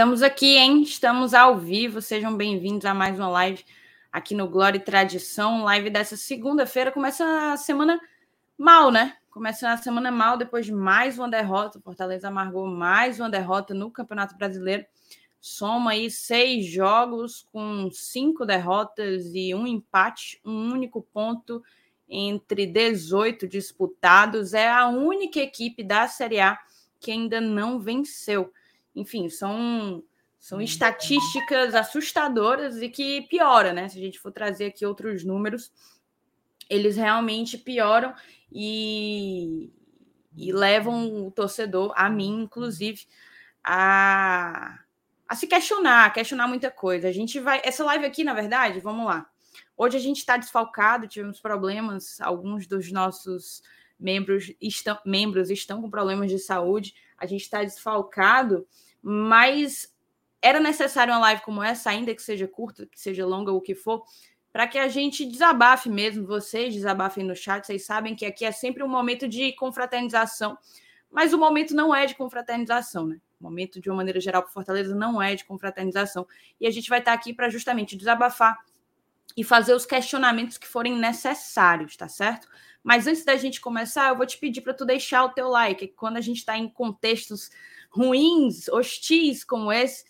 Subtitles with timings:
[0.00, 0.80] Estamos aqui, hein?
[0.80, 2.00] Estamos ao vivo.
[2.00, 3.62] Sejam bem-vindos a mais uma live
[4.10, 5.62] aqui no Glória e Tradição.
[5.62, 6.90] Live dessa segunda-feira.
[6.90, 8.00] Começa a semana
[8.56, 9.18] mal, né?
[9.28, 11.78] Começa a semana mal depois de mais uma derrota.
[11.78, 14.86] O Fortaleza amargou mais uma derrota no Campeonato Brasileiro.
[15.38, 21.62] Soma aí seis jogos com cinco derrotas e um empate, um único ponto
[22.08, 24.54] entre 18 disputados.
[24.54, 26.58] É a única equipe da Série A
[26.98, 28.50] que ainda não venceu.
[28.94, 30.02] Enfim, são,
[30.38, 33.88] são estatísticas assustadoras e que piora, né?
[33.88, 35.72] Se a gente for trazer aqui outros números,
[36.68, 38.14] eles realmente pioram
[38.50, 39.72] e,
[40.36, 43.06] e levam o torcedor, a mim, inclusive,
[43.62, 44.78] a,
[45.28, 47.08] a se questionar, a questionar muita coisa.
[47.08, 47.60] A gente vai.
[47.64, 49.28] Essa live aqui, na verdade, vamos lá.
[49.76, 53.62] Hoje a gente está desfalcado, tivemos problemas, alguns dos nossos
[54.00, 58.66] membros estão, membros estão com problemas de saúde, a gente está desfalcado,
[59.02, 59.94] mas
[60.42, 63.74] era necessário uma live como essa, ainda que seja curta, que seja longa, o que
[63.74, 64.02] for,
[64.52, 68.50] para que a gente desabafe mesmo, vocês desabafem no chat, vocês sabem que aqui é
[68.50, 70.58] sempre um momento de confraternização,
[71.10, 73.20] mas o momento não é de confraternização, né?
[73.40, 76.26] O momento, de uma maneira geral, para Fortaleza não é de confraternização.
[76.60, 78.58] E a gente vai estar aqui para justamente desabafar
[79.36, 82.48] e fazer os questionamentos que forem necessários, tá certo?
[82.82, 85.88] Mas antes da gente começar, eu vou te pedir para tu deixar o teu like.
[85.88, 87.50] Quando a gente está em contextos
[87.90, 90.04] ruins, hostis como esse,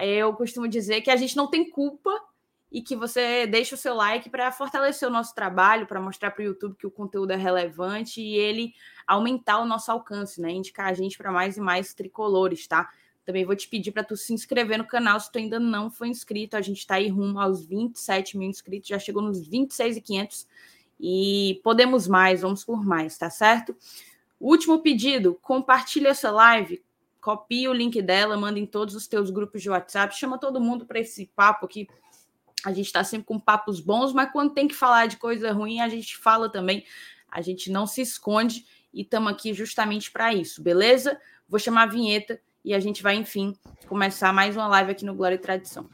[0.00, 2.10] eu costumo dizer que a gente não tem culpa
[2.72, 6.40] e que você deixe o seu like para fortalecer o nosso trabalho, para mostrar para
[6.40, 8.72] o YouTube que o conteúdo é relevante e ele
[9.06, 10.50] aumentar o nosso alcance, né?
[10.50, 12.88] Indicar a gente para mais e mais tricolores, tá?
[13.26, 16.08] Também vou te pedir para tu se inscrever no canal se tu ainda não foi
[16.08, 16.56] inscrito.
[16.56, 20.48] A gente está aí rumo aos 27 mil inscritos, já chegou nos 26,500
[20.81, 20.81] e
[21.62, 23.76] podemos mais, vamos por mais, tá certo?
[24.38, 26.82] Último pedido, compartilha essa live,
[27.20, 30.84] copia o link dela, manda em todos os teus grupos de WhatsApp, chama todo mundo
[30.86, 31.88] para esse papo aqui.
[32.64, 35.80] A gente está sempre com papos bons, mas quando tem que falar de coisa ruim,
[35.80, 36.84] a gente fala também.
[37.30, 41.18] A gente não se esconde e estamos aqui justamente para isso, beleza?
[41.48, 43.56] Vou chamar a vinheta e a gente vai, enfim,
[43.88, 45.88] começar mais uma live aqui no Glória e Tradição.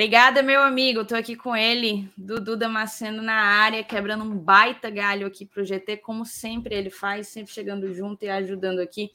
[0.00, 1.02] Obrigada, meu amigo.
[1.02, 5.64] Estou aqui com ele, Dudu Damasceno na área, quebrando um baita galho aqui para o
[5.66, 9.10] GT, como sempre ele faz, sempre chegando junto e ajudando aqui.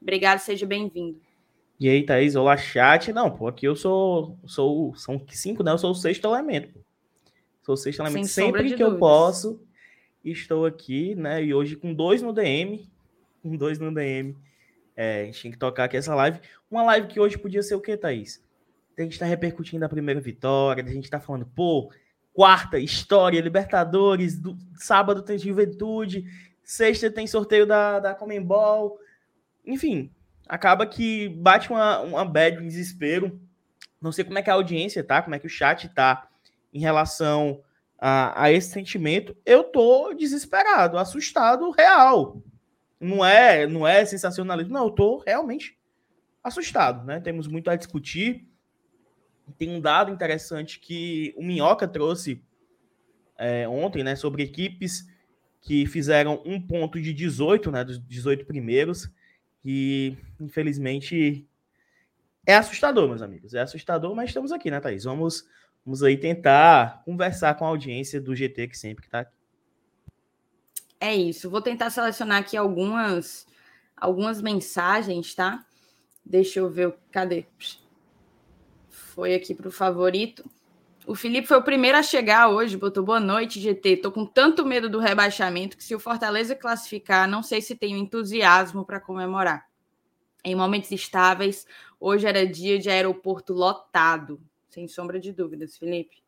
[0.00, 1.20] Obrigado, seja bem-vindo.
[1.78, 3.12] E aí, Thaís, olá, chat.
[3.12, 5.72] Não, pô, aqui eu sou, sou são cinco, né?
[5.72, 6.72] Eu sou o sexto elemento.
[6.72, 6.80] Pô.
[7.62, 8.26] Sou o sexto elemento.
[8.26, 8.92] Sem sempre que dúvidas.
[8.94, 9.62] eu posso,
[10.24, 11.44] estou aqui, né?
[11.44, 12.90] E hoje com dois no DM,
[13.42, 14.34] com dois no DM.
[14.96, 16.40] É, a gente tem que tocar aqui essa live.
[16.70, 18.42] Uma live que hoje podia ser o quê, Thaís?
[19.02, 21.92] A gente está repercutindo a primeira vitória, a gente está falando, pô,
[22.32, 26.24] quarta, história, Libertadores, do, sábado tem Juventude,
[26.62, 28.98] sexta tem sorteio da, da Comembol,
[29.64, 30.10] enfim,
[30.48, 33.40] acaba que bate uma, uma bad, desespero.
[34.00, 36.28] Não sei como é que a audiência tá, como é que o chat tá
[36.72, 37.62] em relação
[37.98, 39.36] a, a esse sentimento.
[39.44, 42.42] Eu tô desesperado, assustado, real.
[42.98, 45.78] Não é, não é sensacionalismo, não, eu tô realmente
[46.42, 47.20] assustado, né?
[47.20, 48.49] Temos muito a discutir
[49.58, 52.42] tem um dado interessante que o Minhoca trouxe
[53.38, 55.08] é, ontem, né, sobre equipes
[55.62, 59.10] que fizeram um ponto de 18, né, dos 18 primeiros,
[59.64, 61.46] e infelizmente
[62.46, 65.04] é assustador, meus amigos, é assustador, mas estamos aqui, né, Thaís?
[65.04, 65.46] Vamos,
[65.84, 69.36] vamos aí tentar conversar com a audiência do GT que sempre está aqui.
[70.98, 73.46] É isso, vou tentar selecionar aqui algumas,
[73.96, 75.64] algumas mensagens, tá?
[76.24, 77.46] Deixa eu ver, cadê?
[79.20, 80.42] Foi aqui para o favorito.
[81.06, 83.98] O Felipe foi o primeiro a chegar hoje, botou boa noite, GT.
[83.98, 87.98] Tô com tanto medo do rebaixamento que se o Fortaleza classificar, não sei se tenho
[87.98, 89.66] entusiasmo para comemorar.
[90.42, 91.66] Em momentos estáveis,
[92.00, 94.40] hoje era dia de aeroporto lotado,
[94.70, 96.22] sem sombra de dúvidas, Felipe.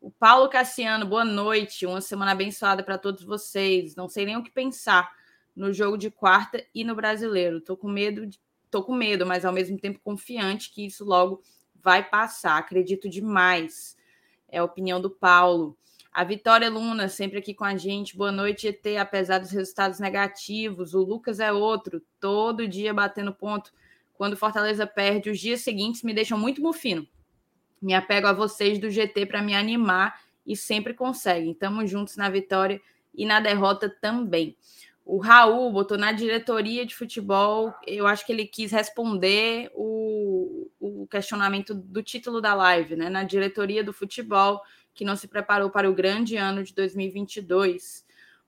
[0.00, 1.84] O Paulo Cassiano, boa noite.
[1.84, 3.94] Uma semana abençoada para todos vocês.
[3.94, 5.12] Não sei nem o que pensar
[5.54, 7.60] no jogo de quarta e no brasileiro.
[7.60, 8.26] Tô com medo,
[8.70, 11.42] tô com medo, mas ao mesmo tempo confiante que isso logo
[11.86, 13.96] vai passar, acredito demais.
[14.48, 15.78] É a opinião do Paulo.
[16.12, 18.16] A Vitória Luna, sempre aqui com a gente.
[18.16, 18.84] Boa noite, ET.
[18.98, 23.72] Apesar dos resultados negativos, o Lucas é outro, todo dia batendo ponto.
[24.14, 27.06] Quando Fortaleza perde, os dias seguintes me deixam muito mufino.
[27.80, 31.52] Me apego a vocês do GT para me animar e sempre conseguem.
[31.52, 32.80] Estamos juntos na vitória
[33.14, 34.56] e na derrota também.
[35.08, 37.72] O Raul botou na diretoria de futebol.
[37.86, 43.08] Eu acho que ele quis responder o, o questionamento do título da live, né?
[43.08, 44.60] Na diretoria do futebol,
[44.92, 48.04] que não se preparou para o grande ano de 2022.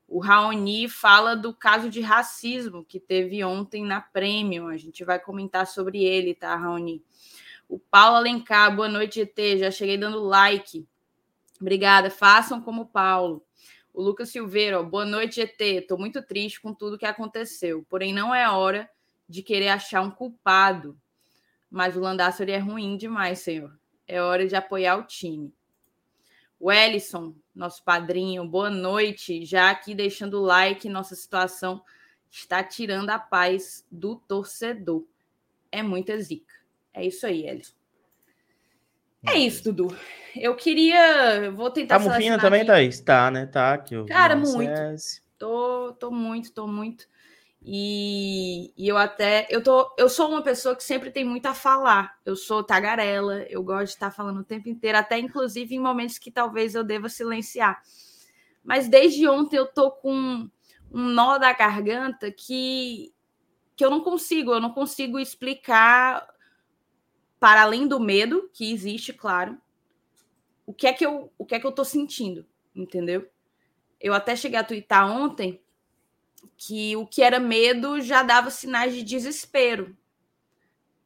[0.08, 4.66] O Raoni fala do caso de racismo que teve ontem na Premium.
[4.66, 7.04] A gente vai comentar sobre ele, tá, Raoni?
[7.69, 9.58] O Paulo Alencar, boa noite, ET.
[9.61, 10.84] Já cheguei dando like.
[11.61, 12.11] Obrigada.
[12.11, 13.46] Façam como o Paulo.
[13.98, 15.60] O Lucas Silveira, ó, boa noite, ET.
[15.60, 18.88] Estou muito triste com tudo que aconteceu, porém não é hora
[19.28, 20.96] de querer achar um culpado.
[21.68, 23.76] Mas o Landassori é ruim demais, senhor.
[24.06, 25.52] É hora de apoiar o time.
[26.60, 29.44] O Ellison, nosso padrinho, boa noite.
[29.44, 31.82] Já aqui deixando o like, nossa situação
[32.30, 35.04] está tirando a paz do torcedor.
[35.72, 36.54] É muita zica.
[36.94, 37.74] É isso aí, Ellison.
[39.26, 39.96] É isso, Dudu.
[40.36, 41.50] Eu queria.
[41.50, 41.98] Vou tentar.
[41.98, 43.00] Tá mufina também, Thaís?
[43.00, 43.46] Tá, né?
[43.46, 43.94] Tá aqui.
[44.04, 44.72] Cara, muito.
[45.38, 47.06] Tô, tô muito, tô muito.
[47.62, 49.46] E, e, eu até.
[49.50, 52.16] Eu, tô, eu sou uma pessoa que sempre tem muito a falar.
[52.24, 56.18] Eu sou tagarela, eu gosto de estar falando o tempo inteiro, até inclusive em momentos
[56.18, 57.82] que talvez eu deva silenciar.
[58.62, 60.48] Mas desde ontem eu tô com
[60.92, 63.12] um nó da garganta que,
[63.74, 66.26] que eu não consigo, eu não consigo explicar
[67.38, 69.56] para além do medo que existe, claro,
[70.67, 72.44] o que é que eu, o que é que eu tô sentindo,
[72.75, 73.29] entendeu?
[74.00, 75.61] Eu até cheguei a twittar ontem
[76.56, 79.96] que o que era medo já dava sinais de desespero.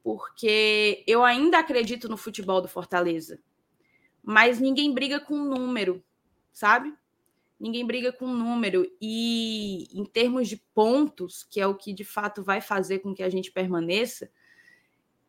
[0.03, 3.39] Porque eu ainda acredito no futebol do Fortaleza.
[4.21, 6.03] Mas ninguém briga com número,
[6.51, 6.93] sabe?
[7.59, 8.85] Ninguém briga com número.
[9.01, 13.23] E em termos de pontos, que é o que de fato vai fazer com que
[13.23, 14.29] a gente permaneça,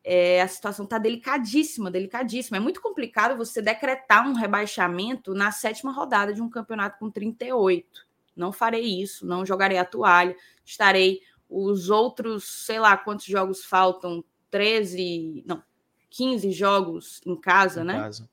[0.05, 2.59] é, a situação está delicadíssima, delicadíssima.
[2.59, 8.07] É muito complicado você decretar um rebaixamento na sétima rodada de um campeonato com 38.
[8.37, 10.37] Não farei isso, não jogarei a toalha.
[10.63, 15.63] Estarei os outros, sei lá quantos jogos faltam, 13, não,
[16.11, 17.95] 15 jogos em casa, em né?
[17.95, 18.29] Casa.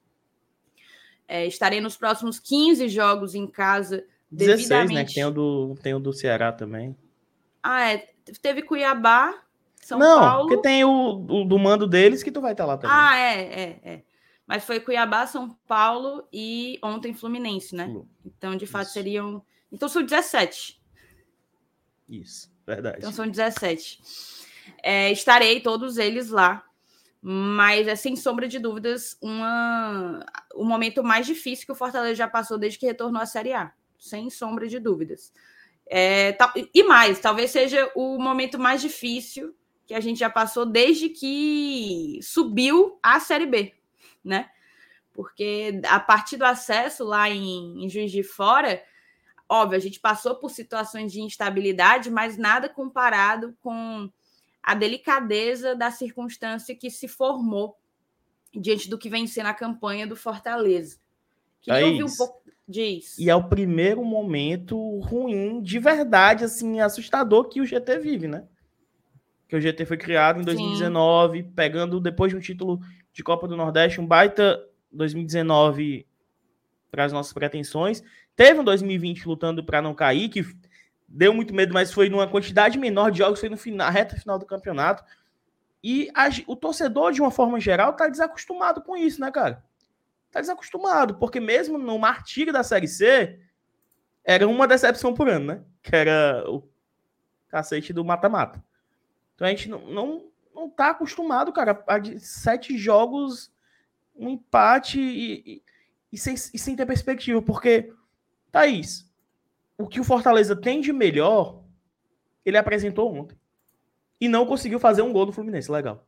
[1.28, 4.06] É, estarei nos próximos 15 jogos em casa.
[4.30, 4.94] 16, devidamente...
[4.94, 5.14] né?
[5.14, 6.96] Tem o, do, tem o do Ceará também.
[7.64, 8.10] Ah, é.
[8.42, 9.42] Teve Cuiabá,
[9.82, 10.48] são não, Paulo.
[10.48, 12.96] porque tem o, o, do mando deles que tu vai estar lá também.
[12.96, 14.04] Ah, é, é, é.
[14.46, 17.90] Mas foi Cuiabá, São Paulo e ontem Fluminense, né?
[18.26, 18.94] Então, de fato, Isso.
[18.94, 19.44] seriam.
[19.72, 20.82] Então são 17.
[22.10, 22.98] Isso, verdade.
[23.00, 24.02] Então são 17.
[24.84, 26.64] É, estarei todos eles lá.
[27.24, 30.26] Mas é sem sombra de dúvidas uma...
[30.56, 33.72] o momento mais difícil que o Fortaleza já passou desde que retornou à Série A.
[34.00, 35.32] Sem sombra de dúvidas.
[35.88, 36.36] É,
[36.74, 42.20] e mais, talvez seja o momento mais difícil que a gente já passou desde que
[42.22, 43.74] subiu a Série B,
[44.24, 44.50] né?
[45.14, 48.82] Porque a partir do acesso lá em, em Juiz de Fora,
[49.50, 54.10] óbvio, a gente passou por situações de instabilidade, mas nada comparado com
[54.64, 57.78] a delicadeza da circunstância que se formou
[58.54, 60.98] diante do que vem sendo a campanha do Fortaleza.
[61.62, 63.22] Queria ouvir um pouco disso.
[63.22, 68.46] E é o primeiro momento ruim, de verdade, assim, assustador que o GT vive, né?
[69.52, 71.52] Que o GT foi criado em 2019, Sim.
[71.54, 72.80] pegando depois de um título
[73.12, 76.08] de Copa do Nordeste, um baita 2019
[76.90, 78.02] para as nossas pretensões.
[78.34, 80.46] Teve um 2020 lutando para não cair, que
[81.06, 84.16] deu muito medo, mas foi numa quantidade menor de jogos, foi no final, na reta
[84.16, 85.04] final do campeonato.
[85.84, 89.62] E a, o torcedor, de uma forma geral, tá desacostumado com isso, né, cara?
[90.32, 93.38] Tá desacostumado, porque mesmo no martírio da Série C,
[94.24, 95.62] era uma decepção por ano, né?
[95.84, 96.64] Que era o
[97.50, 98.64] cacete do mata-mata.
[99.42, 103.52] Então a gente não, não, não tá acostumado, cara, a sete jogos,
[104.16, 105.64] um empate e, e,
[106.12, 107.42] e, sem, e sem ter perspectiva.
[107.42, 107.92] Porque,
[108.52, 109.12] Thaís,
[109.80, 111.64] o que o Fortaleza tem de melhor,
[112.46, 113.36] ele apresentou ontem.
[114.20, 115.72] E não conseguiu fazer um gol do Fluminense.
[115.72, 116.06] Legal.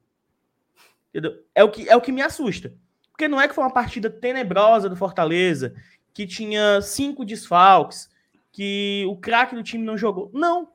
[1.09, 1.43] Entendeu?
[1.55, 2.71] É o que, é o que me assusta.
[3.09, 5.73] Porque não é que foi uma partida tenebrosa do Fortaleza,
[6.13, 8.11] que tinha cinco desfalques,
[8.51, 10.29] que o craque do time não jogou.
[10.31, 10.71] Não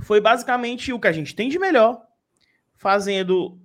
[0.00, 2.06] foi basicamente o que a gente tem de melhor,
[2.76, 3.60] fazendo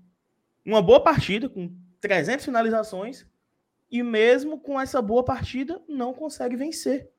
[0.66, 3.26] uma boa partida, com 300 finalizações,
[3.90, 7.10] e mesmo com essa boa partida, não consegue vencer.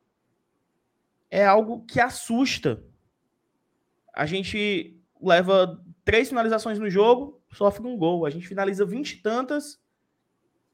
[1.30, 2.82] É algo que assusta.
[4.12, 8.26] A gente leva três finalizações no jogo, sofre um gol.
[8.26, 9.80] A gente finaliza 20 e tantas,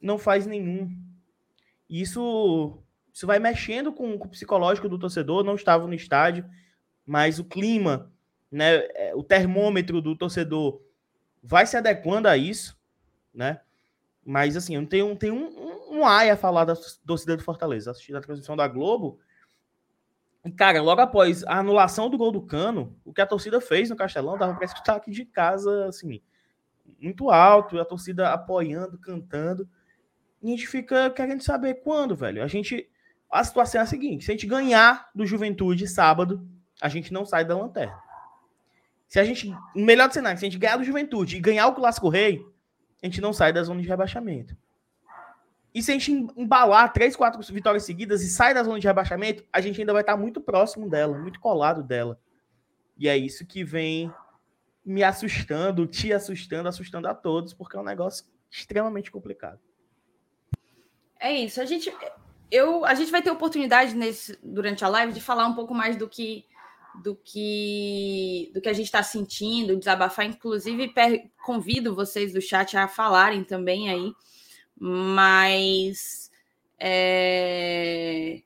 [0.01, 0.91] não faz nenhum.
[1.89, 2.83] Isso,
[3.13, 5.45] isso vai mexendo com, com o psicológico do torcedor.
[5.45, 6.49] Não estava no estádio,
[7.05, 8.11] mas o clima
[8.51, 10.81] né, é, o termômetro do torcedor
[11.43, 12.77] vai se adequando a isso,
[13.33, 13.61] né?
[14.25, 16.75] Mas assim, eu não tenho, tenho um, um, um ai a falar da
[17.07, 17.91] torcida do Fortaleza.
[17.91, 19.19] Assistindo a transmissão da Globo,
[20.57, 23.97] Cara, logo após a anulação do gol do Cano, o que a torcida fez no
[23.97, 26.23] Castelão, dava pra escutar aqui de casa, assim,
[26.99, 29.69] muito alto, a torcida apoiando, cantando.
[30.43, 32.43] E a gente fica querendo saber quando, velho.
[32.43, 32.89] A gente.
[33.31, 36.49] A situação é a seguinte: se a gente ganhar do Juventude sábado,
[36.81, 37.99] a gente não sai da lanterna.
[39.11, 39.53] Se a gente.
[39.75, 42.47] Melhor cenário, se a gente ganhar do Juventude e ganhar o Clássico Rei,
[43.03, 44.57] a gente não sai da zona de rebaixamento.
[45.75, 49.45] E se a gente embalar três, quatro vitórias seguidas e sai da zona de rebaixamento,
[49.53, 52.21] a gente ainda vai estar muito próximo dela, muito colado dela.
[52.97, 54.13] E é isso que vem
[54.85, 59.59] me assustando, te assustando, assustando a todos, porque é um negócio extremamente complicado.
[61.19, 61.61] É isso.
[61.61, 61.93] A gente,
[62.49, 65.97] eu, a gente vai ter oportunidade nesse, durante a live de falar um pouco mais
[65.97, 66.45] do que
[67.03, 70.27] do que do que a gente está sentindo, desabafar.
[70.27, 70.93] Inclusive,
[71.45, 74.13] convido vocês do chat a falarem também aí
[74.83, 76.31] mas
[76.79, 78.41] é,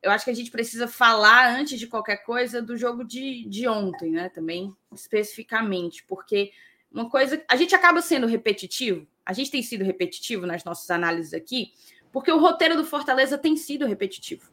[0.00, 3.66] eu acho que a gente precisa falar antes de qualquer coisa do jogo de, de
[3.66, 4.28] ontem, né?
[4.28, 6.52] Também especificamente, porque
[6.92, 7.44] uma coisa.
[7.48, 11.72] A gente acaba sendo repetitivo, a gente tem sido repetitivo nas nossas análises aqui,
[12.12, 14.52] porque o roteiro do Fortaleza tem sido repetitivo.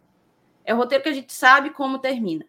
[0.66, 2.48] É o roteiro que a gente sabe como termina.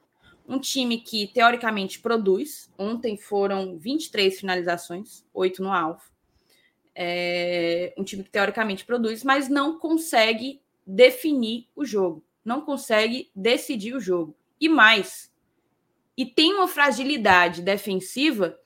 [0.53, 2.71] Um time que, teoricamente, produz.
[2.79, 6.13] Ontem foram 23 finalizações, 8 no alvo
[6.95, 13.95] é, um time que teoricamente produz, mas não consegue definir o jogo, não consegue decidir
[13.95, 14.37] o jogo.
[14.61, 15.33] E mais,
[16.17, 18.59] e tem uma fragilidade defensiva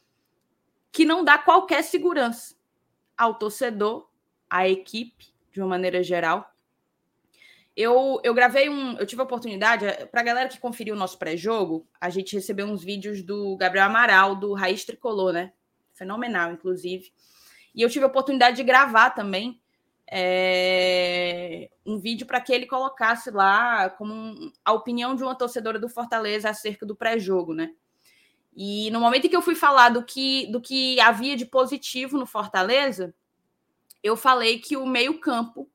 [0.92, 2.54] que não dá qualquer segurança
[3.16, 4.08] ao torcedor,
[4.48, 6.52] à equipe, de uma maneira geral.
[7.76, 8.96] Eu, eu gravei um.
[8.98, 12.66] Eu tive a oportunidade, para a galera que conferiu o nosso pré-jogo, a gente recebeu
[12.66, 15.52] uns vídeos do Gabriel Amaral, do Raiz Tricolor, né?
[15.92, 17.12] Fenomenal, inclusive.
[17.74, 19.60] E eu tive a oportunidade de gravar também
[20.10, 25.78] é, um vídeo para que ele colocasse lá como um, a opinião de uma torcedora
[25.78, 27.72] do Fortaleza acerca do pré-jogo, né?
[28.56, 32.16] E no momento em que eu fui falar do que, do que havia de positivo
[32.16, 33.14] no Fortaleza,
[34.02, 35.68] eu falei que o meio-campo,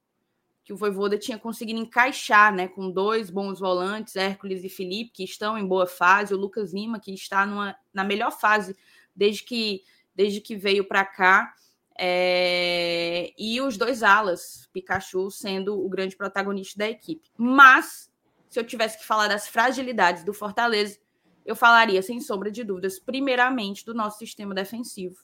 [0.64, 5.24] que o Voivoda tinha conseguido encaixar, né, com dois bons volantes, Hércules e Felipe, que
[5.24, 8.76] estão em boa fase, o Lucas Lima, que está numa, na melhor fase
[9.16, 9.84] desde que,
[10.16, 11.54] desde que veio para cá.
[11.98, 13.34] É...
[13.38, 17.30] E os dois alas, Pikachu sendo o grande protagonista da equipe.
[17.36, 18.12] Mas,
[18.48, 21.00] se eu tivesse que falar das fragilidades do Fortaleza,
[21.44, 25.18] eu falaria, sem sombra de dúvidas, primeiramente do nosso sistema defensivo,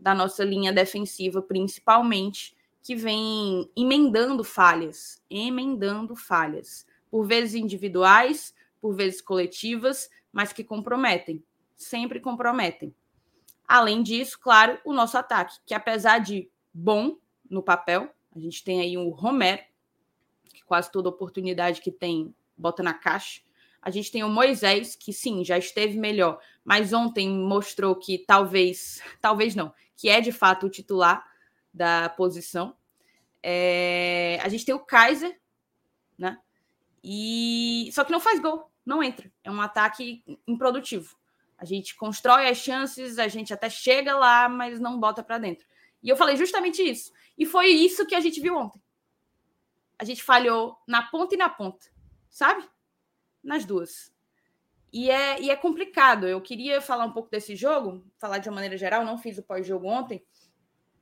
[0.00, 8.94] da nossa linha defensiva, principalmente, que vem emendando falhas, emendando falhas, por vezes individuais, por
[8.94, 11.42] vezes coletivas, mas que comprometem,
[11.76, 12.94] sempre comprometem.
[13.68, 17.16] Além disso, claro, o nosso ataque, que apesar de bom
[17.48, 19.62] no papel, a gente tem aí o Romero,
[20.52, 23.40] que quase toda oportunidade que tem bota na caixa.
[23.80, 29.02] A gente tem o Moisés, que sim, já esteve melhor, mas ontem mostrou que talvez,
[29.20, 31.31] talvez não, que é de fato o titular
[31.72, 32.76] da posição.
[33.42, 34.38] É...
[34.42, 35.40] a gente tem o Kaiser,
[36.16, 36.38] né?
[37.02, 39.30] E só que não faz gol, não entra.
[39.42, 41.16] É um ataque improdutivo.
[41.58, 45.66] A gente constrói as chances, a gente até chega lá, mas não bota para dentro.
[46.02, 47.12] E eu falei justamente isso.
[47.38, 48.82] E foi isso que a gente viu ontem.
[49.98, 51.86] A gente falhou na ponta e na ponta,
[52.28, 52.68] sabe?
[53.42, 54.12] Nas duas.
[54.92, 56.26] E é, e é complicado.
[56.26, 59.42] Eu queria falar um pouco desse jogo, falar de uma maneira geral, não fiz o
[59.42, 60.24] pós-jogo ontem.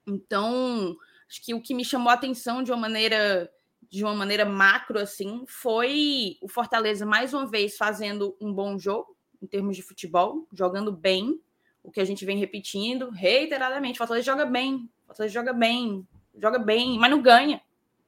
[0.07, 0.97] Então,
[1.29, 3.51] acho que o que me chamou a atenção de uma maneira
[3.89, 9.17] de uma maneira macro assim foi o Fortaleza mais uma vez fazendo um bom jogo,
[9.43, 11.41] em termos de futebol, jogando bem,
[11.83, 13.99] o que a gente vem repetindo reiteradamente.
[13.99, 17.61] Fortaleza joga bem, Fortaleza joga bem, joga bem, mas não ganha.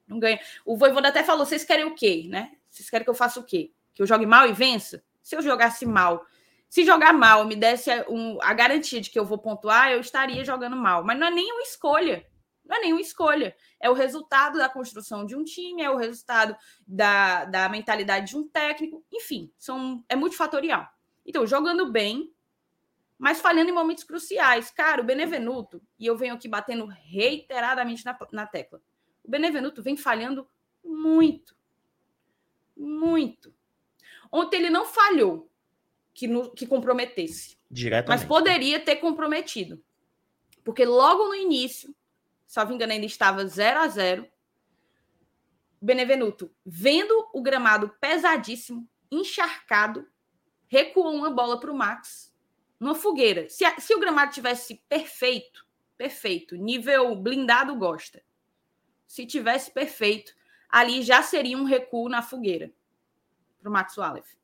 [0.07, 0.39] Não ganha.
[0.65, 2.53] O Voivoda até falou: vocês querem o quê, né?
[2.71, 3.73] Vocês querem que eu faça o quê?
[3.95, 5.03] Que eu jogue mal e vença?
[5.23, 6.25] Se eu jogasse mal,
[6.73, 10.43] se jogar mal me desse um, a garantia de que eu vou pontuar, eu estaria
[10.43, 11.05] jogando mal.
[11.05, 12.27] Mas não é nenhuma escolha.
[12.65, 13.55] Não é nenhuma escolha.
[13.79, 18.39] É o resultado da construção de um time, é o resultado da, da mentalidade de
[18.39, 19.05] um técnico.
[19.13, 20.89] Enfim, são, é multifatorial.
[21.27, 22.33] Então, jogando bem,
[23.19, 24.71] mas falhando em momentos cruciais.
[24.71, 28.81] Cara, o Benevenuto, e eu venho aqui batendo reiteradamente na, na tecla,
[29.23, 30.49] o Benevenuto vem falhando
[30.83, 31.55] muito.
[32.75, 33.55] Muito.
[34.33, 35.52] Ontem ele não falhou
[36.15, 37.57] que, no, que comprometesse.
[38.09, 39.83] Mas poderia ter comprometido.
[40.65, 41.95] Porque logo no início,
[42.67, 44.29] me engano, ainda estava 0 a 0
[45.81, 50.07] Benevenuto, vendo o gramado pesadíssimo, encharcado,
[50.69, 52.33] recuou uma bola para o Max
[52.79, 53.49] numa fogueira.
[53.49, 55.67] Se, se o gramado tivesse perfeito,
[55.99, 58.23] perfeito, nível blindado gosta.
[59.09, 60.33] Se tivesse perfeito,
[60.69, 62.73] ali já seria um recuo na fogueira
[63.59, 64.37] para o Max Wallace.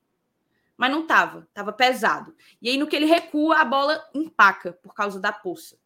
[0.78, 2.34] Mas não tava, tava pesado.
[2.62, 5.76] E aí no que ele recua, a bola empaca por causa da poça.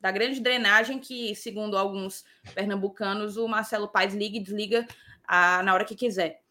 [0.00, 4.86] Da grande drenagem que, segundo alguns pernambucanos, o Marcelo Paes liga e desliga
[5.26, 6.42] a, na hora que quiser.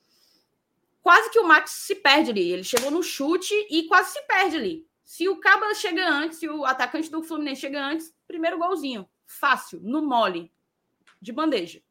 [1.02, 2.52] Quase que o Max se perde ali.
[2.52, 4.88] Ele chegou no chute e quase se perde ali.
[5.04, 9.08] Se o Caba chega antes, se o atacante do Fluminense chega antes, primeiro golzinho.
[9.26, 10.52] Fácil, no mole,
[11.22, 11.82] de bandeja.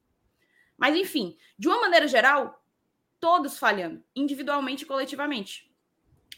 [0.75, 2.63] Mas, enfim, de uma maneira geral,
[3.19, 5.66] todos falhando, individualmente e coletivamente.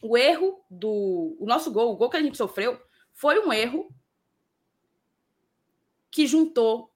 [0.02, 1.36] O erro do.
[1.40, 2.80] O nosso gol, o gol que a gente sofreu,
[3.14, 3.90] foi um erro
[6.12, 6.92] que juntou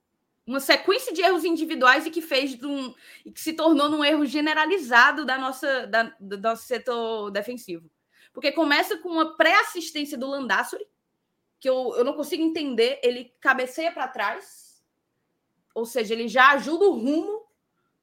[0.46, 2.94] uma sequência de erros individuais e que fez um,
[3.26, 7.90] e que se tornou num erro generalizado da nossa, da, do nosso setor defensivo.
[8.34, 10.86] Porque começa com uma pré-assistência do Landassori,
[11.60, 14.84] que eu, eu não consigo entender, ele cabeceia para trás,
[15.74, 17.46] ou seja, ele já ajuda o rumo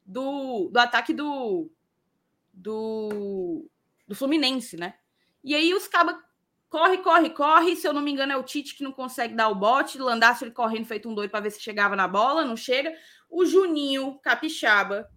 [0.06, 1.70] do, do ataque do,
[2.52, 3.68] do,
[4.10, 4.94] do Fluminense, né?
[5.44, 6.16] E aí os cabas
[6.68, 7.76] corre, corre, corre.
[7.76, 9.98] Se eu não me engano, é o Tite que não consegue dar o bote.
[9.98, 12.92] Landaço ele correndo feito um doido para ver se chegava na bola, não chega.
[13.30, 15.08] O Juninho Capixaba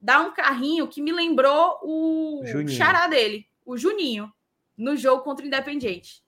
[0.00, 2.76] dá um carrinho que me lembrou o Juninho.
[2.76, 4.32] xará dele, o Juninho,
[4.76, 6.24] no jogo contra o Independiente.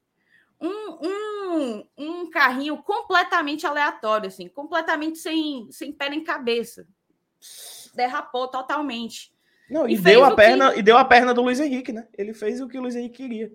[0.60, 6.86] Um, um, um carrinho completamente aleatório, assim, completamente sem, sem pé nem cabeça.
[7.92, 9.33] Derrapou totalmente.
[9.70, 10.80] Não, e, e deu a perna que...
[10.80, 12.06] e deu a perna do Luiz Henrique, né?
[12.16, 13.52] Ele fez o que o Luiz Henrique queria.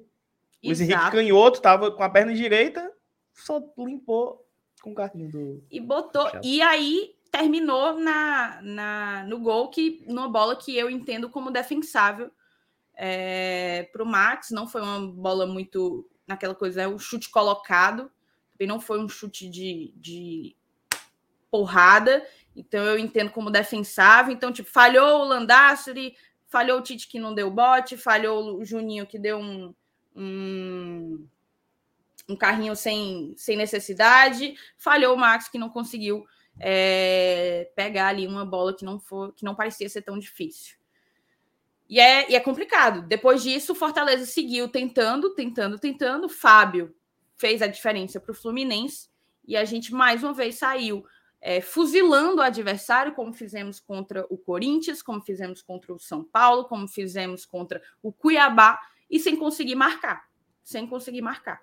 [0.64, 2.92] O Luiz Henrique canhoto, tava com a perna direita,
[3.34, 4.46] só limpou
[4.82, 5.64] com o carrinho do.
[5.70, 6.30] E botou.
[6.44, 12.32] E aí terminou na, na, no gol, que numa bola que eu entendo como defensável
[12.96, 14.52] é, para o Max.
[14.52, 18.12] Não foi uma bola muito naquela coisa, é um chute colocado,
[18.52, 20.56] também não foi um chute de, de
[21.50, 22.24] porrada.
[22.56, 24.34] Então eu entendo como defensável.
[24.34, 26.16] Então, tipo, falhou o Landasseri,
[26.48, 29.74] falhou o Tite que não deu bote, falhou o Juninho que deu um,
[30.16, 31.28] um,
[32.28, 36.26] um carrinho sem, sem necessidade, falhou o Max que não conseguiu
[36.60, 40.78] é, pegar ali uma bola que não, for, que não parecia ser tão difícil.
[41.88, 43.02] E é, e é complicado.
[43.08, 46.30] Depois disso, o Fortaleza seguiu tentando, tentando, tentando.
[46.30, 46.96] Fábio
[47.36, 49.10] fez a diferença para o Fluminense
[49.48, 51.04] e a gente mais uma vez saiu
[51.42, 56.66] é, fuzilando o adversário, como fizemos contra o Corinthians, como fizemos contra o São Paulo,
[56.66, 60.30] como fizemos contra o Cuiabá, e sem conseguir marcar.
[60.64, 61.62] Sem conseguir marcar.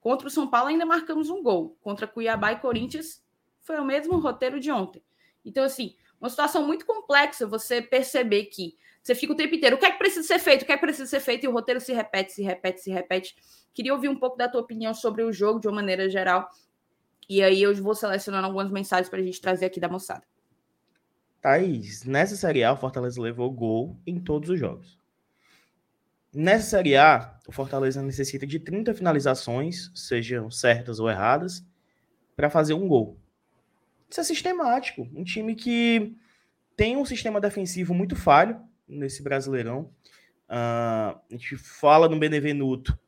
[0.00, 1.76] Contra o São Paulo ainda marcamos um gol.
[1.80, 3.22] Contra Cuiabá e Corinthians
[3.60, 5.02] foi o mesmo roteiro de ontem.
[5.44, 9.78] Então, assim, uma situação muito complexa você perceber que você fica o tempo inteiro, o
[9.78, 11.52] que é que precisa ser feito, o que é que precisa ser feito, e o
[11.52, 13.36] roteiro se repete, se repete, se repete.
[13.72, 16.50] Queria ouvir um pouco da tua opinião sobre o jogo de uma maneira geral
[17.28, 20.22] e aí eu vou selecionando algumas mensagens para a gente trazer aqui da moçada.
[21.40, 24.98] Thaís, nessa Série A, o Fortaleza levou gol em todos os jogos.
[26.32, 31.64] Nessa Série A, o Fortaleza necessita de 30 finalizações, sejam certas ou erradas,
[32.34, 33.18] para fazer um gol.
[34.10, 35.08] Isso é sistemático.
[35.14, 36.16] Um time que
[36.76, 39.90] tem um sistema defensivo muito falho nesse Brasileirão.
[40.48, 42.98] Uh, a gente fala no Benevenuto,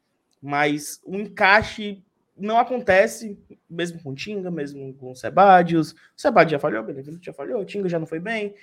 [0.40, 2.02] mas o encaixe
[2.38, 5.92] não acontece, mesmo com o Tinga, mesmo com o Sebadios.
[5.92, 8.54] O Sebadios já falhou, Benevenuto já falhou, o Tinga já não foi bem.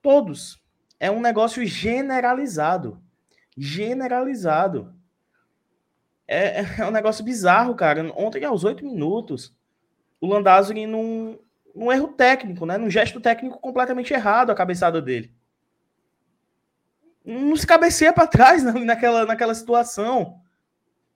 [0.00, 0.62] Todos.
[1.00, 3.02] É um negócio generalizado.
[3.56, 4.94] Generalizado.
[6.26, 8.02] É, é um negócio bizarro, cara.
[8.16, 9.56] Ontem, aos oito minutos,
[10.20, 11.38] o Landázuri num,
[11.74, 12.78] num erro técnico, né?
[12.78, 15.34] Num gesto técnico completamente errado a cabeçada dele.
[17.24, 20.40] Não se cabeceia para trás naquela, naquela situação.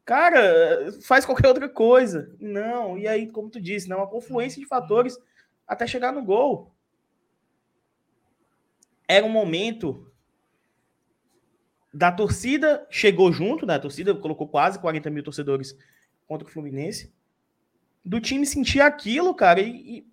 [0.09, 2.35] Cara, faz qualquer outra coisa.
[2.41, 5.19] Não, e aí, como tu disse, né, uma confluência de fatores
[5.67, 6.75] até chegar no gol.
[9.07, 10.11] Era um momento
[11.93, 13.75] da torcida, chegou junto, né?
[13.75, 15.77] A torcida colocou quase 40 mil torcedores
[16.27, 17.13] contra o Fluminense.
[18.03, 20.07] Do time sentir aquilo, cara, e, e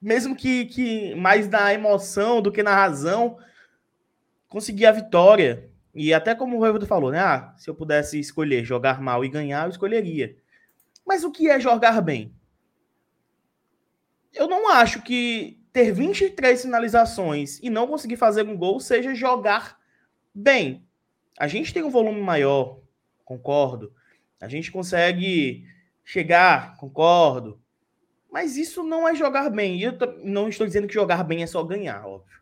[0.00, 3.36] mesmo que, que mais na emoção do que na razão,
[4.48, 5.75] conseguir a vitória.
[5.96, 7.18] E até como o Voivoda falou, né?
[7.18, 10.36] Ah, se eu pudesse escolher jogar mal e ganhar, eu escolheria.
[11.06, 12.34] Mas o que é jogar bem?
[14.34, 19.78] Eu não acho que ter 23 finalizações e não conseguir fazer um gol seja jogar
[20.34, 20.86] bem.
[21.38, 22.78] A gente tem um volume maior,
[23.24, 23.90] concordo.
[24.38, 25.66] A gente consegue
[26.04, 27.58] chegar, concordo.
[28.30, 29.78] Mas isso não é jogar bem.
[29.78, 32.36] E eu não estou dizendo que jogar bem é só ganhar, óbvio.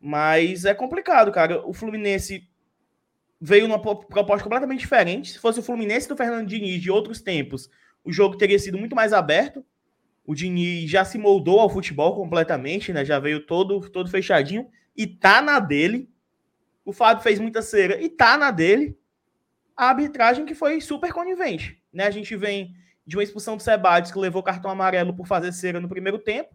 [0.00, 1.66] Mas é complicado, cara.
[1.66, 2.48] O Fluminense
[3.40, 5.32] veio numa proposta completamente diferente.
[5.32, 7.70] Se fosse o Fluminense do Fernando Diniz de outros tempos,
[8.04, 9.64] o jogo teria sido muito mais aberto.
[10.24, 13.04] O Diniz já se moldou ao futebol completamente, né?
[13.04, 16.08] Já veio todo, todo fechadinho e tá na dele.
[16.84, 18.96] o Fábio fez muita cera e tá na dele.
[19.76, 21.82] A arbitragem que foi super conivente.
[21.92, 22.04] Né?
[22.04, 22.74] A gente vem
[23.06, 26.54] de uma expulsão do Sebades, que levou cartão amarelo por fazer cera no primeiro tempo.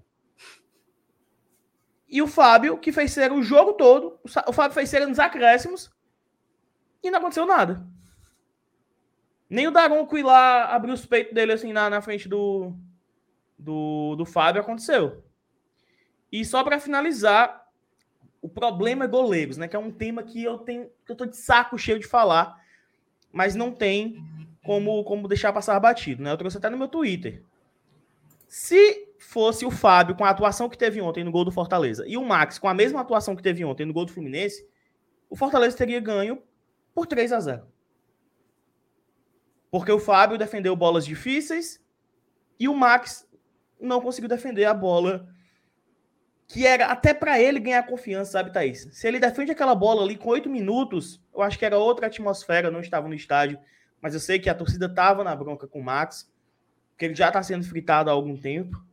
[2.11, 4.19] E o Fábio, que fez cera o jogo todo.
[4.45, 5.89] O Fábio fez cera nos acréscimos.
[7.01, 7.87] E não aconteceu nada.
[9.49, 12.73] Nem o Daronco ir lá abrir os peitos dele assim na, na frente do,
[13.57, 15.23] do, do Fábio aconteceu.
[16.29, 17.65] E só para finalizar,
[18.41, 19.69] o problema é goleiros, né?
[19.69, 22.61] Que é um tema que eu tenho, que eu tô de saco cheio de falar,
[23.31, 24.21] mas não tem
[24.65, 26.31] como, como deixar passar batido, né?
[26.31, 27.41] Eu trouxe até no meu Twitter.
[28.47, 32.17] Se fosse o Fábio com a atuação que teve ontem no gol do Fortaleza e
[32.17, 34.67] o Max com a mesma atuação que teve ontem no gol do Fluminense,
[35.29, 36.43] o Fortaleza teria ganho
[36.93, 37.65] por 3 a 0.
[39.71, 41.81] Porque o Fábio defendeu bolas difíceis
[42.59, 43.25] e o Max
[43.79, 45.29] não conseguiu defender a bola
[46.45, 48.89] que era até para ele ganhar confiança, sabe, Thaís?
[48.91, 52.69] Se ele defende aquela bola ali com oito minutos, eu acho que era outra atmosfera,
[52.69, 53.57] não estava no estádio,
[54.01, 56.29] mas eu sei que a torcida estava na bronca com o Max,
[56.89, 58.90] porque ele já está sendo fritado há algum tempo,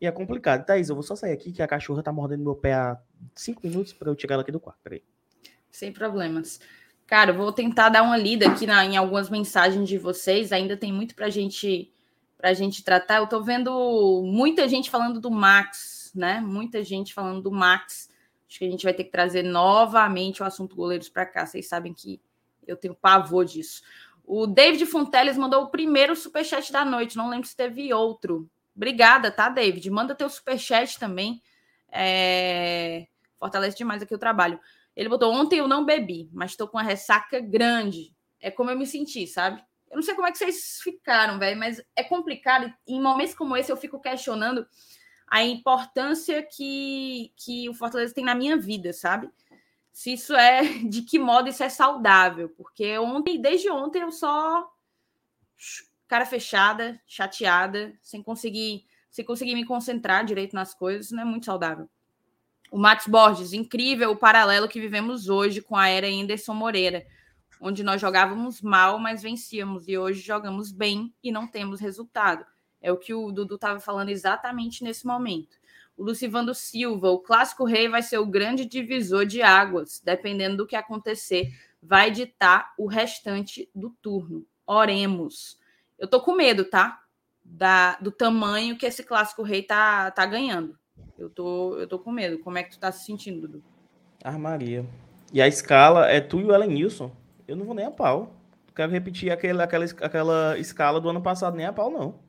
[0.00, 0.64] e é complicado.
[0.64, 2.98] Thaís, eu vou só sair aqui, que a cachorra tá mordendo meu pé há
[3.34, 5.02] cinco minutos para eu tirar ela aqui do quarto, peraí.
[5.70, 6.60] Sem problemas.
[7.06, 10.76] Cara, eu vou tentar dar uma lida aqui na, em algumas mensagens de vocês, ainda
[10.76, 11.92] tem muito pra gente,
[12.36, 13.18] pra gente tratar.
[13.18, 16.40] Eu tô vendo muita gente falando do Max, né?
[16.40, 18.10] Muita gente falando do Max.
[18.48, 21.46] Acho que a gente vai ter que trazer novamente o assunto goleiros para cá.
[21.46, 22.20] Vocês sabem que
[22.66, 23.82] eu tenho pavor disso.
[24.24, 27.16] O David Fonteles mandou o primeiro superchat da noite.
[27.16, 28.50] Não lembro se teve outro.
[28.76, 29.90] Obrigada, tá, David?
[29.90, 31.42] Manda teu superchat também.
[31.90, 33.06] É...
[33.38, 34.60] Fortalece demais aqui o trabalho.
[34.94, 38.14] Ele botou: Ontem eu não bebi, mas estou com uma ressaca grande.
[38.40, 39.62] É como eu me senti, sabe?
[39.90, 42.72] Eu não sei como é que vocês ficaram, velho, mas é complicado.
[42.86, 44.66] Em momentos como esse, eu fico questionando
[45.26, 49.30] a importância que, que o Fortaleza tem na minha vida, sabe?
[49.92, 54.70] Se isso é, de que modo isso é saudável, porque ontem, desde ontem, eu só
[56.08, 61.46] cara fechada, chateada, sem conseguir, sem conseguir me concentrar direito nas coisas, não é muito
[61.46, 61.88] saudável.
[62.70, 67.06] O Max Borges, incrível o paralelo que vivemos hoje com a era Anderson Moreira,
[67.60, 72.44] onde nós jogávamos mal, mas vencíamos, e hoje jogamos bem e não temos resultado.
[72.80, 75.56] É o que o Dudu estava falando exatamente nesse momento.
[75.96, 80.00] O Lucivando Silva, o clássico rei vai ser o grande divisor de águas.
[80.04, 81.50] Dependendo do que acontecer,
[81.82, 84.46] vai ditar o restante do turno.
[84.66, 85.58] Oremos.
[85.98, 87.00] Eu tô com medo, tá?
[87.44, 90.76] Da, do tamanho que esse clássico rei tá, tá ganhando.
[91.18, 92.38] Eu tô, eu tô com medo.
[92.40, 93.64] Como é que tu tá se sentindo, Dudu?
[94.22, 94.84] Armaria.
[95.32, 97.10] E a escala é tu e o Ellen Nilson.
[97.46, 98.34] Eu não vou nem a pau.
[98.74, 102.26] Quero repetir aquele, aquela, aquela escala do ano passado, nem a pau, não.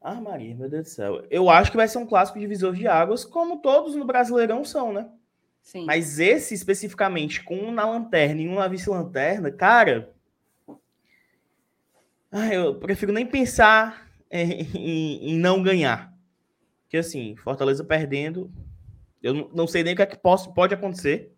[0.00, 1.26] Ah, Maria, meu Deus do céu.
[1.30, 4.92] Eu acho que vai ser um clássico divisor de águas, como todos no Brasileirão são,
[4.92, 5.08] né?
[5.60, 5.84] Sim.
[5.86, 10.11] Mas esse especificamente, com um na lanterna e um na vice-lanterna, cara.
[12.34, 16.16] Ah, eu prefiro nem pensar em, em, em, não ganhar.
[16.84, 18.50] Porque assim, Fortaleza perdendo,
[19.22, 21.36] eu não sei nem o que é que posso, pode acontecer.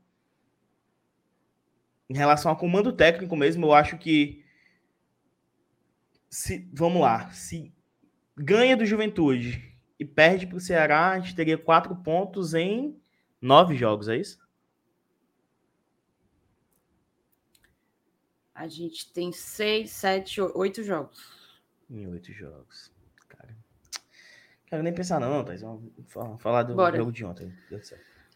[2.08, 4.44] Em relação ao comando técnico mesmo, eu acho que.
[6.30, 7.72] Se, vamos lá, se
[8.36, 12.96] ganha do Juventude e perde para o Ceará, a gente teria quatro pontos em
[13.40, 14.38] nove jogos, é isso?
[18.54, 21.20] A gente tem seis, sete, oito jogos.
[21.90, 22.92] Em oito jogos.
[23.28, 23.56] Cara.
[24.66, 25.62] Quero nem pensar, não, Thais.
[25.62, 26.96] Vamos falar do Bora.
[26.96, 27.52] jogo de ontem.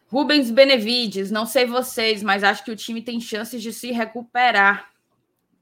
[0.07, 4.91] Rubens Benevides, não sei vocês, mas acho que o time tem chances de se recuperar.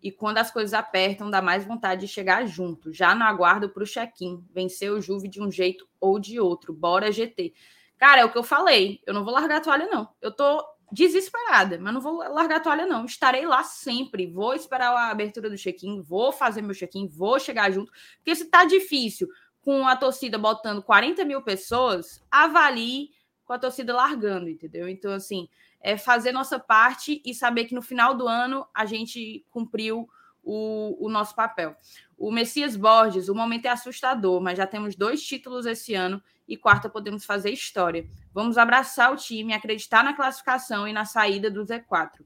[0.01, 2.93] E quando as coisas apertam, dá mais vontade de chegar junto.
[2.93, 4.43] Já no aguardo para o check-in.
[4.53, 6.73] Vencer o Juve de um jeito ou de outro.
[6.73, 7.53] Bora, GT.
[7.97, 9.01] Cara, é o que eu falei.
[9.05, 10.07] Eu não vou largar a toalha, não.
[10.21, 13.05] Eu tô desesperada, mas não vou largar a toalha, não.
[13.05, 14.27] Estarei lá sempre.
[14.27, 17.91] Vou esperar a abertura do check-in, vou fazer meu check-in, vou chegar junto.
[18.17, 19.27] Porque se tá difícil
[19.61, 23.09] com a torcida botando 40 mil pessoas, avalie
[23.43, 24.87] com a torcida largando, entendeu?
[24.87, 25.49] Então, assim,
[25.81, 30.09] é fazer nossa parte e saber que no final do ano a gente cumpriu
[30.43, 31.75] o, o nosso papel.
[32.17, 36.55] O Messias Borges, o momento é assustador, mas já temos dois títulos esse ano e
[36.55, 38.09] quarta podemos fazer história.
[38.37, 42.23] Vamos abraçar o time, acreditar na classificação e na saída do Z4.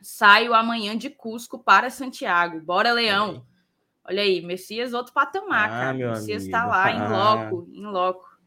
[0.00, 2.60] Saio amanhã de Cusco para Santiago.
[2.60, 3.44] Bora, Leão!
[4.04, 6.12] Olha aí, Messias, outro patamar, ah, cara.
[6.12, 8.38] Messias está lá, em loco, em loco.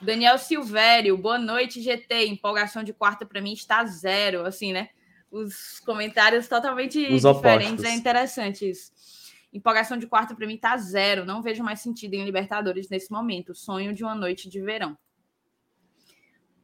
[0.00, 2.28] Daniel Silvério, boa noite, GT.
[2.28, 4.46] Empolgação de quarta para mim está zero.
[4.46, 4.90] Assim, né?
[5.28, 7.72] Os comentários totalmente Os diferentes.
[7.72, 7.84] Opostos.
[7.84, 8.92] É interessante isso.
[9.52, 11.24] Empolgação de quarta para mim está zero.
[11.24, 13.56] Não vejo mais sentido em Libertadores nesse momento.
[13.56, 14.96] Sonho de uma noite de verão.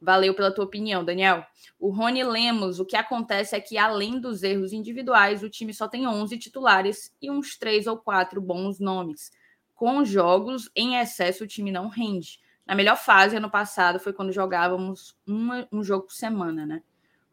[0.01, 1.45] Valeu pela tua opinião, Daniel.
[1.79, 5.87] O Rony Lemos, o que acontece é que, além dos erros individuais, o time só
[5.87, 9.31] tem 11 titulares e uns três ou quatro bons nomes.
[9.75, 12.39] Com jogos em excesso, o time não rende.
[12.65, 16.83] Na melhor fase, ano passado, foi quando jogávamos uma, um jogo por semana, né?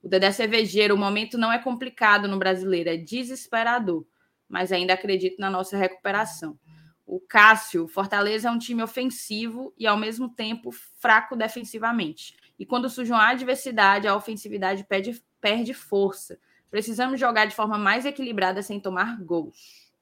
[0.03, 4.05] O Dedé Cervejeiro, o momento não é complicado no brasileiro, é desesperador,
[4.49, 6.59] mas ainda acredito na nossa recuperação.
[7.05, 12.37] O Cássio, Fortaleza é um time ofensivo e, ao mesmo tempo, fraco defensivamente.
[12.59, 16.39] E quando surge uma adversidade, a ofensividade perde, perde força.
[16.71, 19.93] Precisamos jogar de forma mais equilibrada sem tomar gols.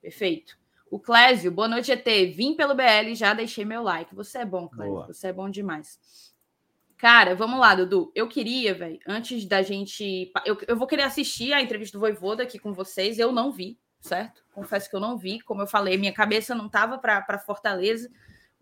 [0.00, 0.58] Perfeito.
[0.90, 2.04] O Clésio, boa noite, ET.
[2.34, 4.14] Vim pelo BL e já deixei meu like.
[4.14, 4.92] Você é bom, Clésio.
[4.92, 5.06] Boa.
[5.06, 5.98] Você é bom demais.
[6.98, 8.12] Cara, vamos lá, Dudu.
[8.14, 10.30] Eu queria, velho, antes da gente.
[10.44, 13.18] Eu, eu vou querer assistir a entrevista do Voivoda aqui com vocês.
[13.18, 14.44] Eu não vi, certo?
[14.52, 15.40] Confesso que eu não vi.
[15.40, 18.10] Como eu falei, minha cabeça não estava para Fortaleza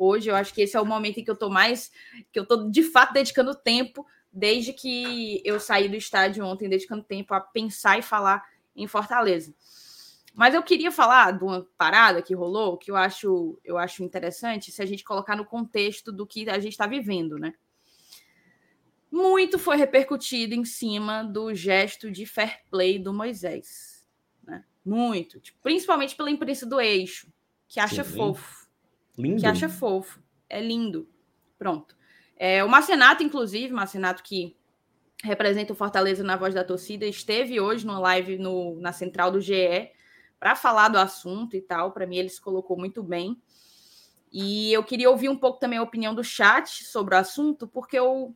[0.00, 0.30] hoje.
[0.30, 1.92] Eu acho que esse é o momento em que eu tô mais,
[2.32, 7.04] que eu tô de fato dedicando tempo, desde que eu saí do estádio ontem, dedicando
[7.04, 8.42] tempo a pensar e falar
[8.74, 9.54] em Fortaleza.
[10.32, 14.70] Mas eu queria falar de uma parada que rolou, que eu acho, eu acho interessante,
[14.70, 17.54] se a gente colocar no contexto do que a gente está vivendo, né?
[19.10, 24.06] Muito foi repercutido em cima do gesto de fair play do Moisés.
[24.44, 24.64] Né?
[24.84, 25.40] Muito.
[25.40, 27.26] Tipo, principalmente pela imprensa do eixo,
[27.66, 28.16] que acha Sim.
[28.16, 28.59] fofo.
[29.16, 29.40] Lindo.
[29.40, 30.20] que acha fofo.
[30.48, 31.08] É lindo.
[31.58, 31.96] Pronto.
[32.36, 34.56] É, o Marcenato, inclusive, Marcenato que
[35.22, 39.40] representa o Fortaleza na voz da torcida, esteve hoje no live no, na central do
[39.40, 39.90] GE
[40.38, 41.92] para falar do assunto e tal.
[41.92, 43.40] Para mim, ele se colocou muito bem.
[44.32, 47.98] E eu queria ouvir um pouco também a opinião do chat sobre o assunto, porque
[47.98, 48.34] eu,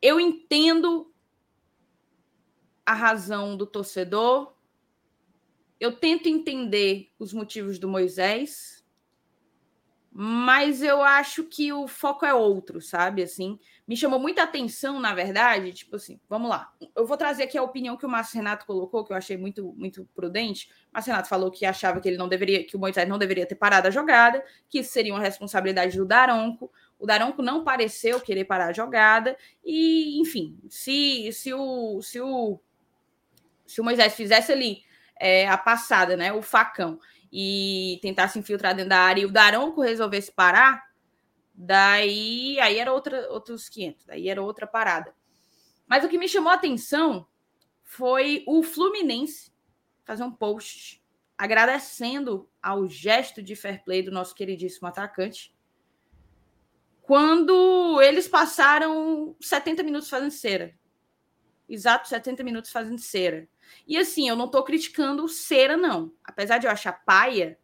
[0.00, 1.12] eu entendo
[2.86, 4.54] a razão do torcedor,
[5.78, 8.81] eu tento entender os motivos do Moisés,
[10.14, 13.22] mas eu acho que o foco é outro, sabe?
[13.22, 16.70] Assim, me chamou muita atenção, na verdade, tipo assim, vamos lá.
[16.94, 19.72] Eu vou trazer aqui a opinião que o Márcio Renato colocou, que eu achei muito
[19.72, 20.68] muito prudente.
[20.90, 23.46] O Márcio Renato falou que achava que ele não deveria, que o Moisés não deveria
[23.46, 26.70] ter parado a jogada, que isso seria uma responsabilidade do Daronco.
[26.98, 32.60] O Daronco não pareceu querer parar a jogada e, enfim, se se o se o
[33.66, 34.82] se o Moisés fizesse ali
[35.18, 36.98] é, a passada, né, o facão
[37.32, 40.84] e tentasse infiltrar dentro da área e o Daronco resolvesse parar,
[41.54, 45.14] daí aí era outra, outros 500, daí era outra parada.
[45.86, 47.26] Mas o que me chamou a atenção
[47.82, 49.50] foi o Fluminense
[50.04, 51.02] fazer um post
[51.36, 55.54] agradecendo ao gesto de fair play do nosso queridíssimo atacante,
[57.00, 60.74] quando eles passaram 70 minutos fazendo cera.
[61.68, 63.48] Exato, 70 minutos fazendo cera.
[63.86, 66.12] E assim, eu não estou criticando cera, não.
[66.22, 67.58] Apesar de eu achar paia,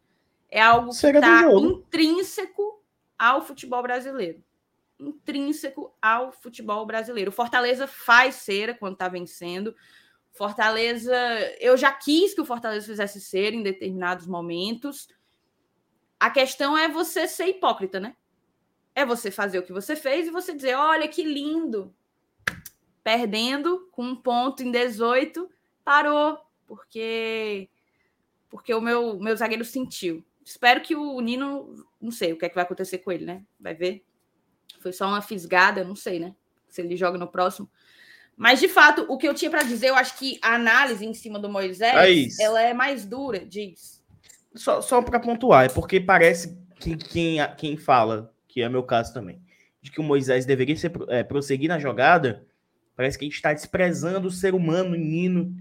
[0.49, 2.83] é algo que está intrínseco
[3.17, 4.43] ao futebol brasileiro.
[4.99, 7.29] Intrínseco ao futebol brasileiro.
[7.29, 9.75] O Fortaleza faz cera quando está vencendo.
[10.31, 11.15] Fortaleza,
[11.59, 15.07] eu já quis que o Fortaleza fizesse cera em determinados momentos.
[16.19, 18.15] A questão é você ser hipócrita, né?
[18.95, 21.95] É você fazer o que você fez e você dizer: olha que lindo,
[23.03, 25.49] perdendo com um ponto em 18
[25.83, 27.69] parou, porque
[28.49, 30.25] porque o meu, meu zagueiro sentiu.
[30.43, 33.43] Espero que o Nino, não sei o que é que vai acontecer com ele, né?
[33.59, 34.03] Vai ver.
[34.79, 36.33] Foi só uma fisgada, não sei, né?
[36.67, 37.69] Se ele joga no próximo.
[38.35, 41.13] Mas, de fato, o que eu tinha para dizer, eu acho que a análise em
[41.13, 44.03] cima do Moisés, é ela é mais dura, diz.
[44.55, 49.13] Só, só para pontuar, é porque parece que quem, quem fala, que é meu caso
[49.13, 49.41] também,
[49.81, 52.47] de que o Moisés deveria ser, é, prosseguir na jogada,
[52.99, 55.55] parece que a gente está desprezando o ser humano, o Nino,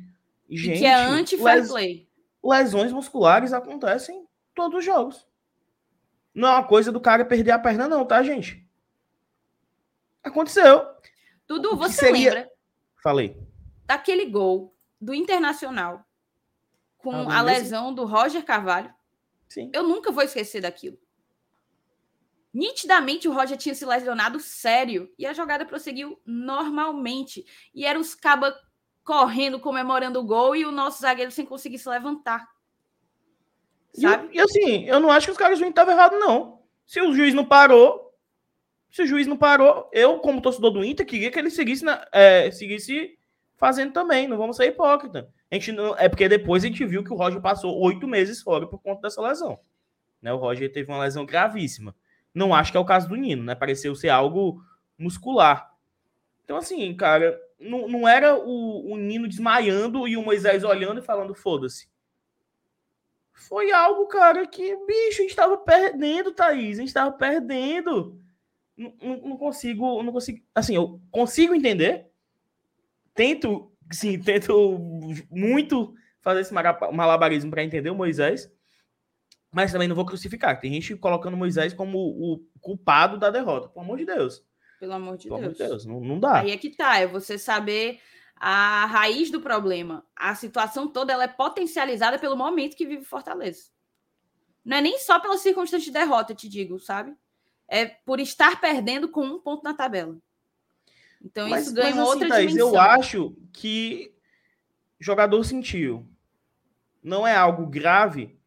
[0.50, 2.08] Gente, que é anti-fair play.
[2.42, 5.24] Lesões musculares acontecem em todos os jogos.
[6.34, 8.68] Não é uma coisa do cara perder a perna, não, tá, gente?
[10.20, 10.84] Aconteceu.
[11.46, 12.34] Dudu, você seria...
[12.34, 12.50] lembra?
[13.00, 13.36] Falei.
[13.86, 16.04] Daquele gol do Internacional
[16.96, 18.92] com ah, a lesão do Roger Carvalho.
[19.48, 19.70] Sim.
[19.72, 20.98] Eu nunca vou esquecer daquilo.
[22.52, 27.44] Nitidamente o Roger tinha se lesionado sério e a jogada prosseguiu normalmente.
[27.74, 28.54] E eram os cabas
[29.04, 32.46] correndo, comemorando o gol e o nosso zagueiro sem conseguir se levantar.
[33.94, 34.28] Sabe?
[34.32, 36.62] E, e assim, eu não acho que os caras do estavam errados, não.
[36.86, 38.14] Se o juiz não parou,
[38.90, 42.06] se o juiz não parou, eu, como torcedor do Inter, queria que ele seguisse, na,
[42.12, 43.18] é, seguisse
[43.56, 44.26] fazendo também.
[44.26, 45.28] Não vamos ser hipócrita.
[45.50, 48.40] A gente não, é porque depois a gente viu que o Roger passou oito meses
[48.40, 49.58] fora por conta dessa lesão.
[50.20, 50.32] Né?
[50.32, 51.94] O Roger teve uma lesão gravíssima.
[52.38, 53.54] Não acho que é o caso do Nino, né?
[53.56, 54.62] Pareceu ser algo
[54.96, 55.74] muscular.
[56.44, 61.04] Então, assim, cara, não, não era o, o Nino desmaiando e o Moisés olhando e
[61.04, 61.88] falando, foda-se.
[63.32, 66.78] Foi algo, cara, que, bicho, a gente tava perdendo, Thaís.
[66.78, 68.20] A gente tava perdendo.
[68.76, 70.40] não, não, consigo, não consigo.
[70.54, 72.06] Assim, eu consigo entender.
[73.14, 74.78] Tento, sim, tento
[75.28, 78.52] muito fazer esse malabarismo para entender o Moisés,
[79.50, 80.60] mas também não vou crucificar.
[80.60, 83.68] Tem gente colocando Moisés como o culpado da derrota.
[83.68, 84.44] Pelo amor de Deus.
[84.78, 85.60] Pelo amor de Pelo Deus.
[85.60, 85.86] Amor de Deus.
[85.86, 86.40] Não, não dá.
[86.40, 88.00] Aí é que tá, é você saber
[88.36, 90.04] a raiz do problema.
[90.14, 93.64] A situação toda ela é potencializada pelo momento que vive Fortaleza.
[94.64, 97.14] Não é nem só pela circunstância de derrota, te digo, sabe?
[97.66, 100.16] É por estar perdendo com um ponto na tabela.
[101.22, 102.74] Então mas, isso ganha mas, assim, outra Thaís, dimensão.
[102.74, 104.14] Eu acho que
[105.00, 106.08] jogador sentiu.
[107.02, 108.37] Não é algo grave.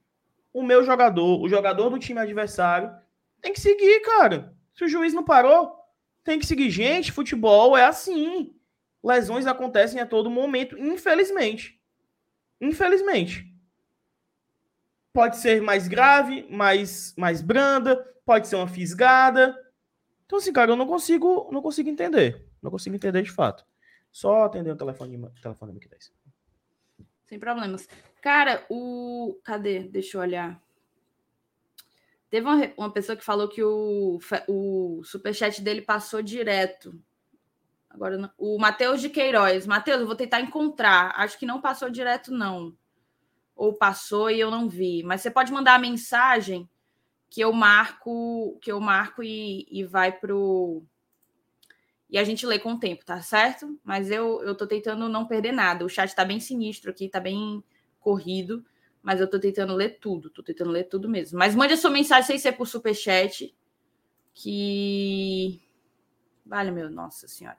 [0.53, 2.93] O meu jogador, o jogador do time adversário,
[3.41, 4.55] tem que seguir, cara.
[4.75, 5.75] Se o juiz não parou,
[6.23, 6.69] tem que seguir.
[6.69, 8.55] Gente, futebol é assim.
[9.03, 11.81] Lesões acontecem a todo momento, infelizmente.
[12.59, 13.51] Infelizmente.
[15.13, 19.57] Pode ser mais grave, mais, mais branda, pode ser uma fisgada.
[20.25, 22.47] Então, assim, cara, eu não consigo, não consigo entender.
[22.61, 23.65] Não consigo entender de fato.
[24.11, 26.13] Só atender o telefone, telefone aqui 10.
[27.25, 27.87] Sem problemas.
[28.21, 29.39] Cara, o.
[29.43, 29.79] Cadê?
[29.79, 30.61] Deixa eu olhar.
[32.29, 36.97] Teve uma, uma pessoa que falou que o, o superchat dele passou direto.
[37.89, 39.67] Agora, o Matheus de Queiroz.
[39.67, 41.13] Matheus, eu vou tentar encontrar.
[41.17, 42.73] Acho que não passou direto, não.
[43.53, 45.03] Ou passou e eu não vi.
[45.03, 46.69] Mas você pode mandar a mensagem
[47.29, 50.83] que eu marco, que eu marco e, e vai pro.
[52.09, 53.79] E a gente lê com o tempo, tá certo?
[53.83, 55.83] Mas eu, eu tô tentando não perder nada.
[55.83, 57.63] O chat tá bem sinistro aqui, tá bem
[58.01, 58.65] corrido
[59.01, 61.37] mas eu tô tentando ler tudo, tô tentando ler tudo mesmo.
[61.39, 63.53] Mas mande a sua mensagem sem ser por superchat,
[64.33, 65.61] que.
[66.45, 67.57] Vale, meu, nossa senhora.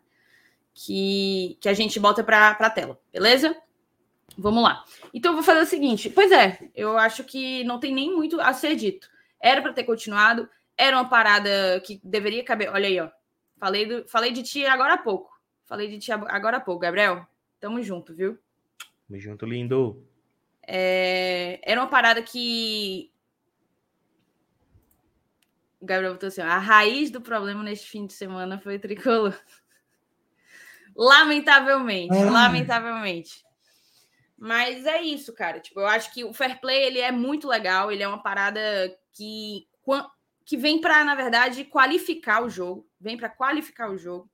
[0.75, 3.57] Que, que a gente bota para a tela, beleza?
[4.39, 4.85] Vamos lá.
[5.13, 8.41] Então eu vou fazer o seguinte: pois é, eu acho que não tem nem muito
[8.41, 9.11] a ser dito.
[9.41, 12.71] Era para ter continuado, era uma parada que deveria caber.
[12.71, 13.11] Olha aí, ó.
[13.59, 15.31] Falei, do, falei de ti agora há pouco.
[15.65, 17.27] Falei de ti agora há pouco, Gabriel.
[17.61, 18.39] Tamo junto, viu?
[19.09, 20.03] Tamo junto, lindo.
[20.66, 23.11] É, era uma parada que.
[25.81, 29.38] O Gabriel botou assim: a raiz do problema neste fim de semana foi tricolor.
[30.94, 32.31] lamentavelmente, Ai.
[32.31, 33.44] lamentavelmente.
[34.38, 35.61] Mas é isso, cara.
[35.61, 37.92] Tipo, eu acho que o fair play ele é muito legal.
[37.92, 38.61] Ele é uma parada
[39.12, 39.68] que,
[40.44, 42.88] que vem para, na verdade, qualificar o jogo.
[43.01, 44.29] Vem para qualificar o jogo.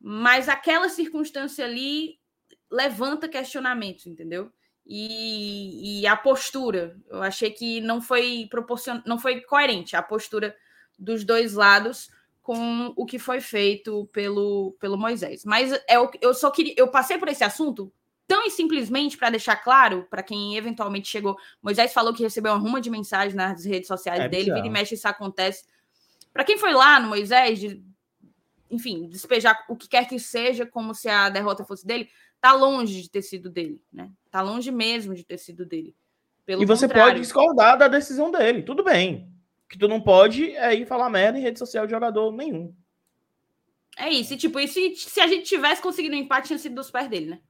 [0.00, 2.18] Mas aquela circunstância ali
[2.70, 4.52] levanta questionamentos, entendeu?
[4.86, 6.96] E, e a postura.
[7.08, 9.02] Eu achei que não foi proporcion...
[9.04, 10.54] não foi coerente a postura
[10.98, 12.10] dos dois lados
[12.42, 15.44] com o que foi feito pelo, pelo Moisés.
[15.44, 16.74] Mas é o, eu só queria.
[16.76, 17.92] Eu passei por esse assunto
[18.26, 21.36] tão e simplesmente para deixar claro para quem eventualmente chegou.
[21.60, 24.70] Moisés falou que recebeu uma ruma de mensagem nas redes sociais é dele, vira e
[24.70, 25.64] mexe, isso acontece.
[26.32, 27.82] Para quem foi lá no Moisés, de,
[28.70, 32.08] enfim, despejar o que quer que seja, como se a derrota fosse dele,
[32.40, 34.10] tá longe de ter sido dele, né?
[34.36, 35.96] Tá longe mesmo de ter sido dele.
[36.44, 37.12] Pelo e você contrário.
[37.12, 39.32] pode discordar da decisão dele, tudo bem.
[39.64, 42.76] O que tu não pode é ir falar merda em rede social de jogador nenhum.
[43.96, 46.74] É isso, e tipo, e se, se a gente tivesse conseguido um empate, tinha sido
[46.74, 47.40] dos pés dele, né?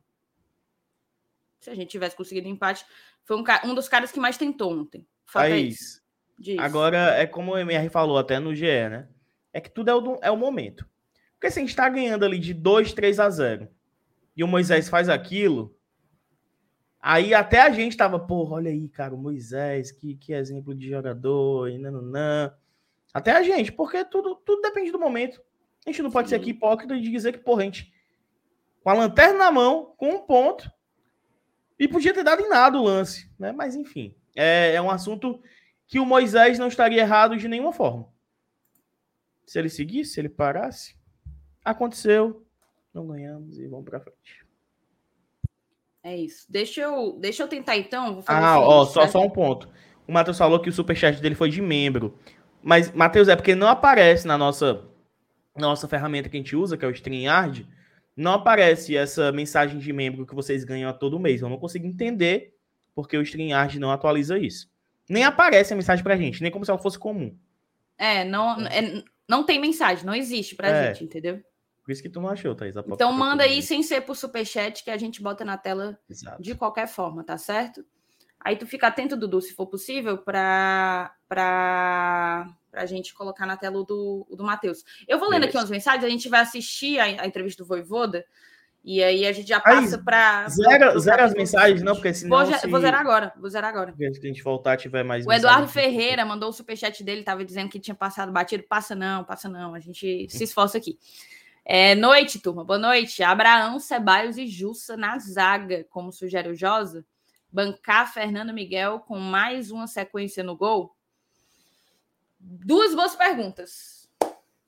[1.58, 2.86] Se a gente tivesse conseguido um empate,
[3.24, 5.04] foi um, um dos caras que mais tentou ontem.
[6.38, 6.60] Isso.
[6.60, 9.08] Agora, é como o MR falou até no GE, né?
[9.52, 10.88] É que tudo é o, é o momento.
[11.32, 13.68] Porque se a gente tá ganhando ali de 2, 3 a 0
[14.36, 15.75] e o Moisés faz aquilo,
[17.06, 20.90] aí até a gente tava, porra, olha aí, cara, o Moisés, que, que exemplo de
[20.90, 22.52] jogador, e nananã.
[23.14, 25.40] Até a gente, porque tudo, tudo depende do momento.
[25.86, 26.34] A gente não pode Sim.
[26.34, 27.94] ser aqui hipócrita de dizer que, porra, a gente,
[28.82, 30.68] com a lanterna na mão, com um ponto,
[31.78, 33.52] e podia ter dado em nada o lance, né?
[33.52, 35.40] Mas enfim, é, é um assunto
[35.86, 38.08] que o Moisés não estaria errado de nenhuma forma.
[39.46, 40.96] Se ele seguisse, se ele parasse,
[41.64, 42.44] aconteceu,
[42.92, 44.45] não ganhamos e vamos para frente.
[46.06, 46.46] É isso.
[46.48, 48.22] Deixa eu, deixa eu tentar então.
[48.28, 49.68] ah, ó, só, só um ponto.
[50.06, 52.16] O Matheus falou que o superchat dele foi de membro.
[52.62, 54.84] Mas, Matheus, é porque não aparece na nossa,
[55.56, 57.66] nossa ferramenta que a gente usa, que é o StreamYard,
[58.16, 61.42] não aparece essa mensagem de membro que vocês ganham a todo mês.
[61.42, 62.54] Eu não consigo entender
[62.94, 64.70] porque o StreamYard não atualiza isso.
[65.08, 67.36] Nem aparece a mensagem pra gente, nem como se ela fosse comum.
[67.98, 70.86] É, não, é, não tem mensagem, não existe pra é.
[70.94, 71.42] gente, entendeu?
[71.86, 72.74] Por isso que tu não achou, Thaís.
[72.76, 76.42] Então manda aí sem ser por superchat que a gente bota na tela Exato.
[76.42, 77.86] de qualquer forma, tá certo?
[78.40, 83.78] Aí tu fica atento, Dudu, se for possível, para para a gente colocar na tela
[83.78, 84.84] o do, do Matheus.
[85.06, 85.58] Eu vou lendo Beleza.
[85.58, 88.24] aqui umas mensagens, a gente vai assistir a, a entrevista do Voivoda
[88.84, 90.48] E aí a gente já passa para.
[90.48, 92.36] Zero, zero as mensagens, não, porque senão.
[92.36, 92.66] Vou, se...
[92.66, 93.94] vou zerar agora, vou zerar agora.
[93.96, 95.24] Se a gente voltar, tiver mais.
[95.24, 98.64] O Eduardo Ferreira mandou o superchat dele, tava dizendo que tinha passado batido.
[98.64, 99.72] Passa não, passa não.
[99.72, 100.98] A gente se esforça aqui.
[101.68, 102.62] É, noite, turma.
[102.62, 103.24] Boa noite.
[103.24, 107.04] Abraão, Ceballos e Jussa na zaga, como sugere o Josa.
[107.50, 110.96] Bancar Fernando Miguel com mais uma sequência no gol.
[112.38, 114.08] Duas boas perguntas.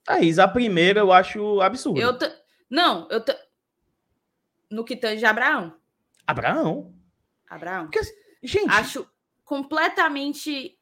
[0.03, 2.01] Thaís, a primeira eu acho absurdo.
[2.01, 2.29] Eu t...
[2.69, 3.33] Não, eu t
[4.69, 5.77] no que tange Abraão.
[6.27, 6.93] Abraão?
[7.49, 7.85] Abraão.
[7.85, 8.01] Porque,
[8.43, 8.71] gente.
[8.71, 9.09] Acho
[9.45, 10.77] completamente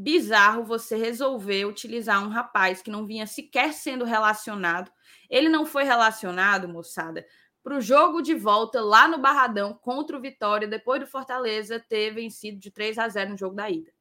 [0.00, 4.90] bizarro você resolver utilizar um rapaz que não vinha sequer sendo relacionado.
[5.28, 7.26] Ele não foi relacionado, moçada,
[7.62, 12.14] para o jogo de volta lá no Barradão contra o Vitória, depois do Fortaleza ter
[12.14, 13.92] vencido de 3 a 0 no jogo da ida.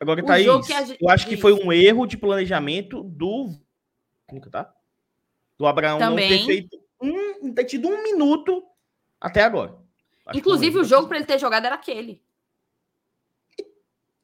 [0.00, 0.96] Agora, Thaís, gente...
[1.00, 3.50] eu acho que foi um erro de planejamento do.
[4.50, 4.72] Tá?
[5.58, 6.30] Do Abraão Também.
[6.30, 8.62] não ter feito um, ter tido um minuto
[9.20, 9.76] até agora.
[10.24, 12.22] Acho Inclusive, o jogo para ele ter jogado era aquele.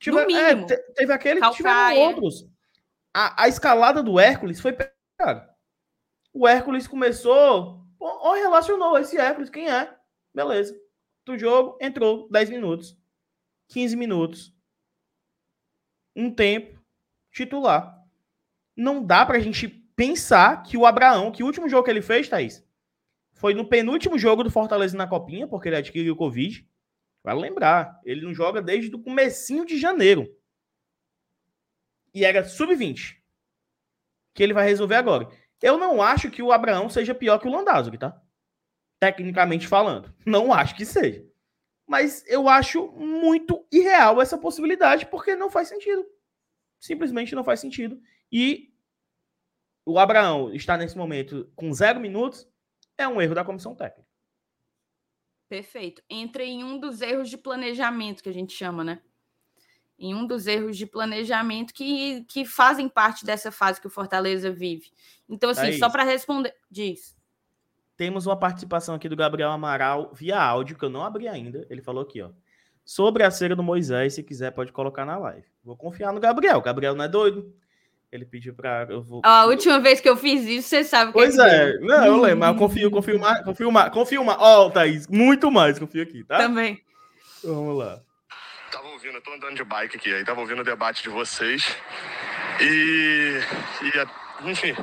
[0.05, 2.47] Tive, no é, teve aquele que tiveram outros.
[3.15, 4.77] A, a escalada do Hércules foi
[5.19, 5.49] cara.
[6.31, 7.83] O Hércules começou.
[7.99, 9.97] Ó, relacionou esse Hércules, quem é?
[10.35, 10.79] Beleza.
[11.25, 12.99] Do jogo, entrou 10 minutos.
[13.69, 14.55] 15 minutos.
[16.15, 16.79] Um tempo.
[17.33, 17.99] Titular.
[18.77, 22.29] Não dá pra gente pensar que o Abraão, que o último jogo que ele fez,
[22.29, 22.63] Thaís,
[23.33, 26.69] foi no penúltimo jogo do Fortaleza na Copinha, porque ele adquiriu o Covid.
[27.25, 30.29] Vai lembrar, ele não joga desde o comecinho de janeiro.
[32.13, 33.17] E era sub-20.
[34.35, 35.29] Que ele vai resolver agora.
[35.63, 38.21] Eu não acho que o Abraão seja pior que o Landázuri, tá?
[39.01, 40.15] Tecnicamente falando.
[40.27, 41.27] Não acho que seja.
[41.87, 46.05] Mas eu acho muito irreal essa possibilidade, porque não faz sentido.
[46.79, 47.99] Simplesmente não faz sentido.
[48.31, 48.71] E
[49.87, 52.47] o Abraão está nesse momento com zero minutos
[52.99, 54.04] é um erro da comissão técnica.
[55.55, 56.03] Perfeito.
[56.11, 58.99] Entra em um dos erros de planejamento que a gente chama, né?
[59.97, 64.51] Em um dos erros de planejamento que, que fazem parte dessa fase que o Fortaleza
[64.51, 64.91] vive.
[65.29, 66.53] Então, assim, é só para responder.
[66.69, 67.17] Diz.
[67.97, 71.65] Temos uma participação aqui do Gabriel Amaral via áudio, que eu não abri ainda.
[71.71, 72.31] Ele falou aqui, ó.
[72.85, 75.47] Sobre a cera do Moisés, se quiser, pode colocar na live.
[75.63, 76.59] Vou confiar no Gabriel.
[76.59, 77.55] O Gabriel não é doido.
[78.15, 79.21] Ele pediu para eu vou.
[79.25, 82.39] A última vez que eu fiz isso, você sabe que Pois é, não, eu lembro,
[82.39, 84.39] mas eu confio, confio mais, confio mais, confio mais.
[84.41, 86.39] Ó, oh, Thaís, muito mais, confio aqui, tá?
[86.39, 86.81] Também.
[87.43, 88.01] Vamos lá.
[88.71, 91.77] Tava ouvindo, eu tô andando de bike aqui, aí tava ouvindo o debate de vocês.
[92.61, 93.41] E,
[93.83, 94.77] e enfim,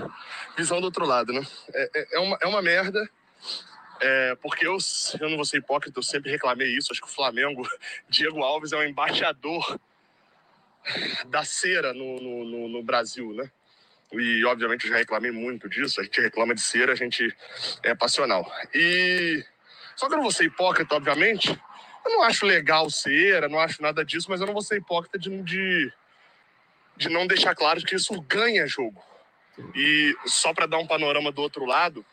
[0.57, 1.41] visão do outro lado, né?
[1.73, 3.09] É, é, é uma, é uma merda.
[4.01, 4.75] É, porque eu,
[5.21, 6.91] eu não vou ser hipócrita, eu sempre reclamei isso.
[6.91, 7.63] Acho que o Flamengo,
[8.09, 9.79] Diego Alves, é um embaixador
[11.27, 13.49] da cera no, no, no, Brasil, né?
[14.11, 16.01] E, obviamente, eu já reclamei muito disso.
[16.01, 17.36] A gente reclama de cera, a gente
[17.84, 18.49] é passional.
[18.73, 19.43] E.
[19.95, 21.49] Só que eu não vou ser hipócrita, obviamente.
[22.03, 25.19] Eu não acho legal cera, não acho nada disso, mas eu não vou ser hipócrita
[25.19, 25.93] de, de,
[26.97, 29.01] de não deixar claro que isso ganha jogo.
[29.75, 32.03] E só para dar um panorama do outro lado,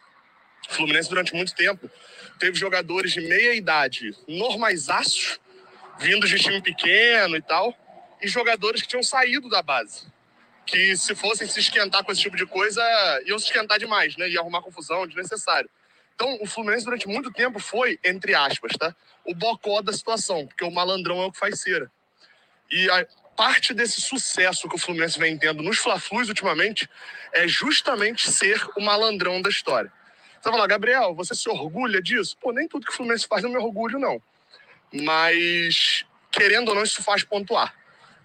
[0.69, 1.91] o Fluminense, durante muito tempo,
[2.39, 5.41] teve jogadores de meia idade normaisaços,
[5.99, 7.75] vindos de time pequeno e tal
[8.21, 10.07] e jogadores que tinham saído da base.
[10.67, 12.83] Que se fossem se esquentar com esse tipo de coisa,
[13.25, 14.29] iam se esquentar demais, né?
[14.29, 15.71] Ia arrumar confusão desnecessário.
[16.15, 18.95] Então, o Fluminense durante muito tempo foi, entre aspas, tá?
[19.25, 21.91] O bocó da situação, porque o malandrão é o que faz cera.
[22.71, 23.07] E a
[23.37, 26.91] parte desse sucesso que o Fluminense vem tendo nos Fla-Flus ultimamente
[27.33, 29.93] é justamente ser o malandrão da história.
[30.35, 32.37] Você vai falar, Gabriel, você se orgulha disso?
[32.41, 34.21] Pô, nem tudo que o Fluminense faz eu me orgulho, não.
[34.93, 37.73] Mas, querendo ou não, isso faz pontuar.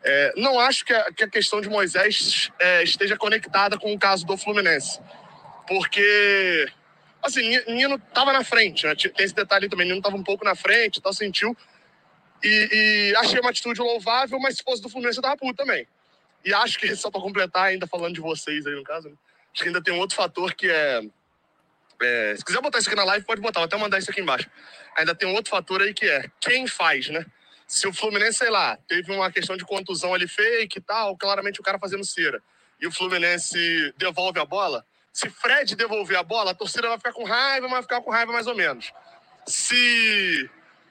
[0.06, 4.00] É, não acho que a, que a, questão de Moisés é, esteja conectada com o
[4.00, 5.00] caso do Fluminense.
[5.66, 6.68] Porque,
[7.22, 8.96] assim, Nino estava na frente, né?
[8.96, 11.56] Tem esse detalhe também, Nino estava um pouco na frente, tal, sentiu.
[12.44, 12.70] E,
[13.12, 15.88] e, achei uma atitude louvável, mas se fosse do Fluminense eu tava puto também.
[16.44, 19.16] E acho que, só para completar, ainda falando de vocês aí no caso, né?
[19.54, 21.02] acho que ainda tem um outro fator que é,
[22.02, 22.36] é.
[22.36, 24.50] Se quiser botar isso aqui na live, pode botar, vou até mandar isso aqui embaixo.
[24.98, 27.26] Ainda tem um outro fator aí que é quem faz, né?
[27.74, 31.60] Se o Fluminense, sei lá, teve uma questão de contusão ali fake e tal, claramente
[31.60, 32.40] o cara fazendo cera,
[32.80, 37.14] e o Fluminense devolve a bola, se Fred devolver a bola, a torcida vai ficar
[37.14, 38.94] com raiva, vai ficar com raiva mais ou menos.
[39.48, 40.50] Se,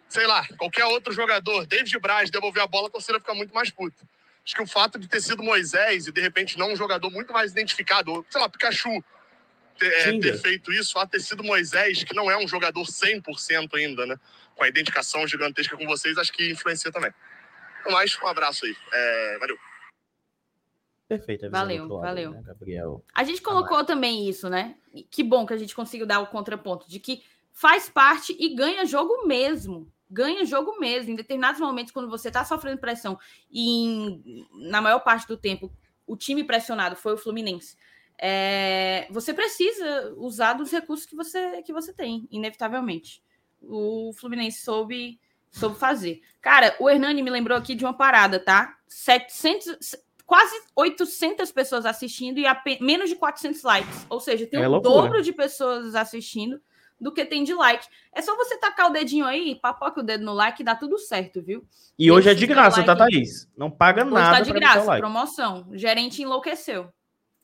[0.08, 3.70] sei lá, qualquer outro jogador, David Braz, devolver a bola, a torcida fica muito mais
[3.70, 4.02] puta.
[4.44, 7.32] Acho que o fato de ter sido Moisés e de repente não um jogador muito
[7.32, 9.04] mais identificado, sei lá, Pikachu,
[9.78, 13.74] ter, é, ter feito isso, de ter sido Moisés, que não é um jogador 100%
[13.74, 14.16] ainda, né?
[14.54, 17.12] com a identificação gigantesca com vocês, acho que influencia também.
[17.80, 18.76] Então, mais um abraço aí.
[18.92, 19.56] É, valeu.
[21.08, 21.50] Perfeito.
[21.50, 22.30] Valeu, lado, valeu.
[22.30, 23.04] Né, Gabriel?
[23.14, 24.76] A gente colocou também isso, né?
[25.10, 28.86] Que bom que a gente conseguiu dar o contraponto de que faz parte e ganha
[28.86, 29.92] jogo mesmo.
[30.10, 31.10] Ganha jogo mesmo.
[31.10, 33.18] Em determinados momentos, quando você está sofrendo pressão,
[33.50, 35.72] e em, na maior parte do tempo
[36.06, 37.76] o time pressionado foi o Fluminense.
[38.24, 43.20] É, você precisa usar dos recursos que você, que você tem, inevitavelmente.
[43.60, 45.18] O Fluminense soube,
[45.50, 46.20] soube fazer.
[46.40, 48.76] Cara, o Hernani me lembrou aqui de uma parada, tá?
[48.86, 52.44] 700, quase 800 pessoas assistindo e
[52.80, 54.06] menos de 400 likes.
[54.08, 56.60] Ou seja, tem é o dobro de pessoas assistindo
[57.00, 57.88] do que tem de like.
[58.14, 60.96] É só você tacar o dedinho aí, papoca o dedo no like e dá tudo
[60.96, 61.66] certo, viu?
[61.98, 62.86] E hoje é de graça, like.
[62.86, 63.50] tá, Thaís?
[63.56, 64.36] Não paga hoje nada.
[64.36, 65.00] Tá de graça, like.
[65.00, 65.66] promoção.
[65.68, 66.88] O gerente enlouqueceu.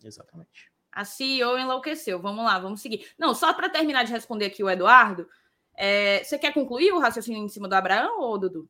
[0.03, 0.70] Exatamente.
[0.90, 2.20] A CEO enlouqueceu.
[2.20, 3.07] Vamos lá, vamos seguir.
[3.18, 5.28] Não, só para terminar de responder aqui o Eduardo,
[5.74, 6.22] é...
[6.24, 8.68] você quer concluir o raciocínio em cima do Abraão ou Dudu?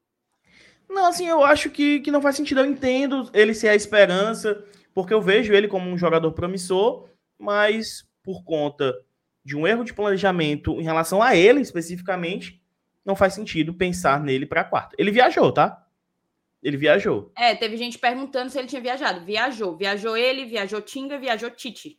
[0.88, 2.60] Não, assim, eu acho que, que não faz sentido.
[2.60, 4.64] Eu entendo ele ser a esperança,
[4.94, 7.08] porque eu vejo ele como um jogador promissor,
[7.38, 8.94] mas por conta
[9.44, 12.62] de um erro de planejamento em relação a ele especificamente,
[13.04, 14.94] não faz sentido pensar nele para quarta.
[14.98, 15.86] Ele viajou, tá?
[16.62, 17.32] Ele viajou.
[17.36, 19.24] É, teve gente perguntando se ele tinha viajado.
[19.24, 19.76] Viajou.
[19.76, 21.98] Viajou ele, viajou Tinga, viajou Tite.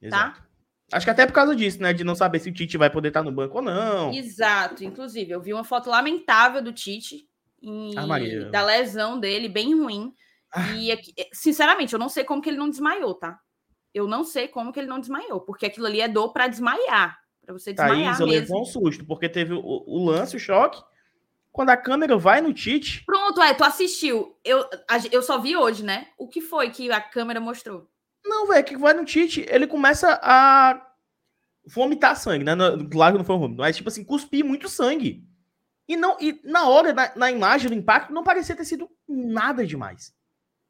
[0.00, 0.06] Tá?
[0.06, 0.40] Exato.
[0.40, 0.46] Tá?
[0.92, 1.92] Acho que até por causa disso, né?
[1.92, 4.12] De não saber se o Tite vai poder estar no banco ou não.
[4.12, 4.84] Exato.
[4.84, 7.26] Inclusive, eu vi uma foto lamentável do Tite
[7.62, 10.12] e ah, da lesão dele, bem ruim.
[10.52, 10.72] Ah.
[10.76, 10.98] E,
[11.32, 13.38] sinceramente, eu não sei como que ele não desmaiou, tá?
[13.94, 17.18] Eu não sei como que ele não desmaiou, porque aquilo ali é dor para desmaiar,
[17.44, 20.82] para você desmaiar Thaís, eu levou um susto, porque teve o, o, lance, o choque,
[21.52, 23.04] quando a câmera vai no Tite...
[23.04, 24.36] Pronto, é, tu assistiu.
[24.42, 24.64] Eu,
[25.12, 26.08] eu só vi hoje, né?
[26.18, 27.88] O que foi que a câmera mostrou?
[28.24, 30.84] Não, velho, que vai no Tite, ele começa a
[31.66, 32.54] vomitar sangue, né?
[32.90, 35.24] Claro que não foi um vômito, mas tipo assim, cuspir muito sangue.
[35.86, 39.66] E, não, e na hora, na, na imagem do impacto, não parecia ter sido nada
[39.66, 40.14] demais.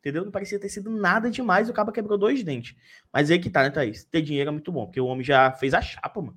[0.00, 0.24] Entendeu?
[0.24, 1.68] Não parecia ter sido nada demais.
[1.68, 2.74] O cabo quebrou dois dentes.
[3.12, 4.04] Mas aí que tá, né, Thaís?
[4.04, 6.36] Ter dinheiro é muito bom, porque o homem já fez a chapa, mano.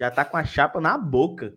[0.00, 1.56] Já tá com a chapa na boca.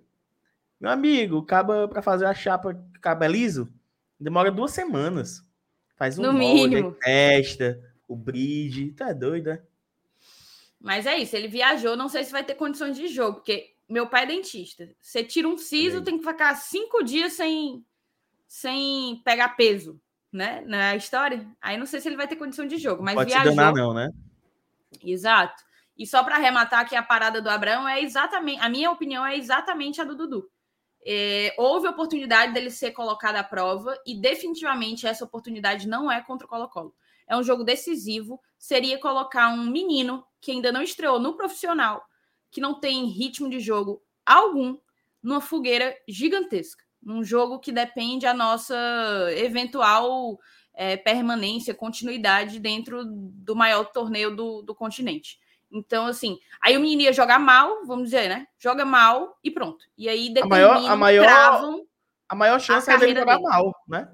[0.80, 3.71] Meu amigo, o cabo, pra fazer a chapa, cabo é liso,
[4.19, 5.45] demora duas semanas.
[5.95, 6.95] Faz um no molde, mínimo.
[7.01, 8.91] testa, o bridge.
[8.91, 9.61] Tá doido, né?
[10.80, 14.07] Mas é isso, ele viajou, não sei se vai ter condições de jogo, porque meu
[14.07, 14.89] pai é dentista.
[15.01, 17.84] Você tira um siso, tem que ficar cinco dias sem,
[18.47, 19.99] sem pegar peso
[20.32, 20.61] né?
[20.65, 21.45] Na história.
[21.61, 23.55] Aí não sei se ele vai ter condição de jogo, mas Pode viajou.
[23.55, 24.09] Danar, não, né?
[25.03, 25.63] Exato.
[25.97, 29.36] E só para arrematar aqui a parada do Abraão é exatamente, a minha opinião é
[29.36, 30.49] exatamente a do Dudu.
[31.12, 36.45] É, houve oportunidade dele ser colocado à prova e definitivamente essa oportunidade não é contra
[36.45, 36.93] o Colo-Colo.
[37.28, 38.39] É um jogo decisivo.
[38.57, 42.05] Seria colocar um menino que ainda não estreou no profissional,
[42.51, 44.78] que não tem ritmo de jogo algum,
[45.24, 48.76] numa fogueira gigantesca num jogo que depende a nossa
[49.36, 50.39] eventual
[50.74, 55.39] é, permanência, continuidade dentro do maior torneio do, do continente.
[55.72, 58.47] Então, assim, aí o menino ia jogar mal, vamos dizer, né?
[58.57, 59.86] Joga mal e pronto.
[59.97, 61.26] E aí a maior, a maior,
[62.28, 63.47] a maior chance é dele jogar dele.
[63.47, 64.09] mal, né?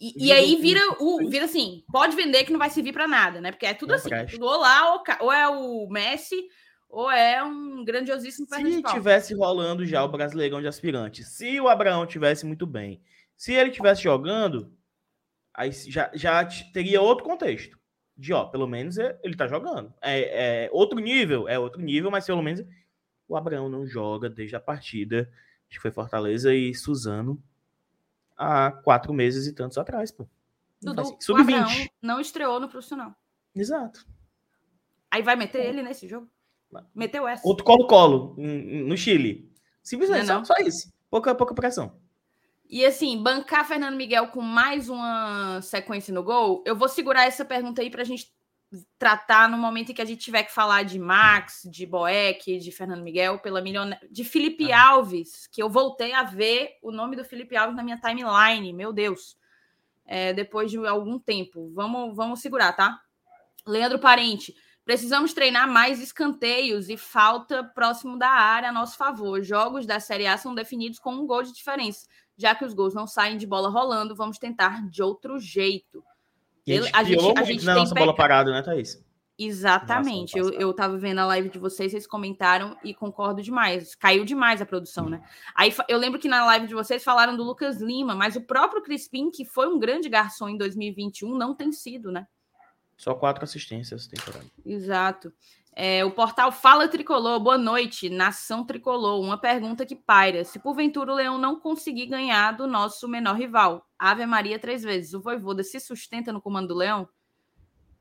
[0.00, 3.40] E, e, aí vira o vira assim, pode vender que não vai servir para nada,
[3.40, 3.52] né?
[3.52, 6.42] Porque é tudo assim, tudo ou lá ou, ou é o Messi
[6.88, 12.04] ou é um grandiosíssimo Se tivesse rolando já o Brasileirão de aspirantes, se o Abraão
[12.04, 13.00] tivesse muito bem,
[13.36, 14.76] se ele tivesse jogando,
[15.54, 17.78] aí já, já teria outro contexto.
[18.22, 19.92] De, ó, pelo menos é, ele tá jogando.
[20.00, 22.64] É, é outro nível, é outro nível, mas pelo menos
[23.26, 25.28] o Abraão não joga desde a partida.
[25.68, 27.42] Acho que foi Fortaleza e Suzano
[28.36, 30.28] há quatro meses e tantos atrás, pô.
[30.80, 31.90] Dudu, Sub-20.
[32.00, 33.12] não estreou no profissional.
[33.52, 34.06] Exato.
[35.10, 36.30] Aí vai meter ele nesse jogo?
[36.94, 37.44] Meteu essa.
[37.44, 39.52] Outro Colo-Colo no Chile.
[39.82, 40.44] Simplesmente não, não.
[40.44, 40.92] Só, só, isso.
[41.10, 42.00] Pouca, pouca pressão.
[42.72, 47.44] E assim, bancar Fernando Miguel com mais uma sequência no gol, eu vou segurar essa
[47.44, 48.32] pergunta aí para a gente
[48.98, 52.72] tratar no momento em que a gente tiver que falar de Max, de Boeck, de
[52.72, 54.00] Fernando Miguel, pela milhona...
[54.10, 54.88] de Felipe ah.
[54.88, 58.90] Alves, que eu voltei a ver o nome do Felipe Alves na minha timeline, meu
[58.90, 59.36] Deus.
[60.06, 61.70] É, depois de algum tempo.
[61.74, 62.98] Vamos, vamos segurar, tá?
[63.66, 64.54] Leandro Parente.
[64.82, 69.42] Precisamos treinar mais escanteios e falta próximo da área a nosso favor.
[69.42, 72.08] Jogos da Série A são definidos com um gol de diferença.
[72.42, 76.02] Já que os gols não saem de bola rolando, vamos tentar de outro jeito.
[76.66, 79.00] E a gente, a gente, a gente na nossa bola parada, né, Thaís?
[79.38, 80.36] Exatamente.
[80.36, 83.94] Nossa, eu, eu tava vendo a live de vocês, vocês comentaram e concordo demais.
[83.94, 85.22] Caiu demais a produção, né?
[85.54, 88.82] Aí eu lembro que na live de vocês falaram do Lucas Lima, mas o próprio
[88.82, 92.26] Crispim, que foi um grande garçom em 2021, não tem sido, né?
[92.96, 94.46] Só quatro assistências temporada.
[94.66, 95.32] Exato.
[95.74, 99.18] É, o portal Fala Tricolor, boa noite, Nação Tricolor.
[99.20, 103.86] Uma pergunta que paira: se porventura o Leão não conseguir ganhar do nosso menor rival,
[103.98, 107.08] Ave Maria três vezes, o Voivoda se sustenta no comando do Leão?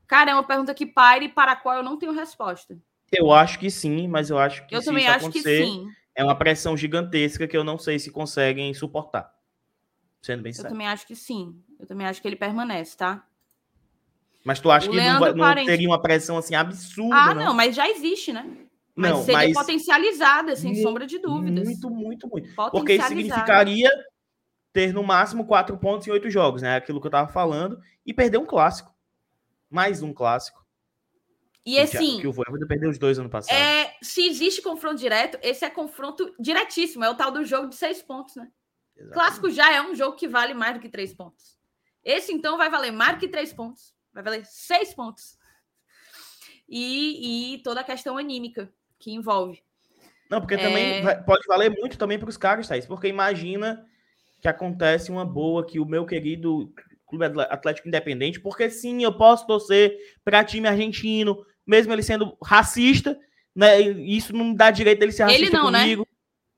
[0.05, 2.77] Cara, é uma pergunta que paira e para a qual eu não tenho resposta.
[3.09, 5.87] Eu acho que sim, mas eu acho que eu também acho que sim.
[6.13, 9.33] é uma pressão gigantesca que eu não sei se conseguem suportar.
[10.21, 11.55] Sendo bem Eu também acho que sim.
[11.79, 13.25] Eu também acho que ele permanece, tá?
[14.43, 15.67] Mas tu acha o que não, vai, não Parente...
[15.67, 17.15] teria uma pressão assim absurda?
[17.15, 18.45] Ah, não, não mas já existe, né?
[18.95, 19.53] Mas não, seria mas...
[19.53, 21.65] potencializada, sem muito, sombra de dúvidas.
[21.65, 22.55] Muito, muito, muito.
[22.71, 23.89] Porque isso significaria
[24.73, 26.75] ter no máximo quatro pontos em oito jogos, né?
[26.75, 28.93] Aquilo que eu tava falando, e perder um clássico.
[29.69, 30.61] Mais um clássico.
[31.65, 32.19] E assim.
[32.19, 33.55] Que o Voivoda perdeu os dois ano passado.
[33.55, 37.03] É, se existe confronto direto, esse é confronto diretíssimo.
[37.03, 38.47] É o tal do jogo de seis pontos, né?
[38.95, 39.13] Exatamente.
[39.13, 41.57] Clássico já é um jogo que vale mais do que três pontos.
[42.03, 43.93] Esse, então, vai valer mais do que três pontos.
[44.13, 45.37] Vai valer seis pontos.
[46.67, 49.61] E, e toda a questão anímica que envolve.
[50.29, 51.15] Não, porque também é...
[51.15, 52.85] pode valer muito também para os caras, Thaís.
[52.85, 53.85] Porque imagina
[54.41, 56.73] que acontece uma boa que o meu querido
[57.05, 63.19] Clube Atlético Independente, porque sim, eu posso torcer para time argentino, mesmo ele sendo racista,
[63.53, 63.81] né?
[63.81, 65.81] Isso não dá direito dele ser racista ele não, né?
[65.81, 66.01] comigo.
[66.01, 66.10] Né?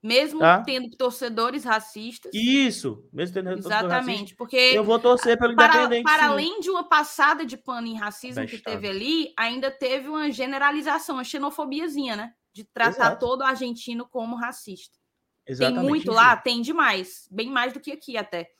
[0.04, 0.60] Mesmo tá?
[0.60, 2.30] tendo torcedores racistas.
[2.34, 6.04] Isso, mesmo tendo Exatamente, porque eu vou torcer pelo para, Independente.
[6.04, 6.28] Para sim.
[6.28, 11.16] além de uma passada de pano em racismo que teve ali, ainda teve uma generalização,
[11.16, 12.34] uma xenofobiazinha, né?
[12.52, 13.26] De tratar Exato.
[13.26, 14.98] todo argentino como racista.
[15.46, 16.12] Exatamente tem muito isso.
[16.12, 16.36] lá?
[16.36, 17.26] Tem demais.
[17.30, 18.50] Bem mais do que aqui até.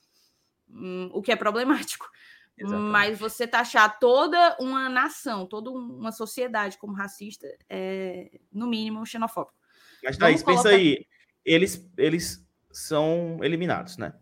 [0.66, 2.08] Hum, o que é problemático.
[2.56, 2.90] Exatamente.
[2.90, 9.58] Mas você taxar toda uma nação, toda uma sociedade como racista é, no mínimo, xenofóbico.
[10.02, 10.62] Mas, Thaís, colocar...
[10.62, 11.06] pensa aí.
[11.44, 14.14] Eles, eles são eliminados, né?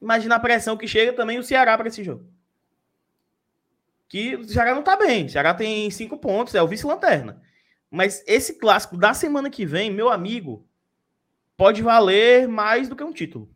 [0.00, 2.26] Imagina a pressão que chega também o Ceará para esse jogo.
[4.08, 5.26] Que o Ceará não tá bem.
[5.26, 7.40] O Ceará tem cinco pontos, é o vice-lanterna.
[7.90, 10.66] Mas esse clássico da semana que vem, meu amigo,
[11.56, 13.54] pode valer mais do que um título.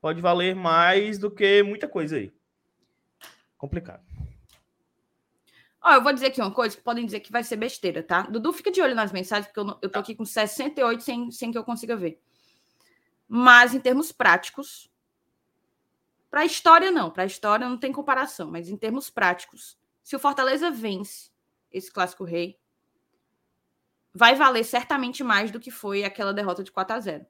[0.00, 2.32] Pode valer mais do que muita coisa aí.
[3.58, 4.09] Complicado.
[5.82, 8.22] Ó, eu vou dizer aqui uma coisa que podem dizer que vai ser besteira, tá?
[8.22, 11.50] Dudu, fica de olho nas mensagens, porque eu, eu tô aqui com 68 sem, sem
[11.50, 12.20] que eu consiga ver.
[13.26, 14.90] Mas em termos práticos,
[16.30, 20.14] para a história não, para a história não tem comparação, mas em termos práticos, se
[20.14, 21.30] o Fortaleza vence
[21.72, 22.58] esse clássico rei,
[24.12, 27.26] vai valer certamente mais do que foi aquela derrota de 4 a 0.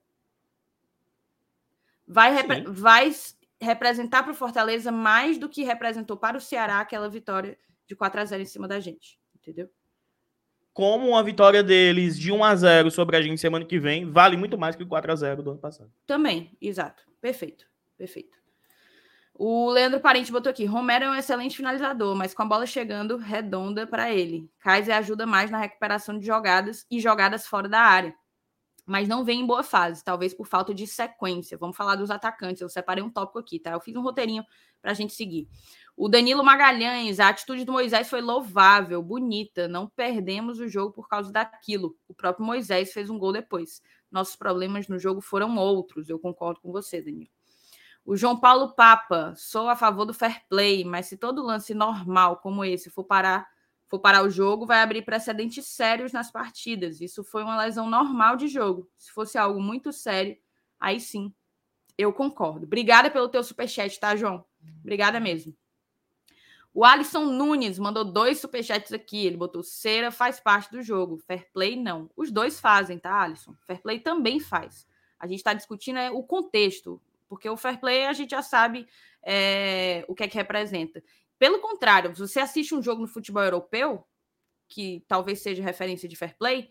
[2.07, 3.15] Vai, repre vai
[3.61, 7.57] representar para o Fortaleza mais do que representou para o Ceará aquela vitória
[7.91, 9.69] de 4 a 0 em cima da gente, entendeu?
[10.73, 14.37] Como uma vitória deles de 1 a 0 sobre a gente semana que vem vale
[14.37, 15.93] muito mais que o 4 a 0 do ano passado.
[16.07, 17.03] Também, exato.
[17.21, 17.67] Perfeito.
[17.99, 18.39] Perfeito.
[19.35, 23.17] O Leandro Parente botou aqui: Romero é um excelente finalizador, mas com a bola chegando
[23.17, 24.49] redonda para ele.
[24.61, 28.15] Kaiser ajuda mais na recuperação de jogadas e jogadas fora da área.
[28.87, 31.59] Mas não vem em boa fase, talvez por falta de sequência.
[31.59, 32.63] Vamos falar dos atacantes.
[32.63, 33.73] Eu separei um tópico aqui, tá?
[33.73, 34.45] Eu fiz um roteirinho
[34.81, 35.49] para a gente seguir.
[36.03, 39.69] O Danilo Magalhães, a atitude do Moisés foi louvável, bonita.
[39.69, 41.95] Não perdemos o jogo por causa daquilo.
[42.09, 43.83] O próprio Moisés fez um gol depois.
[44.11, 46.09] Nossos problemas no jogo foram outros.
[46.09, 47.29] Eu concordo com você, Danilo.
[48.03, 52.39] O João Paulo Papa, sou a favor do fair play, mas se todo lance normal
[52.39, 53.47] como esse for parar,
[53.87, 57.03] for parar o jogo, vai abrir precedentes sérios nas partidas.
[57.03, 58.89] Isso foi uma lesão normal de jogo.
[58.97, 60.35] Se fosse algo muito sério,
[60.81, 61.31] aí sim,
[61.99, 62.65] eu concordo.
[62.65, 64.43] Obrigada pelo teu superchat, tá, João?
[64.81, 65.55] Obrigada mesmo.
[66.73, 69.27] O Alisson Nunes mandou dois superchats aqui.
[69.27, 71.19] Ele botou cera faz parte do jogo.
[71.19, 72.09] Fair play, não.
[72.17, 73.55] Os dois fazem, tá, Alisson?
[73.67, 74.87] Fair play também faz.
[75.19, 77.01] A gente está discutindo é, o contexto.
[77.29, 78.89] Porque o fair play a gente já sabe
[79.23, 81.03] é, o que é que representa.
[81.39, 84.05] Pelo contrário, se você assiste um jogo no futebol europeu,
[84.69, 86.71] que talvez seja referência de fair play,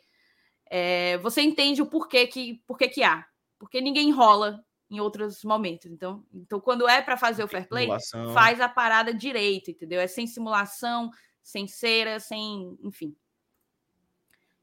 [0.66, 3.26] é, você entende o porquê que, porquê que há.
[3.58, 5.86] Porque ninguém enrola em outros momentos.
[5.88, 8.34] Então, então quando é para fazer o fair play, simulação.
[8.34, 10.00] faz a parada direito, entendeu?
[10.00, 11.12] É sem simulação,
[11.42, 12.78] sem cera, sem.
[12.84, 13.16] Enfim.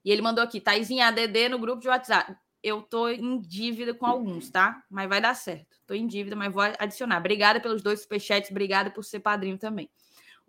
[0.04, 4.04] E ele mandou aqui, Taizinha ADD no grupo de WhatsApp eu tô em dívida com
[4.04, 4.82] alguns, tá?
[4.90, 5.78] Mas vai dar certo.
[5.86, 7.18] Tô em dívida, mas vou adicionar.
[7.18, 9.88] Obrigada pelos dois superchats, obrigada por ser padrinho também.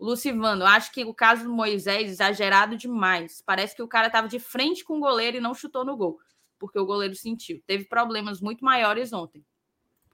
[0.00, 3.40] Lucivano, acho que o caso do Moisés exagerado demais.
[3.46, 6.18] Parece que o cara tava de frente com o goleiro e não chutou no gol,
[6.58, 7.62] porque o goleiro sentiu.
[7.64, 9.44] Teve problemas muito maiores ontem.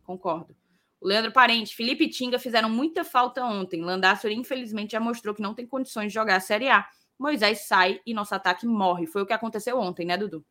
[0.04, 0.54] Concordo.
[1.00, 3.82] O Leandro Parente, Felipe e Tinga fizeram muita falta ontem.
[3.82, 6.86] Landácio, infelizmente, já mostrou que não tem condições de jogar a Série A.
[7.18, 9.06] Moisés sai e nosso ataque morre.
[9.06, 10.44] Foi o que aconteceu ontem, né, Dudu?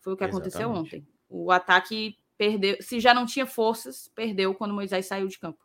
[0.00, 0.96] Foi o que aconteceu Exatamente.
[0.96, 1.08] ontem.
[1.28, 5.58] O ataque perdeu, se já não tinha forças, perdeu quando Moisés saiu de campo.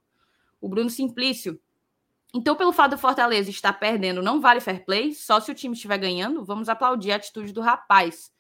[0.60, 1.60] O Bruno Simplício.
[2.34, 5.76] Então, pelo fato do Fortaleza estar perdendo, não vale fair play, só se o time
[5.76, 8.34] estiver ganhando, vamos aplaudir a atitude do rapaz.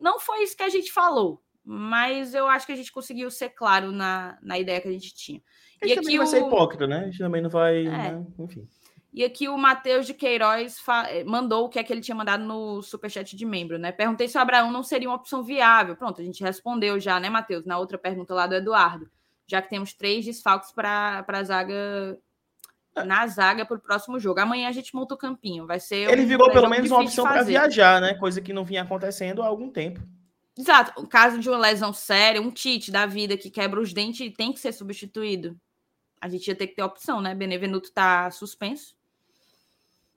[0.00, 1.40] Não foi isso que a gente falou,
[1.72, 5.14] mas eu acho que a gente conseguiu ser claro na, na ideia que a gente
[5.14, 5.40] tinha.
[5.80, 6.18] A gente e aqui também o...
[6.18, 6.98] vai ser hipócrita, né?
[6.98, 7.86] A gente também não vai.
[7.86, 7.90] É.
[7.90, 8.26] Né?
[8.40, 8.66] Enfim.
[9.12, 10.78] E aqui o Matheus de Queiroz
[11.10, 13.92] eh, mandou o que é que ele tinha mandado no superchat de membro, né?
[13.92, 15.94] Perguntei se o Abraão não seria uma opção viável.
[15.94, 17.64] Pronto, a gente respondeu já, né, Matheus?
[17.64, 19.08] Na outra pergunta lá do Eduardo.
[19.46, 22.18] Já que temos três desfalques para a zaga.
[22.96, 24.40] Na zaga para o próximo jogo.
[24.40, 25.68] Amanhã a gente monta o campinho.
[25.68, 26.10] Vai ser.
[26.10, 28.14] Ele um virou pelo menos uma opção para viajar, né?
[28.14, 30.00] Coisa que não vinha acontecendo há algum tempo.
[30.60, 31.00] Exato.
[31.00, 34.52] O caso de uma lesão séria, um Tite da vida que quebra os dentes tem
[34.52, 35.58] que ser substituído.
[36.20, 37.34] A gente ia ter que ter opção, né?
[37.34, 38.94] Benevenuto está suspenso.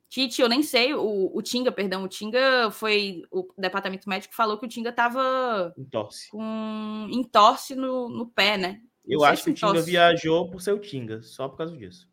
[0.10, 3.24] Tite, eu nem sei, o, o Tinga, perdão, o Tinga foi.
[3.32, 6.30] O departamento médico falou que o Tinga estava entorse.
[6.30, 8.82] com entorse no, no pé, né?
[9.06, 12.08] Não eu acho que o Tinga viajou por ser o Tinga, só por causa disso.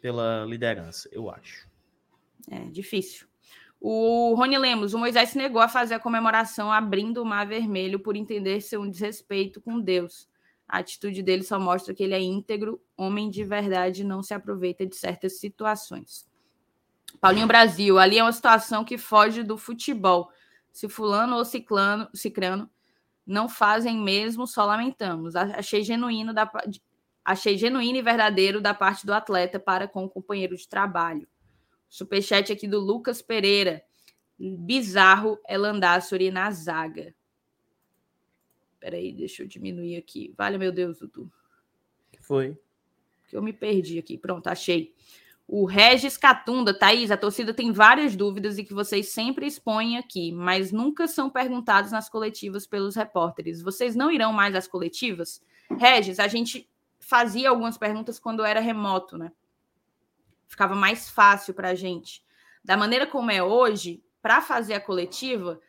[0.00, 1.68] Pela liderança, eu acho.
[2.50, 3.28] É difícil.
[3.80, 8.00] O Rony Lemos, o Moisés se negou a fazer a comemoração abrindo o Mar Vermelho
[8.00, 10.28] por entender ser um desrespeito com Deus.
[10.68, 14.84] A atitude dele só mostra que ele é íntegro, homem de verdade, não se aproveita
[14.84, 16.26] de certas situações.
[17.20, 20.30] Paulinho Brasil, ali é uma situação que foge do futebol.
[20.72, 22.68] Se fulano ou ciclano, cicrano
[23.26, 25.34] não fazem mesmo, só lamentamos.
[25.36, 26.50] Achei genuíno da
[27.24, 31.26] achei genuíno e verdadeiro da parte do atleta para com o companheiro de trabalho.
[31.88, 33.82] Superchat aqui do Lucas Pereira.
[34.38, 37.14] Bizarro é Landassori na zaga.
[38.78, 40.34] Peraí, deixa eu diminuir aqui.
[40.36, 41.30] Vale, meu Deus, Dudu.
[42.20, 42.58] Foi.
[43.28, 44.18] Que eu me perdi aqui.
[44.18, 44.94] Pronto, achei.
[45.48, 50.32] O Regis Catunda, Thaís, a torcida tem várias dúvidas e que vocês sempre expõem aqui,
[50.32, 53.62] mas nunca são perguntados nas coletivas pelos repórteres.
[53.62, 55.40] Vocês não irão mais às coletivas?
[55.78, 56.68] Regis, a gente
[56.98, 59.30] fazia algumas perguntas quando era remoto, né?
[60.48, 62.22] Ficava mais fácil para a gente.
[62.64, 65.60] Da maneira como é hoje, para fazer a coletiva,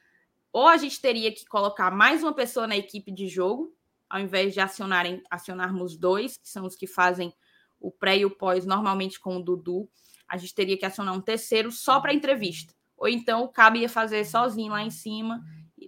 [0.52, 3.74] ou a gente teria que colocar mais uma pessoa na equipe de jogo,
[4.10, 7.34] ao invés de acionarem, acionarmos dois, que são os que fazem
[7.80, 9.90] o pré e o pós, normalmente com o Dudu.
[10.28, 12.74] A gente teria que acionar um terceiro só para entrevista.
[12.98, 15.44] Ou então o Cabo ia fazer sozinho lá em cima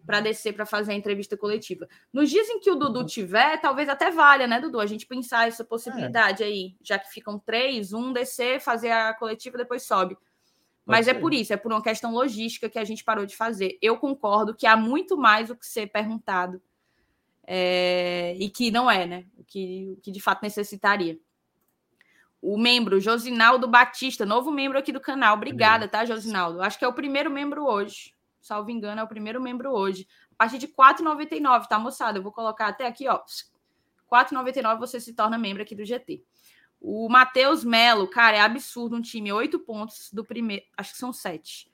[0.10, 1.88] para descer para fazer a entrevista coletiva.
[2.12, 4.80] Nos dias em que o Dudu tiver, talvez até valha, né, Dudu?
[4.80, 6.47] A gente pensar essa possibilidade é.
[6.47, 10.18] aí, já que ficam três, um descer, fazer a coletiva, depois sobe.
[10.84, 13.78] Mas é por isso, é por uma questão logística que a gente parou de fazer.
[13.80, 16.60] Eu concordo que há muito mais o que ser perguntado
[17.45, 19.26] é, e que não é, né?
[19.38, 21.20] O que, o que de fato necessitaria
[22.41, 25.36] o membro Josinaldo Batista, novo membro aqui do canal.
[25.36, 26.64] Obrigada, tá, Josinaldo?
[26.64, 28.18] Acho que é o primeiro membro hoje.
[28.41, 30.07] Salvo engano, é o primeiro membro hoje.
[30.31, 32.17] A partir de R$ 4,99, tá, moçada?
[32.17, 33.15] Eu vou colocar até aqui, ó.
[33.15, 33.21] R$
[34.11, 36.23] 4,99 você se torna membro aqui do GT.
[36.81, 39.31] O Matheus Melo, cara, é absurdo um time.
[39.33, 40.63] Oito pontos do primeiro.
[40.77, 41.69] Acho que são sete.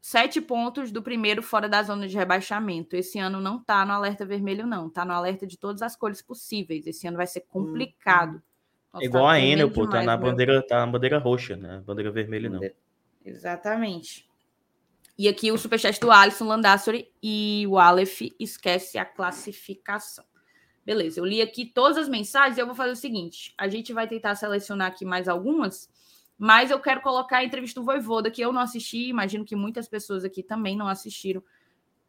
[0.00, 2.96] Sete pontos do primeiro fora da zona de rebaixamento.
[2.96, 4.88] Esse ano não tá no alerta vermelho, não.
[4.88, 6.86] Tá no alerta de todas as cores possíveis.
[6.86, 8.36] Esse ano vai ser complicado.
[8.36, 8.42] Hum.
[8.94, 11.82] Nossa, Igual tá a Enel, pô, tá na, bandeira, tá na bandeira roxa, né?
[11.84, 12.60] Bandeira vermelha, não.
[13.24, 14.25] Exatamente.
[15.18, 20.24] E aqui o superchat do Alisson Landassori e o Aleph esquece a classificação.
[20.84, 23.92] Beleza, eu li aqui todas as mensagens e eu vou fazer o seguinte: a gente
[23.92, 25.88] vai tentar selecionar aqui mais algumas,
[26.38, 29.88] mas eu quero colocar a entrevista do Voivoda, que eu não assisti, imagino que muitas
[29.88, 31.42] pessoas aqui também não assistiram,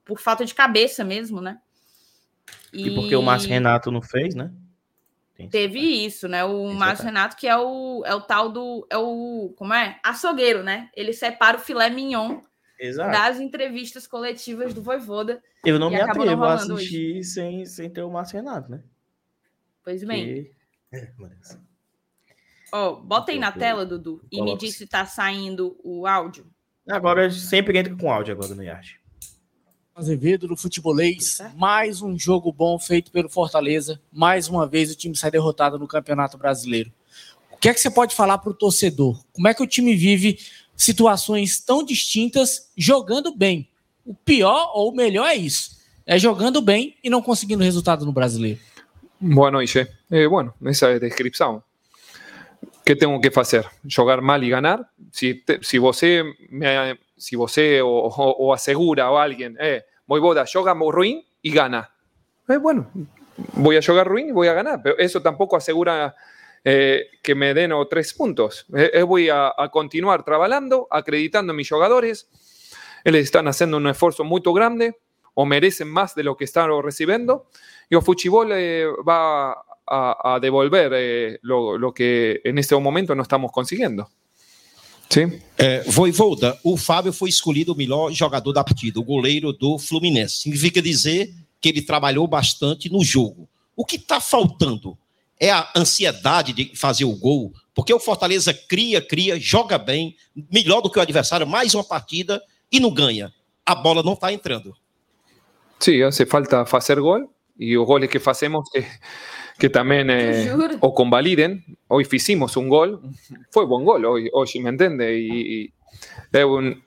[0.03, 1.59] por falta de cabeça mesmo, né?
[2.73, 4.51] E, e porque o Márcio Renato não fez, né?
[5.49, 6.43] Teve isso, né?
[6.43, 8.87] O Márcio Renato, que é o, é o tal do.
[8.89, 9.53] É o.
[9.55, 9.99] Como é?
[10.03, 10.89] Açougueiro, né?
[10.95, 12.41] Ele separa o filé mignon
[12.79, 13.11] Exato.
[13.11, 15.41] das entrevistas coletivas do Voivoda.
[15.65, 18.83] Eu não me atrevo a assistir sem, sem ter o Márcio Renato, né?
[19.83, 20.51] Pois bem.
[20.91, 21.59] É, mas...
[22.71, 26.45] Ó, bota aí na tela, Dudu, e me diz se tá saindo o áudio.
[26.87, 28.99] Agora sempre entra com áudio agora no Yard.
[29.95, 31.39] Azevedo do Futebolês.
[31.55, 33.99] Mais um jogo bom feito pelo Fortaleza.
[34.11, 36.93] Mais uma vez o time sai derrotado no Campeonato Brasileiro.
[37.51, 39.19] O que é que você pode falar para o torcedor?
[39.33, 40.37] Como é que o time vive
[40.77, 43.67] situações tão distintas jogando bem?
[44.05, 48.13] O pior ou o melhor é isso: é jogando bem e não conseguindo resultado no
[48.13, 48.59] Brasileiro.
[49.19, 49.85] Boa noite.
[50.09, 51.61] Eh, bueno, essa é a descrição.
[52.61, 53.67] O que tenho que fazer?
[53.85, 54.89] Jogar mal e ganhar?
[55.11, 56.65] Se, te, se você me,
[57.17, 57.53] si vos
[57.83, 61.91] o, o, asegura o alguien, eh, Voivoda, yoga ruin y gana.
[62.47, 62.87] Eh, bueno,
[63.53, 66.15] voy a jugar ruin y voy a ganar, pero eso tampoco asegura
[66.69, 68.65] eh, que me den o tres puntos.
[68.75, 72.27] Eh, eh voy a, a, continuar trabajando, acreditando en mis jugadores.
[73.05, 74.97] Ellos están haciendo un esfuerzo muy grande
[75.33, 77.47] o merecen más de lo que están recibiendo.
[77.89, 83.15] Y o Fuchibol eh, va a, a devolver eh, lo, lo que en este momento
[83.15, 84.09] no estamos consiguiendo.
[85.09, 85.39] Sim.
[85.57, 90.39] É, Voivoda, o Fábio foi escolhido o melhor jogador da partida, o goleiro do Fluminense.
[90.39, 93.47] Significa dizer que ele trabalhou bastante no jogo.
[93.73, 94.97] O que está faltando
[95.39, 100.15] É a ansiedade de fazer o gol, porque o Fortaleza cria, cria, joga bem,
[100.51, 103.31] melhor do que o adversário, mais uma partida e não ganha.
[103.65, 104.75] A bola não está entrando.
[105.79, 108.85] Sí, hace falta hacer gol y los goles que hacemos que,
[109.57, 111.63] que también eh, o convaliden.
[111.87, 113.01] Hoy hicimos un gol,
[113.51, 115.73] fue buen gol hoy, hoy me entiende, y,
[116.31, 116.83] es un,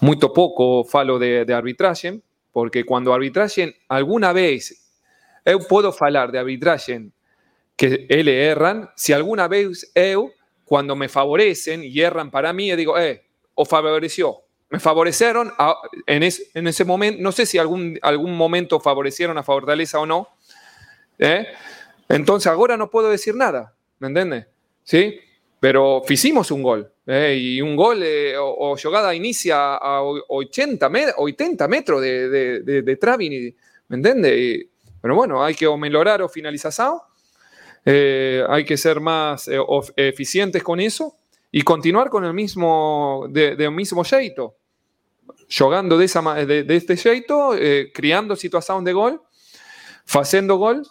[0.00, 2.20] muy poco falo de, de arbitraje,
[2.52, 4.88] porque cuando arbitraje alguna vez,
[5.44, 7.10] yo puedo hablar de arbitraje
[7.78, 10.32] que él erran, si alguna vez yo,
[10.64, 13.24] cuando me favorecen y erran para mí, digo, eh,
[13.54, 15.52] o favoreció, me favorecieron
[16.06, 16.22] en,
[16.54, 20.28] en, ese momento, no sé si algún, algún momento favorecieron a Fortaleza o no,
[21.20, 21.46] ¿eh?
[22.08, 24.46] entonces ahora no puedo decir nada, ¿me entiendes?
[24.82, 25.20] ¿Sí?
[25.60, 27.38] Pero hicimos un gol, ¿eh?
[27.40, 33.54] y un gol eh, o, jugada inicia a 80, 80 metros de, de, de, de
[33.86, 34.66] ¿me entiendes?
[35.00, 36.98] Pero bueno, hay que o mejorar o finalización,
[37.84, 39.48] hay que ser más
[39.96, 41.16] eficientes con eso
[41.50, 44.58] y continuar con el mismo, de, de mismo jeito
[45.56, 49.22] jugando de, esa, de, de este jeito, eh, criando situación de gol,
[50.06, 50.86] haciendo gol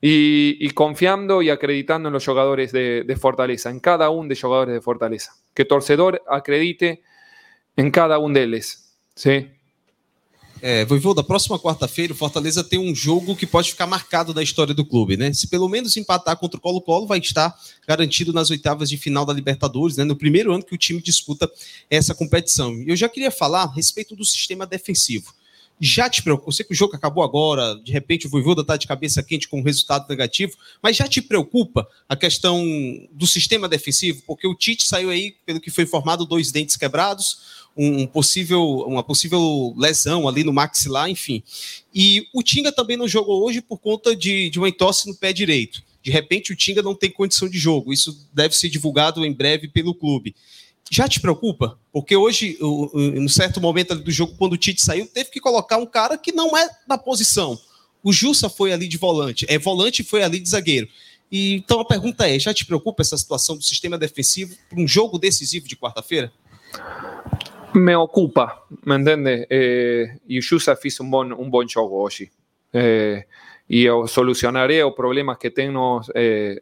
[0.00, 4.40] y, confiando y acreditando en los jugadores de, de, Fortaleza, en cada uno de los
[4.40, 5.34] jugadores de Fortaleza.
[5.54, 7.02] Que torcedor acredite
[7.76, 8.96] em cada um deles.
[9.14, 9.59] Sim.
[10.62, 10.84] É,
[11.14, 14.84] da próxima quarta-feira o Fortaleza tem um jogo que pode ficar marcado na história do
[14.84, 15.32] clube, né?
[15.32, 17.54] Se pelo menos empatar contra o Colo-Colo, vai estar
[17.86, 20.04] garantido nas oitavas de final da Libertadores, né?
[20.04, 21.50] No primeiro ano que o time disputa
[21.88, 22.82] essa competição.
[22.86, 25.32] Eu já queria falar a respeito do sistema defensivo.
[25.80, 26.50] Já te preocupa?
[26.50, 29.48] Eu sei que o jogo acabou agora, de repente o Voivoda está de cabeça quente
[29.48, 30.52] com um resultado negativo,
[30.82, 32.62] mas já te preocupa a questão
[33.10, 34.22] do sistema defensivo?
[34.26, 39.02] Porque o Tite saiu aí, pelo que foi informado, dois dentes quebrados, um possível, uma
[39.02, 41.42] possível lesão ali no maxilar, enfim.
[41.94, 45.32] E o Tinga também não jogou hoje por conta de, de uma entorse no pé
[45.32, 45.82] direito.
[46.02, 47.92] De repente o Tinga não tem condição de jogo.
[47.92, 50.34] Isso deve ser divulgado em breve pelo clube.
[50.88, 51.78] Já te preocupa?
[51.92, 55.76] Porque hoje, em um certo momento do jogo, quando o Tite saiu, teve que colocar
[55.76, 57.58] um cara que não é da posição.
[58.02, 60.88] O Jussa foi ali de volante, é volante e foi ali de zagueiro.
[61.30, 64.88] E, então a pergunta é: já te preocupa essa situação do sistema defensivo para um
[64.88, 66.32] jogo decisivo de quarta-feira?
[67.74, 69.46] me ocupa, ¿me entiendes?
[69.48, 72.30] Eh, y Yusuf hizo un buen, un buen juego hoy.
[72.72, 73.24] Eh,
[73.68, 76.60] y solucionaré los problemas que tengo eh,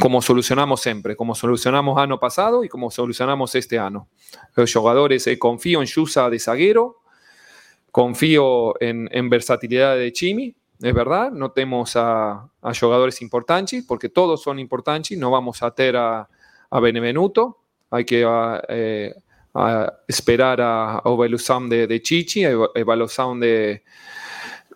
[0.00, 4.08] como solucionamos siempre, como solucionamos año pasado y como solucionamos este año.
[4.54, 7.00] Los jugadores, eh, confío en Yusa de zaguero,
[7.90, 14.08] confío en, en, versatilidad de Chimi, es verdad, no tenemos a, a, jugadores importantes, porque
[14.08, 16.28] todos son importantes, no vamos a tener a,
[16.70, 17.58] a Benevenuto,
[17.90, 18.26] hay que...
[18.68, 19.14] Eh,
[19.54, 23.82] a esperar a, evolución de, de, Chichi, evolución de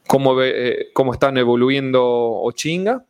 [0.07, 3.05] cómo, eh, cómo están evoluyendo Ochinga,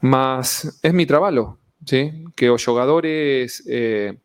[0.00, 2.24] más es mi trabajo, ¿sí?
[2.34, 4.18] que los jugadores eh,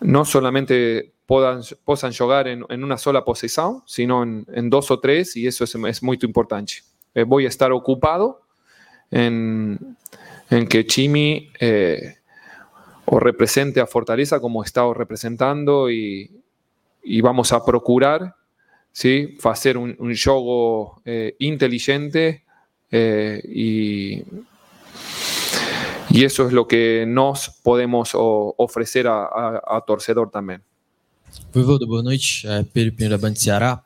[0.00, 5.00] no solamente puedan, puedan jugar en, en, una sola posición, sino en, en, dos o
[5.00, 6.74] tres, y eso es, es muy importante.
[7.14, 8.42] Eh, voy a estar ocupado
[9.10, 9.96] en,
[10.50, 12.16] en que Chimi eh,
[13.04, 16.30] o represente a Fortaleza como está representando y,
[17.02, 18.36] y vamos a procurar
[18.92, 19.36] ¿sí?
[19.44, 22.44] hacer un, un juego eh, inteligente
[22.90, 24.22] eh, y,
[26.10, 30.58] y, eso es lo que nos podemos o, ofrecer a, a, a, torcedor também.
[31.52, 32.46] Voivoda, boa noite.
[32.46, 33.82] É Pedro Pinheiro da Band Ceará.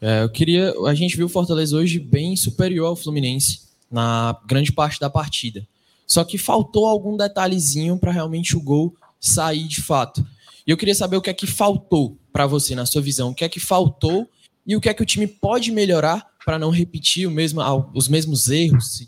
[0.00, 0.72] É, eu queria.
[0.86, 3.60] A gente viu o Fortaleza hoje bem superior ao Fluminense
[3.90, 5.66] na grande parte da partida.
[6.06, 10.26] Só que faltou algum detalhezinho para realmente o gol sair de fato.
[10.66, 13.34] E eu queria saber o que é que faltou para você, na sua visão, o
[13.34, 14.28] que é que faltou
[14.66, 17.60] e o que é que o time pode melhorar para não repetir mesmo,
[17.94, 19.02] os mesmos erros,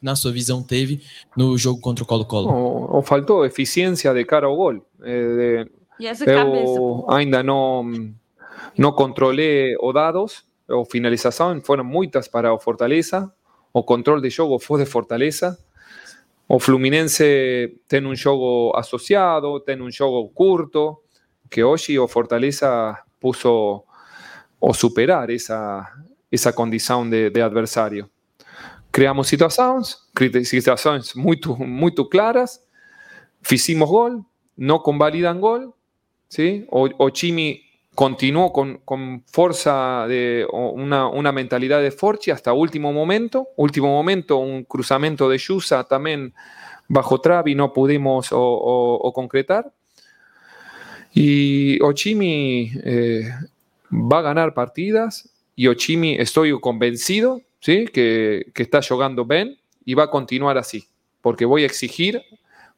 [0.00, 1.02] na sua visão, teve
[1.36, 2.48] no jogo contra o Colo-Colo?
[2.50, 4.84] Ou, faltou eficiência de cara ao gol.
[5.02, 5.66] É,
[5.98, 7.90] e essa cabeça, ainda não,
[8.76, 13.32] não controlei os dados, ou finalização, foram muitas para o Fortaleza,
[13.72, 15.58] o controle de jogo foi de Fortaleza,
[16.46, 21.02] o Fluminense tiene un juego asociado, tiene un juego curto,
[21.50, 23.84] que hoy o Fortaleza puso
[24.58, 25.90] o superar esa,
[26.30, 28.10] esa condición de, de adversario.
[28.94, 30.06] Creamos situaciones,
[30.44, 32.64] situaciones muy, muy claras,
[33.50, 34.24] hicimos gol,
[34.54, 35.74] no convalidan gol,
[36.28, 36.64] ¿sí?
[36.70, 37.60] o, o Chimi
[37.96, 43.48] continuó con, con fuerza de una, una, mentalidad de Forchi hasta último momento.
[43.56, 46.32] Último momento, un cruzamiento de Yusa también
[46.86, 49.72] bajo Travi no pudimos o, o, o concretar.
[51.12, 53.28] Y Ochimi eh,
[53.90, 57.86] va a ganar partidas y Ochimi estoy convencido ¿sí?
[57.86, 60.86] que, que está jugando bien y va a continuar así,
[61.22, 62.22] porque voy a exigir,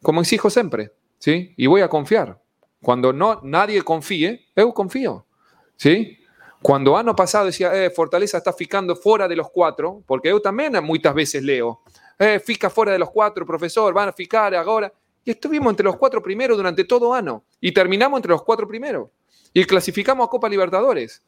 [0.01, 1.53] como exijo siempre, ¿sí?
[1.57, 2.41] Y voy a confiar.
[2.81, 5.27] Cuando no, nadie confíe, yo confío,
[5.75, 6.19] ¿sí?
[6.63, 10.73] Cuando ano pasado decía, eh, Fortaleza está ficando fuera de los cuatro, porque yo también
[10.85, 11.83] muchas veces leo,
[12.17, 14.93] eh, fuera de los cuatro, profesor, van a ficar ahora.
[15.25, 17.45] Y estuvimos entre los cuatro primeros durante todo ano.
[17.61, 19.11] Y terminamos entre los cuatro primeros.
[19.53, 21.23] Y clasificamos a Copa Libertadores.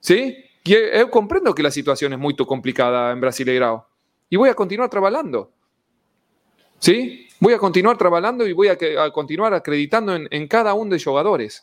[0.00, 0.36] ¿Sí?
[0.64, 3.86] Y yo comprendo que la situación es muy complicada en Brasileirao.
[4.30, 5.50] Y voy a continuar trabajando.
[6.78, 7.28] ¿Sí?
[7.40, 8.76] Voy a continuar trabajando y voy a,
[9.12, 11.62] continuar acreditando en, en cada uno de los jugadores.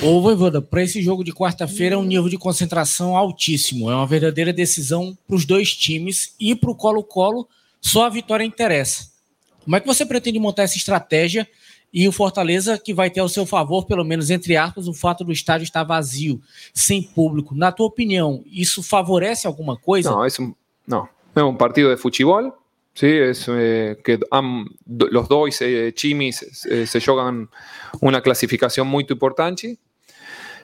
[0.00, 3.90] Ô, Voivoda, para esse jogo de quarta-feira é um nível de concentração altíssimo.
[3.90, 7.48] É uma verdadeira decisão para os dois times e para o Colo-Colo,
[7.80, 9.10] só a vitória interessa.
[9.64, 11.48] Como é que você pretende montar essa estratégia
[11.92, 15.24] e o Fortaleza que vai ter ao seu favor, pelo menos entre aspas, o fato
[15.24, 16.40] do estádio estar vazio,
[16.74, 17.54] sem público?
[17.54, 20.10] Na tua opinião, isso favorece alguma coisa?
[20.10, 20.54] Não, um,
[20.86, 21.08] não.
[21.34, 22.52] É um partido de futebol.
[22.94, 27.48] Sí, es eh, que am, los dos eh, chimis eh, se juegan
[28.00, 29.78] una clasificación muy importante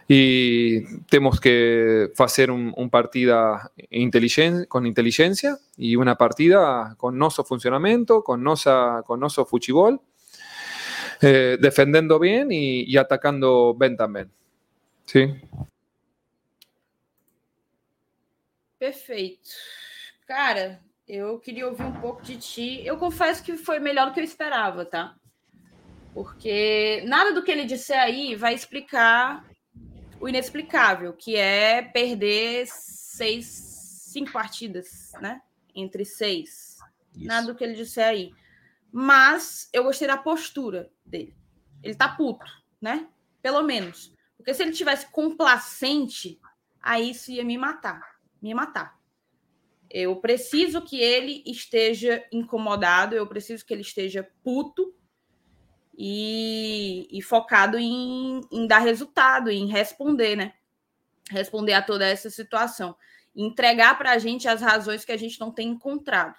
[0.08, 7.44] y tenemos que hacer un, un partida inteligen, con inteligencia y una partida con nuestro
[7.44, 10.00] funcionamiento, con nuestro con fútbol,
[11.24, 14.30] eh, defendiendo bien y, y, atacando bien también.
[15.06, 15.34] ¿Sí?
[18.78, 19.50] Perfeito.
[20.26, 22.84] Cara, eu queria ouvir um pouco de ti.
[22.84, 25.16] Eu confesso que foi melhor do que eu esperava, tá?
[26.12, 29.44] Porque nada do que ele disser aí vai explicar
[30.20, 33.46] o inexplicável, que é perder seis,
[34.12, 35.40] cinco partidas, né?
[35.74, 36.78] Entre seis.
[37.16, 37.26] Isso.
[37.26, 38.32] Nada do que ele disser aí.
[38.96, 41.36] Mas eu gostei da postura dele.
[41.82, 42.46] Ele tá puto,
[42.80, 43.08] né?
[43.42, 44.14] Pelo menos.
[44.36, 46.40] Porque se ele tivesse complacente,
[46.80, 48.00] aí isso ia me matar.
[48.40, 48.96] Me matar.
[49.90, 54.94] Eu preciso que ele esteja incomodado, eu preciso que ele esteja puto
[55.98, 60.54] e, e focado em, em, dar resultado, em responder, né?
[61.32, 62.94] Responder a toda essa situação.
[63.34, 66.36] Entregar para a gente as razões que a gente não tem encontrado.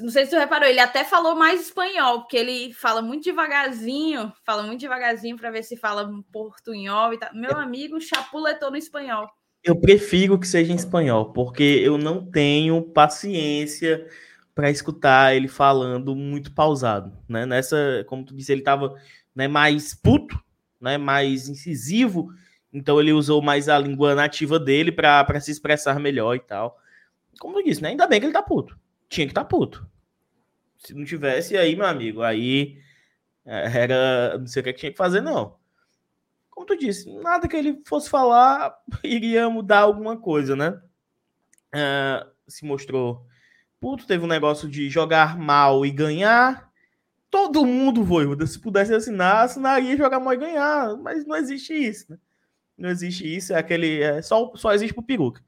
[0.00, 4.32] Não sei se você reparou, ele até falou mais espanhol, porque ele fala muito devagarzinho,
[4.44, 7.34] fala muito devagarzinho para ver se fala portunhol e tal.
[7.34, 9.28] Meu amigo chapuletou no espanhol.
[9.62, 14.06] Eu prefiro que seja em espanhol, porque eu não tenho paciência
[14.54, 17.44] para escutar ele falando muito pausado, né?
[17.44, 18.94] Nessa, como tu disse, ele estava
[19.34, 20.38] né, mais puto,
[20.80, 22.30] né, mais incisivo,
[22.72, 26.78] então ele usou mais a língua nativa dele para se expressar melhor e tal.
[27.38, 27.90] Como tu disse, né?
[27.90, 28.79] Ainda bem que ele tá puto.
[29.10, 29.86] Tinha que estar tá puto.
[30.78, 32.80] Se não tivesse aí, meu amigo, aí
[33.44, 35.58] é, era, não sei o que tinha que fazer não.
[36.48, 40.80] Como tu disse, nada que ele fosse falar iria mudar alguma coisa, né?
[41.74, 43.26] Uh, se mostrou
[43.80, 46.70] puto, teve um negócio de jogar mal e ganhar.
[47.30, 50.96] Todo mundo, Voivoda, se pudesse assinar, assinaria jogar mal e ganhar.
[50.96, 52.18] Mas não existe isso, né?
[52.76, 54.00] Não existe isso, é aquele.
[54.02, 55.42] É, só, só existe pro peruca.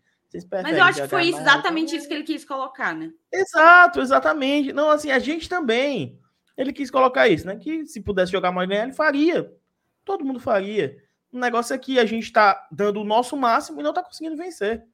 [0.62, 3.12] Mas eu acho que foi exatamente isso que ele quis colocar, né?
[3.32, 4.72] Exato, exatamente.
[4.72, 6.18] Não, assim, a gente também.
[6.56, 7.56] Ele quis colocar isso, né?
[7.56, 9.52] Que se pudesse jogar mal e ganhar, ele faria.
[10.04, 10.96] Todo mundo faria.
[11.32, 14.36] O negócio é que a gente tá dando o nosso máximo e não tá conseguindo
[14.36, 14.84] vencer.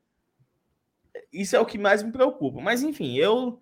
[1.33, 2.61] Isso é o que mais me preocupa.
[2.61, 3.59] Mas, enfim, eu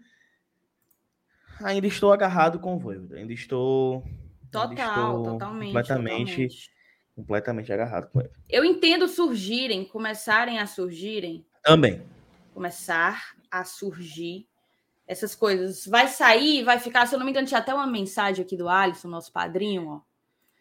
[1.62, 3.16] ainda estou agarrado com o Voivoda.
[3.16, 4.02] Ainda estou.
[4.50, 5.72] Total, ainda estou totalmente.
[5.72, 6.70] Completamente, totalmente.
[7.14, 8.30] completamente agarrado com ele.
[8.48, 11.46] Eu entendo surgirem, começarem a surgirem.
[11.66, 12.00] Também.
[12.54, 14.46] Começar a surgir
[15.04, 15.84] essas coisas.
[15.84, 17.06] Vai sair, vai ficar.
[17.06, 20.00] Se eu não me engano, tinha até uma mensagem aqui do Alisson, nosso padrinho, ó.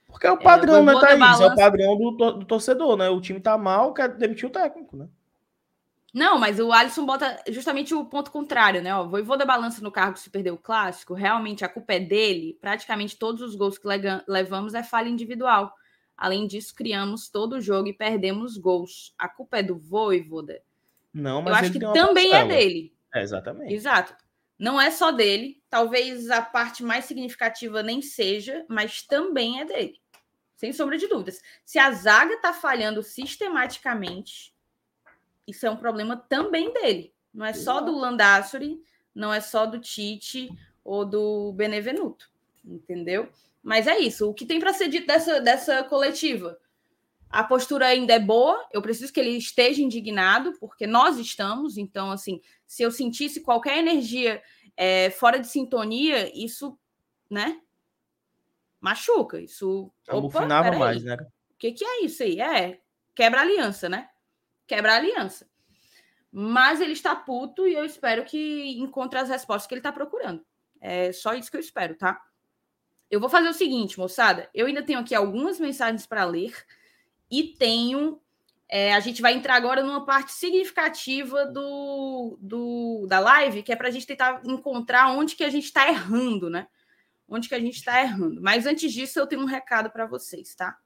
[0.07, 1.19] Porque é o padrão, é, né, Thaís?
[1.19, 1.43] Balança...
[1.43, 3.07] É o padrão do, do torcedor, né?
[3.07, 5.07] O time tá mal, quer demitir o técnico, né?
[6.11, 8.95] Não, mas o Alisson bota justamente o ponto contrário, né?
[8.95, 11.13] Ó, vou dar balança no cargo se perder o clássico.
[11.13, 12.57] Realmente a culpa é dele.
[12.59, 13.87] Praticamente todos os gols que
[14.27, 15.71] levamos é falha individual.
[16.17, 19.13] Além disso, criamos todo o jogo e perdemos gols.
[19.19, 20.61] A culpa é do Voivoda.
[21.15, 22.93] Não, mas eu acho que também é dele.
[23.13, 23.73] É, exatamente.
[23.73, 24.13] Exato.
[24.59, 25.63] Não é só dele.
[25.69, 30.01] Talvez a parte mais significativa nem seja, mas também é dele.
[30.57, 31.41] Sem sombra de dúvidas.
[31.63, 34.53] Se a zaga tá falhando sistematicamente,
[35.47, 37.13] isso é um problema também dele.
[37.33, 38.81] Não é só do Landassori,
[39.13, 40.49] não é só do Tite
[40.83, 42.29] ou do Benevenuto,
[42.63, 43.29] entendeu?
[43.63, 44.29] Mas é isso.
[44.29, 46.59] O que tem para ser dito dessa, dessa coletiva?
[47.35, 51.77] A postura ainda é boa, eu preciso que ele esteja indignado, porque nós estamos.
[51.77, 54.41] Então, assim, se eu sentisse qualquer energia
[54.77, 56.77] é, fora de sintonia, isso,
[57.29, 57.59] né?
[58.79, 59.39] Machuca.
[59.41, 59.91] Isso.
[60.07, 61.15] Alucinava mais, né?
[61.51, 62.39] O que, que é isso aí?
[62.39, 62.79] É
[63.13, 64.09] quebra aliança, né?
[64.67, 65.47] quebra aliança.
[66.31, 70.45] mas ele está puto e eu espero que encontre as respostas que ele está procurando.
[70.81, 72.21] É só isso que eu espero, tá?
[73.09, 74.49] Eu vou fazer o seguinte, moçada.
[74.53, 76.53] Eu ainda tenho aqui algumas mensagens para ler
[77.29, 78.21] e tenho.
[78.67, 83.75] É, a gente vai entrar agora numa parte significativa do, do da live, que é
[83.75, 86.67] para a gente tentar encontrar onde que a gente está errando, né?
[87.27, 88.41] Onde que a gente está errando.
[88.41, 90.77] Mas antes disso, eu tenho um recado para vocês, tá?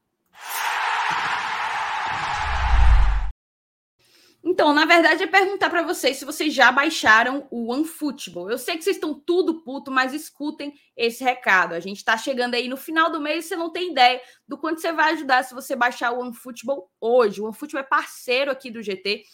[4.42, 8.50] Então, na verdade, é perguntar para vocês se vocês já baixaram o OneFootball.
[8.50, 11.74] Eu sei que vocês estão tudo puto, mas escutem esse recado.
[11.74, 14.56] A gente está chegando aí no final do mês e você não tem ideia do
[14.56, 17.40] quanto você vai ajudar se você baixar o OneFootball hoje.
[17.40, 19.24] O OneFootball é parceiro aqui do GT,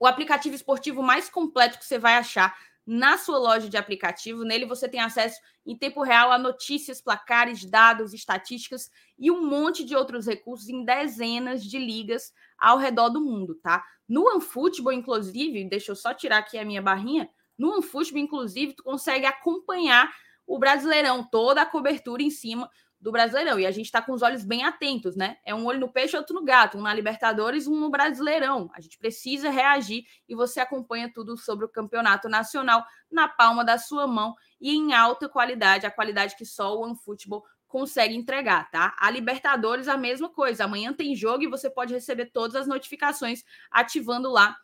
[0.00, 2.56] o aplicativo esportivo mais completo que você vai achar
[2.86, 4.42] na sua loja de aplicativo.
[4.42, 9.84] Nele você tem acesso em tempo real a notícias, placares, dados, estatísticas e um monte
[9.84, 13.84] de outros recursos em dezenas de ligas ao redor do mundo, tá?
[14.10, 18.82] No OneFootball, inclusive, deixa eu só tirar aqui a minha barrinha, no OneFootball, inclusive, tu
[18.82, 20.12] consegue acompanhar
[20.44, 22.68] o Brasileirão, toda a cobertura em cima
[23.00, 23.60] do Brasileirão.
[23.60, 25.36] E a gente está com os olhos bem atentos, né?
[25.44, 28.68] É um olho no peixe, outro no gato, um na Libertadores, um no Brasileirão.
[28.74, 33.78] A gente precisa reagir e você acompanha tudo sobre o campeonato nacional na palma da
[33.78, 38.96] sua mão e em alta qualidade, a qualidade que só o OneFootball consegue entregar, tá?
[38.98, 40.64] A Libertadores, a mesma coisa.
[40.64, 44.56] Amanhã tem jogo e você pode receber todas as notificações ativando lá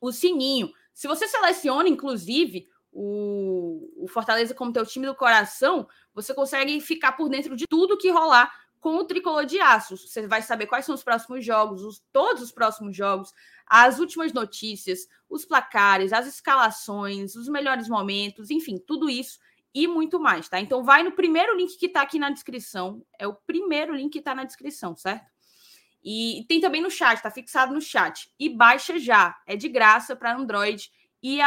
[0.00, 0.70] o sininho.
[0.92, 7.12] Se você seleciona, inclusive, o, o Fortaleza como teu time do coração, você consegue ficar
[7.12, 9.96] por dentro de tudo que rolar com o tricolor de aço.
[9.96, 13.32] Você vai saber quais são os próximos jogos, os, todos os próximos jogos,
[13.66, 19.38] as últimas notícias, os placares, as escalações, os melhores momentos, enfim, tudo isso
[19.78, 20.58] e muito mais, tá?
[20.58, 23.04] Então vai no primeiro link que tá aqui na descrição.
[23.18, 25.26] É o primeiro link que tá na descrição, certo?
[26.02, 28.32] E tem também no chat, tá fixado no chat.
[28.40, 30.90] E baixa já, é de graça para Android
[31.22, 31.40] e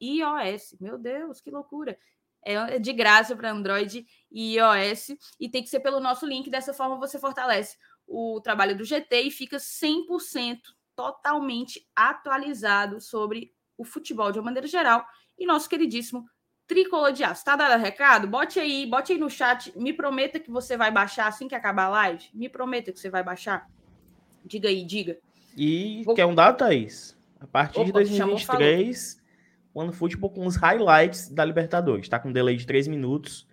[0.00, 0.76] iOS.
[0.80, 1.98] Meu Deus, que loucura!
[2.40, 6.48] É de graça para Android e iOS e tem que ser pelo nosso link.
[6.48, 7.76] Dessa forma você fortalece
[8.06, 10.60] o trabalho do GT e fica 100%
[10.94, 15.04] totalmente atualizado sobre o futebol de uma maneira geral
[15.36, 16.28] e nosso queridíssimo
[16.66, 17.44] tricolor de aço.
[17.44, 18.26] Tá dado recado?
[18.26, 19.72] Bote aí, bote aí no chat.
[19.76, 22.24] Me prometa que você vai baixar assim que acabar a live.
[22.32, 23.68] Me prometa que você vai baixar.
[24.44, 25.18] Diga aí, diga.
[25.56, 26.14] E Vou...
[26.14, 27.16] quer um dado, Thaís?
[27.40, 29.22] A partir Opa, de 2023,
[29.72, 32.06] o OneFootball com os highlights da Libertadores.
[32.06, 33.46] Está com um delay de 3 minutos.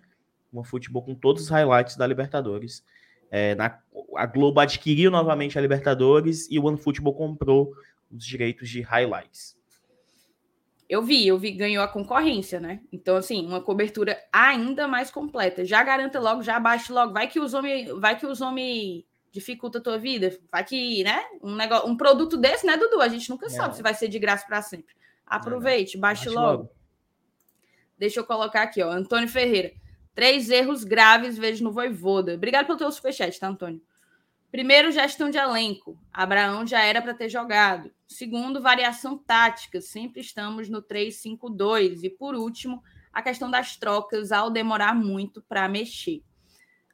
[0.52, 2.84] O OneFootball com todos os highlights da Libertadores.
[3.30, 3.78] É, na,
[4.16, 7.72] a Globo adquiriu novamente a Libertadores e o OneFootball comprou
[8.10, 9.56] os direitos de highlights.
[10.92, 12.82] Eu vi, eu vi, ganhou a concorrência, né?
[12.92, 15.64] Então, assim, uma cobertura ainda mais completa.
[15.64, 17.14] Já garanta logo, já abaixe logo.
[17.14, 20.38] Vai que os homens, vai que os homens dificulta a tua vida.
[20.50, 21.24] Vai que, né?
[21.42, 23.00] Um, negócio, um produto desse, né, Dudu?
[23.00, 24.94] A gente nunca sabe se vai ser de graça para sempre.
[25.26, 26.62] Aproveite, baixe, baixe logo.
[26.64, 26.70] logo.
[27.96, 28.90] Deixa eu colocar aqui, ó.
[28.90, 29.72] Antônio Ferreira.
[30.14, 32.34] Três erros graves vejo no Voivoda.
[32.34, 33.80] Obrigado pelo teu superchat, tá, Antônio?
[34.52, 35.98] Primeiro, gestão de elenco.
[36.12, 37.90] Abraão já era para ter jogado.
[38.06, 39.80] Segundo, variação tática.
[39.80, 42.02] Sempre estamos no 3-5-2.
[42.02, 46.22] E por último, a questão das trocas ao demorar muito para mexer.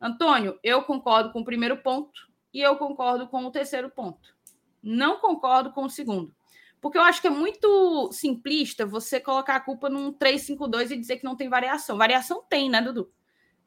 [0.00, 4.36] Antônio, eu concordo com o primeiro ponto e eu concordo com o terceiro ponto.
[4.80, 6.32] Não concordo com o segundo.
[6.80, 11.16] Porque eu acho que é muito simplista você colocar a culpa num 3-5-2 e dizer
[11.16, 11.98] que não tem variação.
[11.98, 13.10] Variação tem, né, Dudu?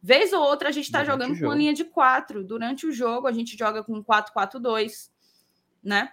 [0.02, 2.44] Vez ou outra a gente está jogando com uma linha de 4.
[2.44, 5.10] Durante o jogo a gente joga com 4-4-2,
[5.84, 6.12] né?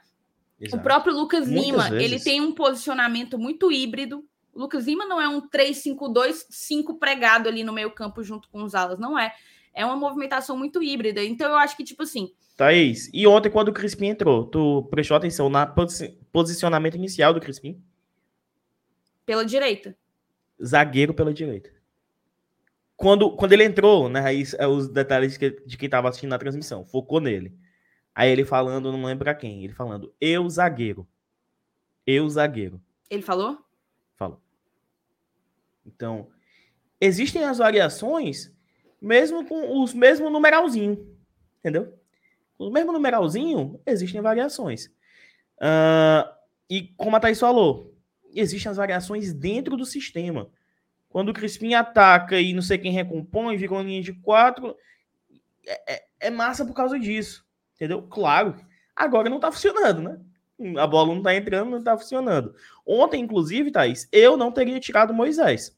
[0.60, 0.76] Exato.
[0.76, 2.04] O próprio Lucas Muitas Lima, vezes.
[2.04, 4.24] ele tem um posicionamento muito híbrido.
[4.52, 8.62] O Lucas Lima não é um 3-5-2, 5 pregado ali no meio campo junto com
[8.62, 9.32] os alas, não é
[9.78, 11.22] é uma movimentação muito híbrida.
[11.22, 12.32] Então eu acho que, tipo assim.
[12.56, 17.40] Thaís, e ontem, quando o Crispim entrou, tu prestou atenção no posi posicionamento inicial do
[17.40, 17.80] Crispim?
[19.24, 19.96] Pela direita.
[20.60, 21.70] Zagueiro pela direita.
[22.98, 24.20] Quando, quando ele entrou, né?
[24.24, 27.56] Aí é os detalhes que, de quem estava assistindo na transmissão, focou nele.
[28.12, 31.08] Aí ele falando, não lembro pra quem, ele falando, eu zagueiro.
[32.04, 32.82] Eu zagueiro.
[33.08, 33.56] Ele falou?
[34.16, 34.42] Falou.
[35.86, 36.28] Então,
[37.00, 38.52] existem as variações
[39.00, 41.16] mesmo com os mesmo numeralzinho,
[41.60, 41.96] entendeu?
[42.58, 44.86] O mesmo numeralzinho, existem variações.
[45.58, 46.28] Uh,
[46.68, 47.96] e como a Thaís falou,
[48.34, 50.50] existem as variações dentro do sistema.
[51.18, 54.76] Quando o Crispim ataca e não sei quem recompõe, vira uma linha de quatro,
[55.66, 58.02] é, é, é massa por causa disso, entendeu?
[58.02, 58.54] Claro,
[58.94, 60.20] agora não tá funcionando, né?
[60.80, 62.54] A bola não tá entrando, não tá funcionando.
[62.86, 65.76] Ontem, inclusive, Thaís, eu não teria tirado Moisés.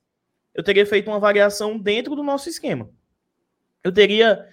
[0.52, 2.90] Eu teria feito uma variação dentro do nosso esquema
[3.82, 4.46] eu teria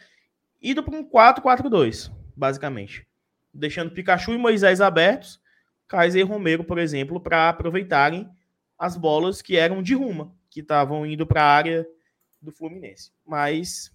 [0.61, 3.05] ido para um 4-4-2, basicamente.
[3.53, 5.41] Deixando Pikachu e Moisés abertos,
[5.85, 8.29] Kaiser e Romero, por exemplo, para aproveitarem
[8.79, 11.87] as bolas que eram de Ruma, que estavam indo para a área
[12.41, 13.11] do Fluminense.
[13.25, 13.91] Mas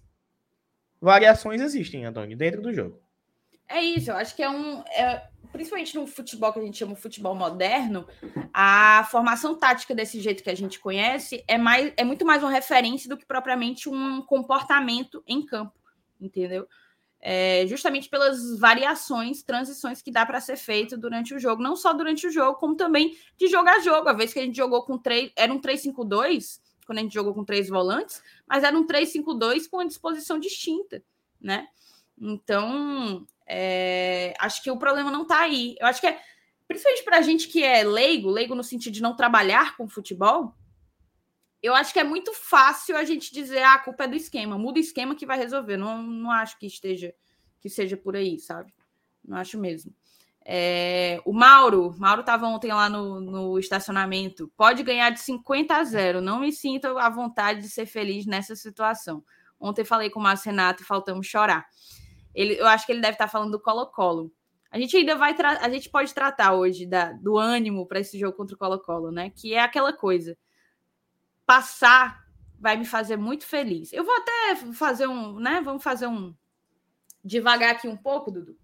[1.01, 3.01] variações existem, Antônio, dentro do jogo.
[3.67, 4.81] É isso, eu acho que é um.
[4.87, 8.07] É, principalmente no futebol que a gente chama futebol moderno,
[8.53, 12.51] a formação tática desse jeito que a gente conhece é, mais, é muito mais uma
[12.51, 15.73] referência do que propriamente um comportamento em campo,
[16.19, 16.67] entendeu?
[17.25, 21.93] É, justamente pelas variações, transições que dá para ser feito durante o jogo, não só
[21.93, 24.09] durante o jogo, como também de jogo a jogo.
[24.09, 27.33] A vez que a gente jogou com três, era um 3-5-2, quando a gente jogou
[27.33, 31.01] com três volantes, mas era um 3-5-2 com uma disposição distinta,
[31.39, 31.67] né?
[32.19, 35.77] Então, é, acho que o problema não está aí.
[35.79, 36.19] Eu acho que é,
[36.67, 40.53] principalmente para a gente que é leigo, leigo no sentido de não trabalhar com futebol,
[41.63, 44.57] eu acho que é muito fácil a gente dizer ah, a culpa é do esquema,
[44.57, 45.77] muda o esquema que vai resolver.
[45.77, 47.15] Não, não acho que esteja
[47.61, 48.73] que seja por aí, sabe?
[49.23, 49.95] Não acho mesmo.
[50.45, 54.51] É, o Mauro, Mauro estava ontem lá no, no estacionamento.
[54.57, 56.19] Pode ganhar de 50 a 0.
[56.19, 59.23] Não me sinto à vontade de ser feliz nessa situação.
[59.57, 61.65] Ontem falei com o Márcio Renato e faltamos chorar.
[62.35, 64.29] Ele, eu acho que ele deve estar falando do Colo-Colo.
[64.69, 68.35] A gente ainda vai a gente pode tratar hoje da, do ânimo para esse jogo
[68.35, 69.29] contra o Colo-Colo, né?
[69.29, 70.37] Que é aquela coisa.
[71.53, 72.25] Passar
[72.59, 73.93] vai me fazer muito feliz.
[73.93, 75.61] Eu vou até fazer um, né?
[75.63, 76.35] Vamos fazer um
[77.23, 78.57] devagar aqui um pouco, Dudu.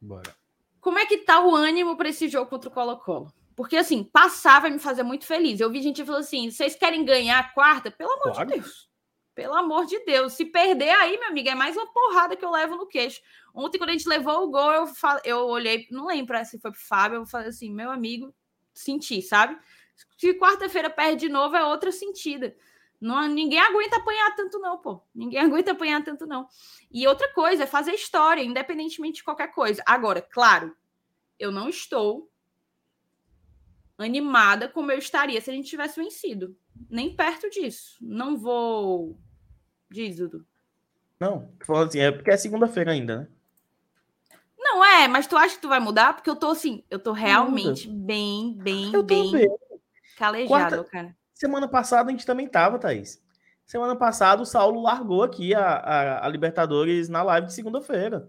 [0.00, 0.34] Bora.
[0.80, 3.32] Como é que tá o ânimo para esse jogo contra o Colo-Colo?
[3.54, 5.60] Porque assim, passar vai me fazer muito feliz.
[5.60, 7.92] Eu vi gente falando assim: vocês querem ganhar a quarta?
[7.92, 8.48] Pelo amor claro.
[8.48, 8.90] de Deus.
[9.32, 10.32] Pelo amor de Deus.
[10.32, 13.20] Se perder aí, meu amigo, é mais uma porrada que eu levo no queixo.
[13.54, 15.20] Ontem, quando a gente levou o gol, eu, fal...
[15.24, 18.34] eu olhei, não lembro se foi pro Fábio, eu falei assim, meu amigo,
[18.74, 19.56] senti, sabe?
[20.16, 22.56] Se quarta-feira perde de novo, é outra sentida.
[23.00, 25.02] Não, ninguém aguenta apanhar tanto, não, pô.
[25.14, 26.48] Ninguém aguenta apanhar tanto, não.
[26.90, 29.82] E outra coisa é fazer história, independentemente de qualquer coisa.
[29.86, 30.74] Agora, claro,
[31.38, 32.30] eu não estou
[33.98, 36.56] animada como eu estaria se a gente tivesse vencido.
[36.88, 37.96] Nem perto disso.
[38.00, 39.18] Não vou
[39.90, 40.44] Diz, Dudu.
[41.18, 43.28] Não, tu falando assim, é porque é segunda-feira ainda, né?
[44.58, 46.14] Não é, mas tu acha que tu vai mudar?
[46.14, 49.48] Porque eu tô assim, eu tô realmente bem, bem, eu bem, bem
[50.16, 50.84] calejado, Quarta...
[50.90, 51.16] cara.
[51.32, 53.22] Semana passada a gente também tava, Thaís.
[53.64, 58.28] Semana passada o Saulo largou aqui a, a, a Libertadores na live de segunda-feira.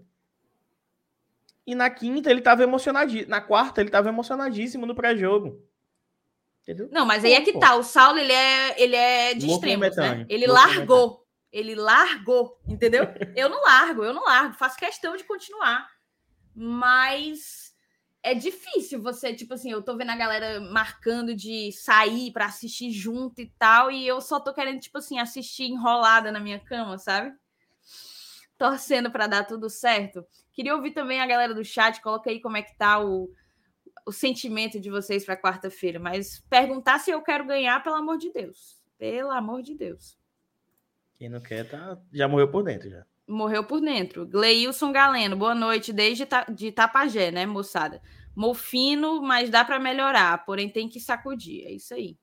[1.66, 3.30] E na quinta ele tava emocionadíssimo.
[3.30, 5.62] Na quarta ele tava emocionadíssimo no pré-jogo.
[6.64, 6.90] Entendeu?
[6.92, 7.76] Não, mas aí é que tá.
[7.76, 10.26] O Saulo, ele é, ele é de extremos, né?
[10.28, 11.26] Ele largou.
[11.50, 13.04] Ele largou, entendeu?
[13.36, 15.88] eu não largo, eu não largo, faço questão de continuar.
[16.54, 17.67] Mas
[18.28, 22.92] é difícil você, tipo assim, eu tô vendo a galera marcando de sair para assistir
[22.92, 26.98] junto e tal, e eu só tô querendo, tipo assim, assistir enrolada na minha cama,
[26.98, 27.34] sabe?
[28.58, 30.26] Torcendo para dar tudo certo.
[30.52, 33.32] Queria ouvir também a galera do chat, coloca aí como é que tá o,
[34.06, 38.30] o sentimento de vocês para quarta-feira, mas perguntar se eu quero ganhar, pelo amor de
[38.34, 38.78] Deus.
[38.98, 40.18] Pelo amor de Deus.
[41.18, 41.98] Quem não quer, tá...
[42.12, 43.06] já morreu por dentro já.
[43.28, 44.26] Morreu por dentro.
[44.26, 46.46] Gleilson Galeno, boa noite, desde ta...
[46.46, 48.02] de Tapajé, né, moçada?
[48.34, 51.66] Mofino, mas dá para melhorar, porém tem que sacudir.
[51.66, 52.18] É isso aí.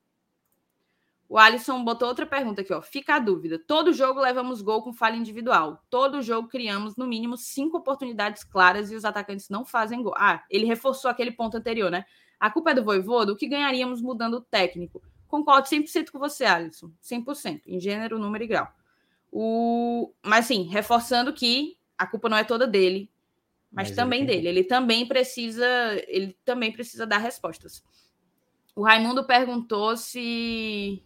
[1.27, 2.81] O Alisson botou outra pergunta aqui, ó.
[2.81, 3.59] Fica a dúvida.
[3.59, 5.83] Todo jogo levamos gol com falha individual.
[5.89, 10.13] Todo jogo criamos, no mínimo, cinco oportunidades claras e os atacantes não fazem gol.
[10.15, 12.05] Ah, ele reforçou aquele ponto anterior, né?
[12.39, 13.33] A culpa é do Voivodo?
[13.33, 15.01] O que ganharíamos mudando o técnico?
[15.27, 16.91] Concordo 100% com você, Alisson.
[17.03, 18.67] 100%, em gênero, número e grau.
[19.37, 20.13] O...
[20.23, 23.11] Mas, sim, reforçando que a culpa não é toda dele,
[23.69, 24.47] mas, mas também ele dele.
[24.47, 25.67] Ele também precisa,
[26.07, 27.83] ele também precisa dar respostas.
[28.73, 31.03] O Raimundo perguntou se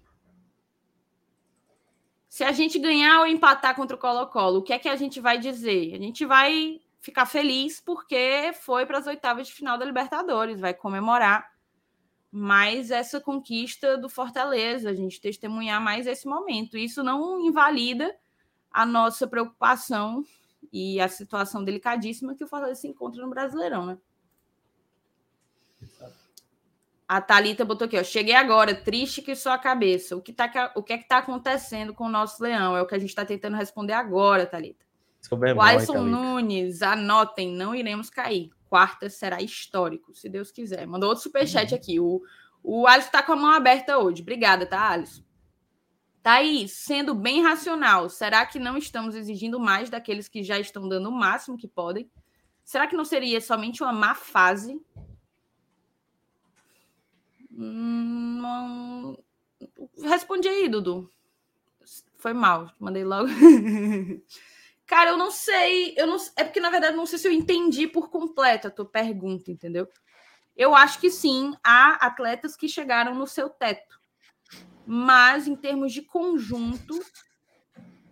[2.28, 5.20] se a gente ganhar ou empatar contra o Colo-Colo, o que é que a gente
[5.20, 5.96] vai dizer?
[5.96, 10.76] A gente vai ficar feliz porque foi para as oitavas de final da Libertadores, vai
[10.76, 11.50] comemorar
[12.32, 16.78] mais essa conquista do Fortaleza, a gente testemunhar mais esse momento.
[16.78, 18.16] Isso não invalida
[18.72, 20.24] a nossa preocupação
[20.72, 23.98] e a situação delicadíssima que o Fortaleza se encontra no Brasileirão, né?
[27.08, 28.04] A Talita botou aqui, ó.
[28.04, 30.16] Cheguei agora, triste que só a cabeça.
[30.16, 32.78] O que, tá, o que é que tá acontecendo com o nosso leão?
[32.78, 34.86] É o que a gente está tentando responder agora, Talita.
[35.56, 40.86] O Alisson Nunes, anotem, não iremos cair quarta será histórico, se Deus quiser.
[40.86, 41.78] Mandou outro superchat uhum.
[41.78, 42.00] aqui.
[42.00, 42.22] O,
[42.64, 44.22] o Alisson está com a mão aberta hoje.
[44.22, 45.24] Obrigada, tá, Alisson?
[46.22, 51.10] Thaís, sendo bem racional, será que não estamos exigindo mais daqueles que já estão dando
[51.10, 52.10] o máximo que podem?
[52.64, 54.80] Será que não seria somente uma má fase?
[57.52, 59.16] Hum,
[60.48, 61.12] aí, Dudu.
[62.18, 63.30] Foi mal, mandei logo.
[64.90, 65.94] Cara, eu não sei.
[65.96, 68.86] Eu não, é porque, na verdade, não sei se eu entendi por completo a tua
[68.86, 69.88] pergunta, entendeu?
[70.58, 74.02] Eu acho que sim, há atletas que chegaram no seu teto.
[74.88, 77.00] Mas em termos de conjunto,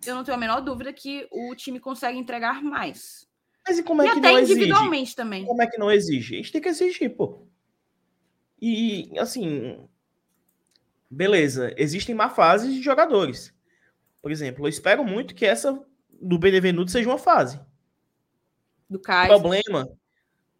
[0.06, 3.28] eu não tenho a menor dúvida que o time consegue entregar mais.
[3.66, 5.16] Mas e como é e que até não individualmente exige?
[5.16, 5.44] também.
[5.46, 6.34] Como é que não exige?
[6.34, 7.44] A gente tem que exigir, pô.
[8.62, 9.84] E, assim,
[11.10, 13.52] beleza, existem má fases de jogadores.
[14.22, 15.84] Por exemplo, eu espero muito que essa
[16.20, 17.60] do Benevenuto seja uma fase.
[18.88, 19.36] Do Kaiser.
[19.36, 19.98] O problema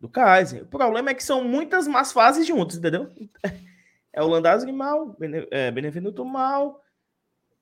[0.00, 0.62] do Kaiser.
[0.62, 3.08] O problema é que são muitas más fases juntas, entendeu?
[4.10, 6.82] É o Landazzi mal, Bene, é, Benevenuto mal,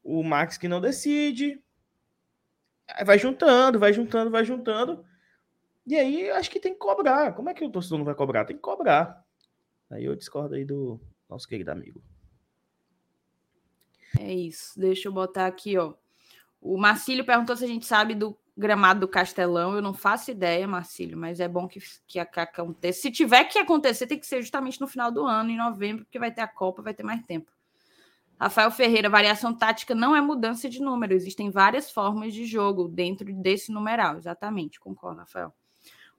[0.02, 1.62] o Max que não decide.
[3.04, 5.04] Vai juntando, vai juntando, vai juntando.
[5.86, 7.34] E aí acho que tem que cobrar.
[7.34, 8.46] Como é que o torcedor não vai cobrar?
[8.46, 9.22] Tem que cobrar.
[9.90, 10.98] Aí eu discordo aí do
[11.28, 12.02] nosso querido amigo.
[14.18, 14.80] É isso.
[14.80, 15.94] Deixa eu botar aqui, ó.
[16.66, 19.76] O Marcílio perguntou se a gente sabe do gramado do Castelão.
[19.76, 23.02] Eu não faço ideia, Marcílio, mas é bom que, que aconteça.
[23.02, 26.18] Se tiver que acontecer, tem que ser justamente no final do ano, em novembro, porque
[26.18, 27.52] vai ter a Copa, vai ter mais tempo.
[28.38, 33.32] Rafael Ferreira, variação tática não é mudança de número, existem várias formas de jogo dentro
[33.32, 34.16] desse numeral.
[34.16, 35.54] Exatamente, concordo, Rafael.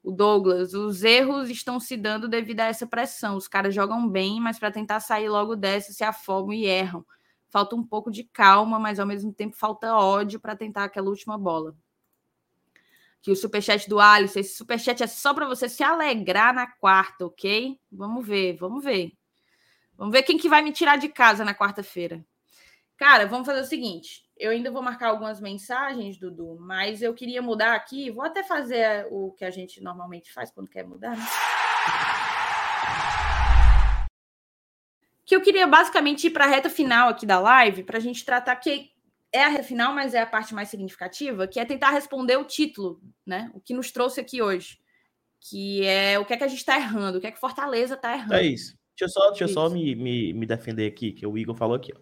[0.02, 3.36] O Douglas, os erros estão se dando devido a essa pressão.
[3.36, 7.06] Os caras jogam bem, mas para tentar sair logo dessa se afogam e erram
[7.58, 11.40] falta um pouco de calma, mas ao mesmo tempo falta ódio para tentar aquela última
[11.40, 11.76] bola.
[13.20, 17.26] Que o superchat do Alisson, esse superchat é só para você se alegrar na quarta,
[17.26, 17.80] ok?
[17.92, 19.12] Vamos ver, vamos ver.
[19.98, 22.24] Vamos ver quem que vai me tirar de casa na quarta-feira.
[22.96, 24.30] Cara, vamos fazer o seguinte.
[24.38, 28.12] Eu ainda vou marcar algumas mensagens, Dudu, mas eu queria mudar aqui.
[28.12, 31.26] Vou até fazer o que a gente normalmente faz quando quer mudar, né?
[35.28, 38.24] Que eu queria basicamente ir para a reta final aqui da live, para a gente
[38.24, 38.90] tratar que
[39.30, 42.46] é a reta final, mas é a parte mais significativa, que é tentar responder o
[42.46, 43.52] título, né?
[43.54, 44.80] O que nos trouxe aqui hoje.
[45.42, 47.96] Que é o que é que a gente está errando, o que é que Fortaleza
[47.96, 48.36] está errando.
[48.36, 48.78] É isso.
[48.98, 51.76] Deixa eu só, deixa eu só me, me, me defender aqui, que o Igor falou
[51.76, 51.92] aqui.
[51.94, 52.00] Ó.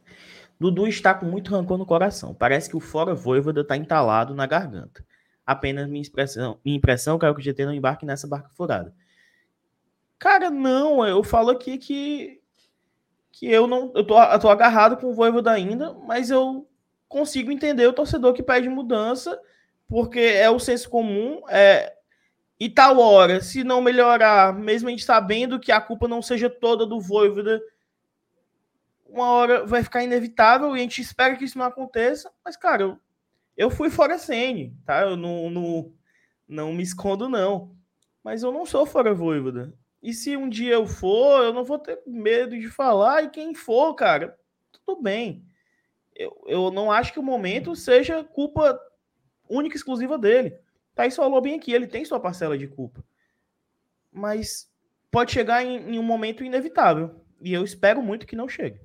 [0.59, 2.31] Dudu está com muito rancor no coração.
[2.31, 5.03] Parece que o fora voivoda está entalado na garganta.
[5.43, 8.95] Apenas minha impressão, minha impressão, quero que o GT não embarque nessa barca furada.
[10.19, 12.39] Cara, não, eu falo aqui que
[13.37, 16.67] que eu não eu tô, eu tô agarrado com o Voivoda ainda, mas eu
[17.07, 19.39] consigo entender o torcedor que pede mudança,
[19.87, 21.93] porque é o senso comum, é
[22.57, 26.49] e tal hora, se não melhorar, mesmo a gente sabendo que a culpa não seja
[26.49, 27.61] toda do Voivoda,
[29.05, 32.83] uma hora vai ficar inevitável e a gente espera que isso não aconteça, mas cara,
[32.83, 32.99] eu,
[33.57, 35.01] eu fui fora Sene, tá?
[35.01, 35.93] Eu não, não,
[36.47, 37.75] não me escondo não,
[38.23, 39.73] mas eu não sou fora Voivoda.
[40.05, 43.23] E se um dia eu for, eu não vou ter medo de falar.
[43.23, 44.37] E quem for, cara,
[44.71, 45.43] tudo bem.
[46.15, 48.79] Eu, eu não acho que o momento seja culpa
[49.49, 50.55] única e exclusiva dele.
[50.93, 53.03] Thaís falou bem aqui, ele tem sua parcela de culpa.
[54.13, 54.71] Mas
[55.09, 57.25] pode chegar em, em um momento inevitável.
[57.41, 58.79] E eu espero muito que não chegue.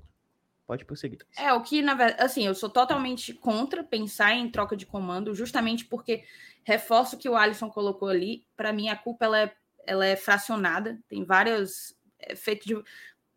[0.67, 1.19] Pode prosseguir.
[1.37, 5.35] É, o que, na verdade, assim, eu sou totalmente contra pensar em troca de comando,
[5.35, 6.25] justamente porque
[6.65, 8.47] reforço que o Alisson colocou ali.
[8.57, 12.83] Para mim, a culpa ela é ela é fracionada, tem várias é, feito de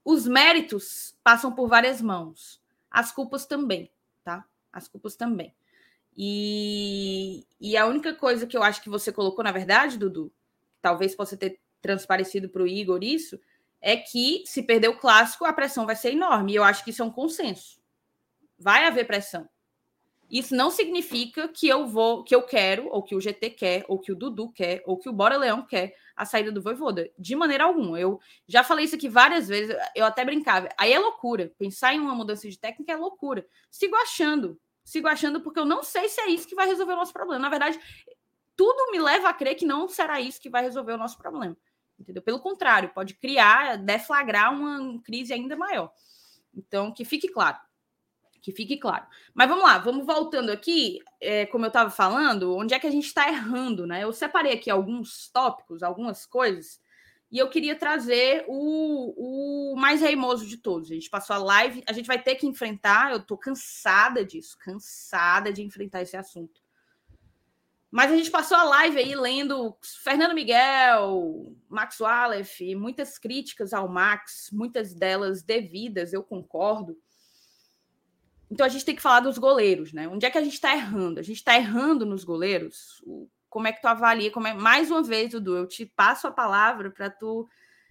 [0.05, 2.61] os méritos passam por várias mãos,
[2.91, 3.89] as culpas também,
[4.23, 4.45] tá?
[4.71, 5.53] As culpas também.
[6.15, 10.31] E, e a única coisa que eu acho que você colocou, na verdade, Dudu,
[10.81, 13.39] talvez possa ter transparecido para o Igor isso,
[13.81, 16.53] é que se perder o clássico, a pressão vai ser enorme.
[16.53, 17.81] E eu acho que isso é um consenso.
[18.57, 19.49] Vai haver pressão.
[20.29, 23.99] Isso não significa que eu vou, que eu quero, ou que o GT quer, ou
[23.99, 27.09] que o Dudu quer, ou que o Bora Leão quer a saída do Voivoda.
[27.17, 27.99] De maneira alguma.
[27.99, 30.69] Eu já falei isso aqui várias vezes, eu até brincava.
[30.77, 31.53] Aí é loucura.
[31.57, 33.45] Pensar em uma mudança de técnica é loucura.
[33.69, 34.59] Sigo achando.
[34.83, 37.39] Sigo achando porque eu não sei se é isso que vai resolver o nosso problema.
[37.39, 37.79] Na verdade,
[38.55, 41.55] tudo me leva a crer que não será isso que vai resolver o nosso problema.
[41.99, 42.23] Entendeu?
[42.23, 45.91] Pelo contrário, pode criar, deflagrar uma crise ainda maior.
[46.55, 47.57] Então, que fique claro
[48.43, 49.07] que fique claro.
[49.33, 52.91] Mas vamos lá, vamos voltando aqui, é, como eu estava falando, onde é que a
[52.91, 54.03] gente está errando, né?
[54.03, 56.81] Eu separei aqui alguns tópicos, algumas coisas,
[57.31, 60.91] e eu queria trazer o, o mais reimoso de todos.
[60.91, 64.57] A gente passou a live, a gente vai ter que enfrentar, eu estou cansada disso,
[64.59, 66.61] cansada de enfrentar esse assunto.
[67.89, 73.87] Mas a gente passou a live aí lendo Fernando Miguel, Max Wallace, muitas críticas ao
[73.87, 76.97] Max, muitas delas devidas, eu concordo.
[78.53, 80.07] Então a gente tem que falar dos goleiros, né?
[80.07, 81.19] Onde é que a gente está errando?
[81.19, 83.03] A gente está errando nos goleiros?
[83.49, 84.29] Como é que tu avalia?
[84.29, 84.53] Como é...
[84.53, 87.49] Mais uma vez, Dudu, eu te passo a palavra para tu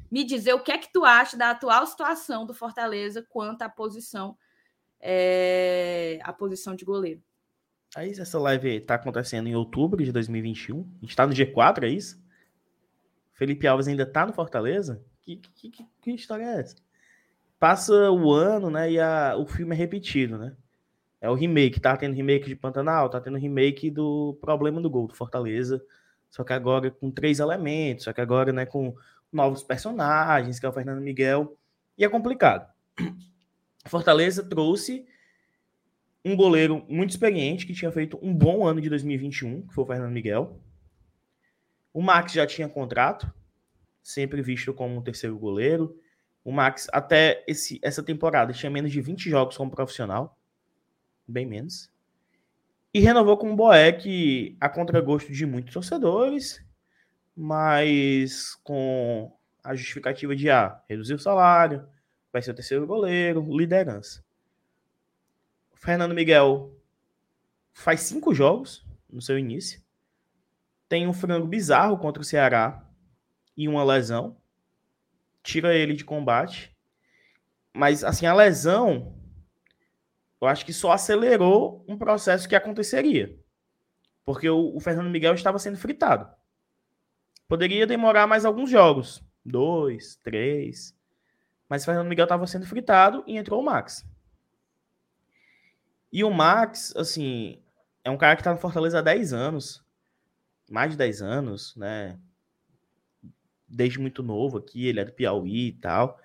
[0.09, 3.69] me dizer o que é que tu acha da atual situação do Fortaleza quanto à
[3.69, 4.39] posição,
[5.01, 6.21] é...
[6.23, 7.21] a posição de goleiro.
[7.97, 10.79] Aí essa live está acontecendo em outubro de 2021.
[10.79, 12.23] A gente está no G4, é isso?
[13.33, 15.05] Felipe Alves ainda está no Fortaleza?
[15.23, 16.77] Que, que, que, que história é essa?
[17.63, 18.91] Passa o ano, né?
[18.91, 20.57] E a, o filme é repetido, né?
[21.21, 21.79] É o remake.
[21.79, 25.81] Tá tendo remake de Pantanal, tá tendo remake do Problema do Gol, do Fortaleza.
[26.29, 28.97] Só que agora com três elementos, só que agora, né, com
[29.33, 31.57] novos personagens, que é o Fernando Miguel.
[31.97, 32.69] E é complicado.
[33.87, 35.07] Fortaleza trouxe
[36.25, 39.87] um goleiro muito experiente, que tinha feito um bom ano de 2021, que foi o
[39.87, 40.61] Fernando Miguel.
[41.95, 43.33] O Max já tinha contrato,
[44.03, 46.02] sempre visto como um terceiro goleiro.
[46.45, 50.37] O Max, até esse, essa temporada, tinha menos de 20 jogos como profissional.
[51.27, 51.91] Bem menos.
[52.93, 56.63] E renovou com o Boeck a contragosto de muitos torcedores,
[57.35, 59.33] mas com
[59.63, 61.87] a justificativa de ah, reduzir o salário,
[62.33, 64.25] vai ser o terceiro goleiro, liderança.
[65.73, 66.75] O Fernando Miguel
[67.73, 69.81] faz cinco jogos no seu início.
[70.89, 72.85] Tem um frango bizarro contra o Ceará
[73.57, 74.37] e uma lesão
[75.43, 76.75] tira ele de combate.
[77.75, 79.19] Mas, assim, a lesão,
[80.41, 83.39] eu acho que só acelerou um processo que aconteceria.
[84.25, 86.31] Porque o, o Fernando Miguel estava sendo fritado.
[87.49, 89.23] Poderia demorar mais alguns jogos.
[89.45, 90.97] Dois, três.
[91.69, 94.07] Mas o Fernando Miguel estava sendo fritado e entrou o Max.
[96.13, 97.63] E o Max, assim,
[98.05, 99.83] é um cara que está no Fortaleza há 10 anos.
[100.71, 102.19] Mais de 10 anos, né?
[103.73, 106.21] Desde muito novo aqui, ele é do Piauí e tal.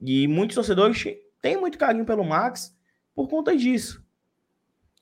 [0.00, 1.04] E muitos torcedores
[1.42, 2.76] têm muito carinho pelo Max
[3.14, 4.04] por conta disso.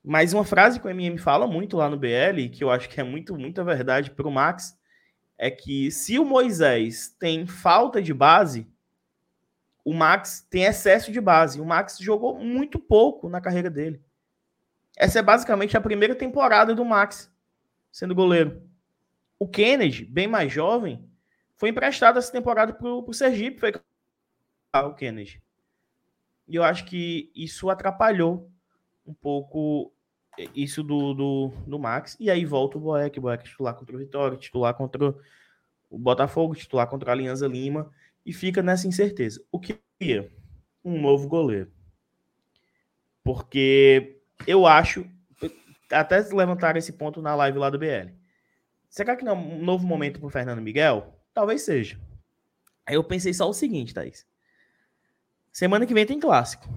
[0.02, 3.00] Mas uma frase que o MM fala muito lá no BL, que eu acho que
[3.00, 4.76] é muito, muita verdade para o Max,
[5.36, 8.66] é que se o Moisés tem falta de base,
[9.84, 11.60] o Max tem excesso de base.
[11.60, 14.00] O Max jogou muito pouco na carreira dele.
[14.96, 17.30] Essa é basicamente a primeira temporada do Max
[17.90, 18.62] sendo goleiro.
[19.38, 21.07] O Kennedy, bem mais jovem,
[21.58, 23.72] foi emprestado essa temporada para o Sergipe, foi
[24.74, 25.42] o Kennedy.
[26.46, 28.50] E eu acho que isso atrapalhou
[29.04, 29.92] um pouco
[30.54, 32.16] isso do, do, do Max.
[32.20, 35.14] E aí volta o Boeck, Boeck titular contra o Vitória, titular contra
[35.90, 37.90] o Botafogo, titular contra a Alianza Lima.
[38.24, 39.44] E fica nessa incerteza.
[39.50, 40.28] O que é
[40.84, 41.72] um novo goleiro?
[43.24, 45.04] Porque eu acho,
[45.90, 48.12] até levantar esse ponto na live lá do BL.
[48.88, 51.17] Será que não é um novo momento para o Fernando Miguel?
[51.38, 51.96] Talvez seja.
[52.84, 54.26] Aí eu pensei só o seguinte, Thaís.
[55.52, 56.68] Semana que vem tem clássico.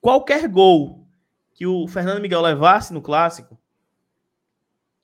[0.00, 1.08] Qualquer gol
[1.52, 3.58] que o Fernando Miguel levasse no clássico,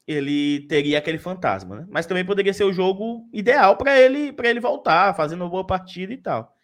[0.07, 1.87] ele teria aquele fantasma, né?
[1.91, 5.67] Mas também poderia ser o jogo ideal para ele para ele voltar, fazendo uma boa
[5.67, 6.57] partida e tal.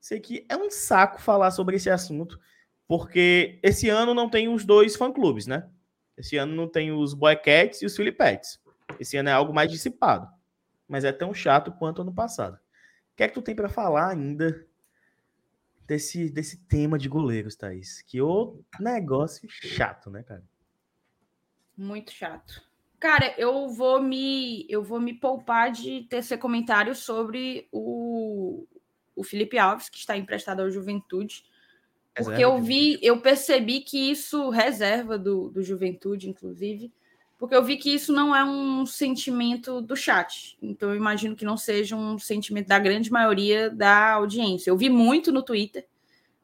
[0.00, 2.40] Sei que é um saco falar sobre esse assunto,
[2.88, 5.68] porque esse ano não tem os dois fã-clubes, né?
[6.16, 8.60] Esse ano não tem os Boycats e os Filipetes.
[8.98, 10.28] Esse ano é algo mais dissipado
[10.92, 12.56] mas é tão chato quanto ano passado.
[12.56, 14.68] O que é que tu tem para falar ainda
[15.86, 18.02] desse, desse tema de goleiros, Thaís?
[18.02, 20.44] Que o negócio chato, né, cara?
[21.74, 22.62] Muito chato.
[23.00, 28.66] Cara, eu vou me eu vou me poupar de tecer comentário sobre o,
[29.16, 31.42] o Felipe Alves, que está emprestado ao Juventude.
[32.14, 36.92] Porque eu vi, eu percebi que isso, reserva do, do Juventude, inclusive,
[37.42, 40.56] porque eu vi que isso não é um sentimento do chat.
[40.62, 44.70] Então eu imagino que não seja um sentimento da grande maioria da audiência.
[44.70, 45.84] Eu vi muito no Twitter,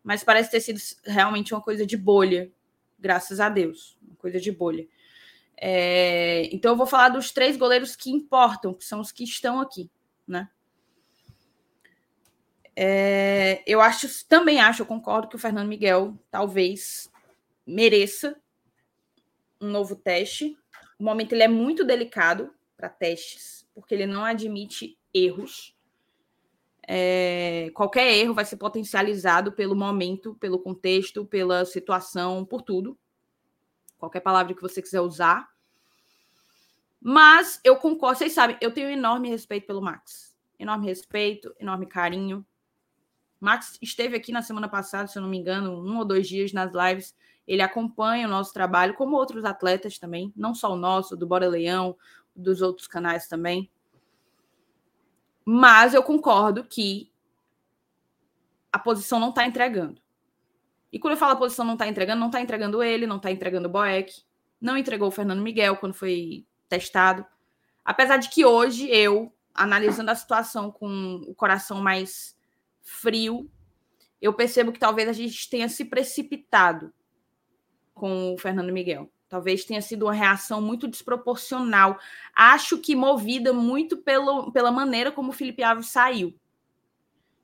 [0.03, 2.51] mas parece ter sido realmente uma coisa de bolha,
[2.99, 4.89] graças a Deus, uma coisa de bolha.
[5.57, 6.53] É...
[6.53, 9.89] então eu vou falar dos três goleiros que importam, que são os que estão aqui,
[10.27, 10.49] né?
[12.75, 13.62] É...
[13.69, 17.09] eu acho, também acho, eu concordo que o Fernando Miguel talvez
[17.65, 18.37] mereça
[19.61, 20.59] um novo teste
[20.99, 25.77] o momento ele é muito delicado para testes, porque ele não admite erros.
[26.87, 32.99] É, qualquer erro vai ser potencializado pelo momento, pelo contexto, pela situação, por tudo.
[33.99, 35.49] Qualquer palavra que você quiser usar.
[37.01, 40.37] Mas eu concordo, vocês sabem, eu tenho enorme respeito pelo Max.
[40.59, 42.45] Enorme respeito, enorme carinho.
[43.39, 46.53] Max esteve aqui na semana passada, se eu não me engano, um ou dois dias
[46.53, 47.15] nas lives
[47.49, 51.49] ele acompanha o nosso trabalho, como outros atletas também, não só o nosso, do Bora
[51.49, 51.97] Leão,
[52.37, 53.70] dos outros canais também.
[55.47, 57.11] Mas eu concordo que
[58.70, 59.99] a posição não está entregando.
[60.93, 63.31] E quando eu falo a posição não está entregando, não está entregando ele, não está
[63.31, 64.23] entregando o Boeck,
[64.61, 67.25] não entregou o Fernando Miguel quando foi testado.
[67.83, 72.37] Apesar de que hoje eu, analisando a situação com o coração mais
[72.83, 73.51] frio,
[74.20, 76.93] eu percebo que talvez a gente tenha se precipitado
[77.99, 79.11] com o Fernando Miguel.
[79.29, 81.99] Talvez tenha sido uma reação muito desproporcional.
[82.35, 86.35] Acho que movida muito pelo, pela maneira como o Felipe Alves saiu.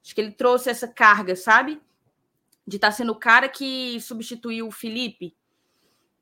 [0.02, 1.80] Acho que ele trouxe essa carga, sabe?
[2.66, 5.36] De estar tá sendo o cara que substituiu o Felipe.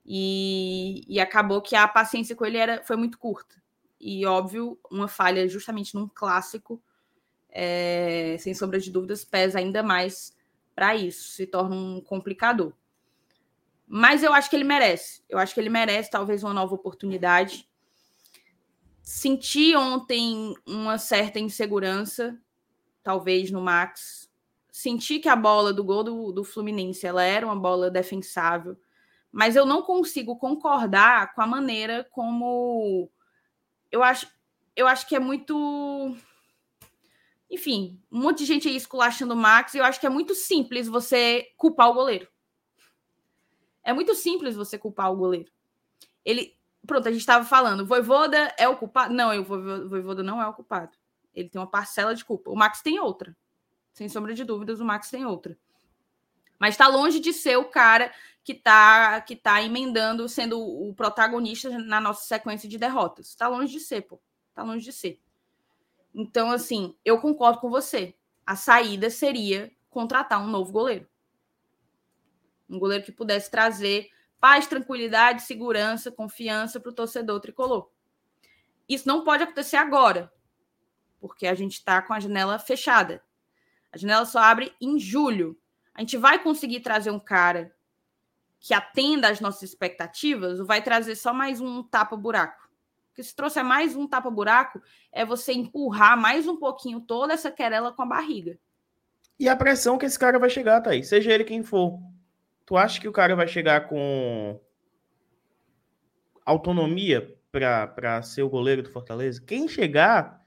[0.04, 3.62] E, e acabou que a paciência com ele era, foi muito curta.
[4.00, 6.82] E, óbvio, uma falha justamente num clássico,
[7.48, 10.36] é, sem sombra de dúvidas, pesa ainda mais
[10.74, 12.72] para isso, se torna um complicador.
[13.94, 15.22] Mas eu acho que ele merece.
[15.28, 17.68] Eu acho que ele merece talvez uma nova oportunidade.
[19.02, 22.40] Senti ontem uma certa insegurança,
[23.02, 24.30] talvez no Max.
[24.70, 28.78] Senti que a bola do gol do, do Fluminense ela era uma bola defensável,
[29.30, 33.10] mas eu não consigo concordar com a maneira como
[33.90, 34.26] eu acho,
[34.74, 36.16] eu acho que é muito
[37.50, 40.34] enfim, um monte de gente aí esculachando o Max, e eu acho que é muito
[40.34, 42.31] simples você culpar o goleiro.
[43.82, 45.50] É muito simples você culpar o goleiro.
[46.24, 46.56] Ele.
[46.86, 49.14] Pronto, a gente estava falando, Voivoda é o culpado?
[49.14, 50.96] Não, o Voivoda não é o culpado.
[51.32, 52.50] Ele tem uma parcela de culpa.
[52.50, 53.36] O Max tem outra.
[53.92, 55.56] Sem sombra de dúvidas, o Max tem outra.
[56.58, 58.12] Mas está longe de ser o cara
[58.44, 63.28] que está que tá emendando, sendo o protagonista na nossa sequência de derrotas.
[63.28, 64.20] Está longe de ser, pô.
[64.48, 65.20] Está longe de ser.
[66.14, 68.14] Então, assim, eu concordo com você.
[68.46, 71.06] A saída seria contratar um novo goleiro.
[72.72, 77.88] Um goleiro que pudesse trazer paz, tranquilidade, segurança, confiança para o torcedor tricolor.
[78.88, 80.32] Isso não pode acontecer agora,
[81.20, 83.22] porque a gente está com a janela fechada.
[83.92, 85.56] A janela só abre em julho.
[85.94, 87.72] A gente vai conseguir trazer um cara
[88.58, 92.68] que atenda às nossas expectativas ou vai trazer só mais um tapa-buraco?
[93.08, 94.80] Porque se trouxer mais um tapa-buraco,
[95.12, 98.58] é você empurrar mais um pouquinho toda essa querela com a barriga.
[99.38, 102.00] E a pressão que esse cara vai chegar, Thaís, seja ele quem for.
[102.64, 104.60] Tu acha que o cara vai chegar com
[106.44, 109.42] autonomia para ser o goleiro do Fortaleza?
[109.44, 110.44] Quem chegar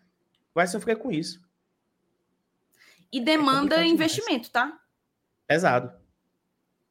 [0.54, 1.44] vai sofrer com isso.
[3.12, 4.80] E demanda é investimento, tá?
[5.48, 5.94] Pesado.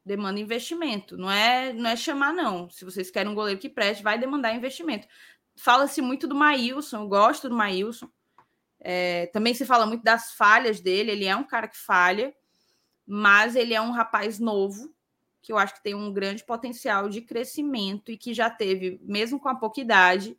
[0.04, 1.16] Demanda investimento.
[1.16, 2.68] Não é, não é chamar, não.
[2.70, 5.08] Se vocês querem um goleiro que preste, vai demandar investimento.
[5.56, 8.08] Fala-se muito do Maílson, eu gosto do Maílson.
[8.78, 11.10] É, também se fala muito das falhas dele.
[11.10, 12.34] Ele é um cara que falha,
[13.06, 14.94] mas ele é um rapaz novo
[15.44, 19.38] que eu acho que tem um grande potencial de crescimento e que já teve, mesmo
[19.38, 20.38] com a pouca idade,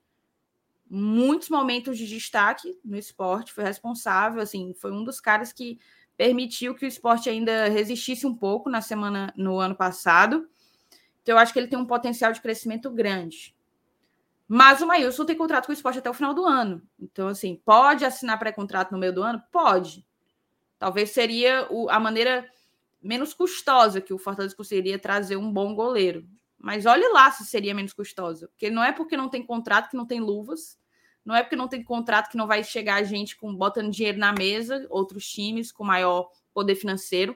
[0.90, 5.80] muitos momentos de destaque no esporte, foi responsável, assim, foi um dos caras que
[6.18, 10.50] permitiu que o esporte ainda resistisse um pouco na semana no ano passado.
[11.22, 13.56] Então eu acho que ele tem um potencial de crescimento grande.
[14.48, 16.82] Mas o Maílson tem contrato com o esporte até o final do ano.
[17.00, 19.40] Então, assim, pode assinar pré-contrato no meio do ano?
[19.52, 20.04] Pode.
[20.80, 22.50] Talvez seria o, a maneira
[23.02, 26.28] menos custosa que o Fortaleza conseguiria trazer um bom goleiro.
[26.58, 28.48] Mas olhe lá se seria menos custosa.
[28.48, 30.80] Porque não é porque não tem contrato que não tem luvas.
[31.24, 34.32] Não é porque não tem contrato que não vai chegar gente com botando dinheiro na
[34.32, 37.36] mesa, outros times com maior poder financeiro.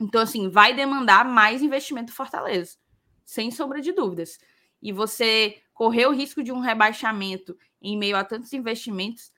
[0.00, 2.76] Então, assim, vai demandar mais investimento do Fortaleza,
[3.24, 4.38] sem sombra de dúvidas.
[4.80, 9.30] E você correr o risco de um rebaixamento em meio a tantos investimentos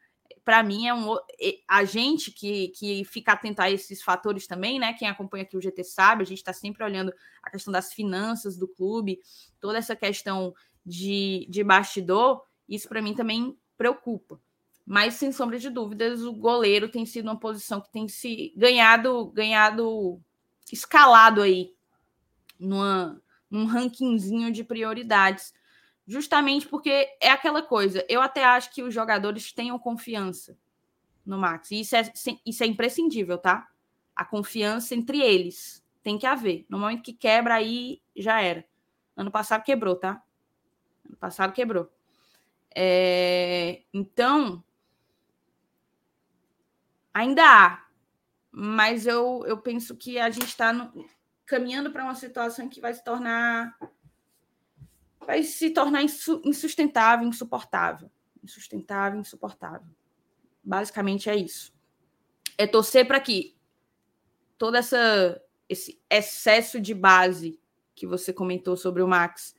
[0.44, 1.16] para mim, é um
[1.66, 4.92] a gente que, que fica atento a esses fatores também, né?
[4.92, 7.12] Quem acompanha aqui o GT sabe, a gente está sempre olhando
[7.42, 9.20] a questão das finanças do clube,
[9.58, 10.54] toda essa questão
[10.84, 14.38] de, de bastidor, isso para mim também preocupa.
[14.86, 19.26] Mas, sem sombra de dúvidas, o goleiro tem sido uma posição que tem se ganhado,
[19.30, 20.20] ganhado
[20.70, 21.72] escalado aí
[22.58, 23.18] numa,
[23.50, 25.54] num rankingzinho de prioridades
[26.06, 28.04] justamente porque é aquela coisa.
[28.08, 30.56] Eu até acho que os jogadores tenham confiança
[31.24, 31.70] no Max.
[31.70, 32.12] E isso é,
[32.44, 33.68] isso é imprescindível, tá?
[34.14, 36.66] A confiança entre eles tem que haver.
[36.68, 38.64] No momento que quebra, aí já era.
[39.16, 40.22] Ano passado quebrou, tá?
[41.06, 41.90] Ano passado quebrou.
[42.74, 43.82] É...
[43.92, 44.62] Então,
[47.12, 47.84] ainda há.
[48.50, 50.92] Mas eu, eu penso que a gente está
[51.46, 53.76] caminhando para uma situação que vai se tornar
[55.24, 58.10] vai se tornar insustentável, insuportável.
[58.42, 59.88] Insustentável, insuportável.
[60.62, 61.72] Basicamente é isso.
[62.56, 63.56] É torcer para que
[64.56, 67.60] todo essa, esse excesso de base
[67.94, 69.54] que você comentou sobre o Max,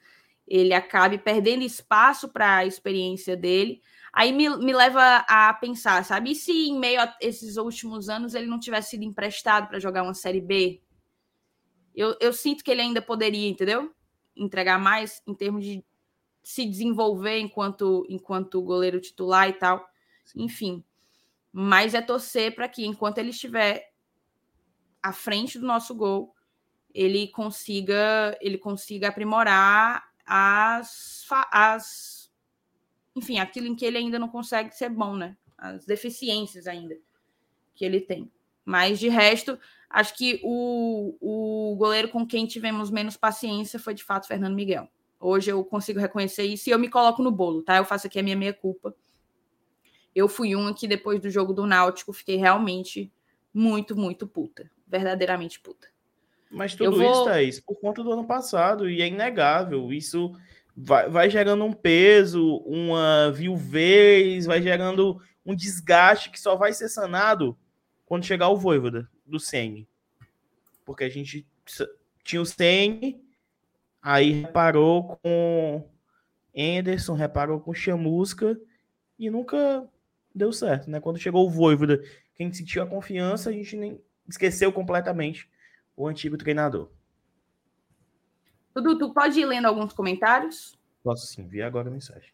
[0.48, 3.82] ele acabe perdendo espaço para a experiência dele.
[4.14, 6.32] Aí me, me leva a pensar, sabe?
[6.32, 10.04] E se em meio a esses últimos anos ele não tivesse sido emprestado para jogar
[10.04, 10.82] uma Série B?
[11.94, 13.95] Eu, eu sinto que ele ainda poderia, entendeu?
[14.36, 15.84] Entregar mais em termos de
[16.44, 19.88] se desenvolver enquanto enquanto goleiro titular e tal.
[20.24, 20.44] Sim.
[20.44, 20.84] Enfim.
[21.52, 23.91] Mas é torcer para que enquanto ele estiver
[25.02, 26.36] à frente do nosso gol,
[26.94, 32.32] ele consiga ele consiga aprimorar as as
[33.16, 35.38] enfim, aquilo em que ele ainda não consegue ser bom, né?
[35.57, 36.98] As deficiências ainda
[37.74, 38.30] que ele tem.
[38.66, 39.60] Mas de resto,
[39.90, 44.90] acho que o, o goleiro com quem tivemos menos paciência foi de fato Fernando Miguel.
[45.20, 47.78] Hoje eu consigo reconhecer isso e eu me coloco no bolo, tá?
[47.78, 48.96] Eu faço aqui a minha meia culpa.
[50.14, 53.12] Eu fui uma que depois do jogo do Náutico fiquei realmente
[53.54, 54.70] muito, muito puta.
[54.88, 55.88] Verdadeiramente puta.
[56.50, 57.12] Mas tudo vou...
[57.12, 59.92] isso, Thaís, por conta do ano passado, e é inegável.
[59.92, 60.34] Isso
[60.76, 66.90] vai, vai gerando um peso, uma viuvez, vai gerando um desgaste que só vai ser
[66.90, 67.58] sanado
[68.06, 69.88] quando chegar o Voivoda do Sene.
[70.86, 71.48] Porque a gente
[72.23, 73.22] tinha o Sene,
[74.02, 75.90] aí reparou com
[76.56, 78.60] Anderson, reparou com Chamusca
[79.18, 79.88] e nunca
[80.34, 80.99] deu certo, né?
[80.99, 82.02] Quando chegou o Voivoda,
[82.36, 85.49] quem sentiu a confiança, a gente nem esqueceu completamente
[85.95, 86.91] o antigo treinador.
[88.73, 90.77] Dudu, tu pode ir lendo alguns comentários?
[91.02, 92.30] Posso sim, vi agora a mensagem.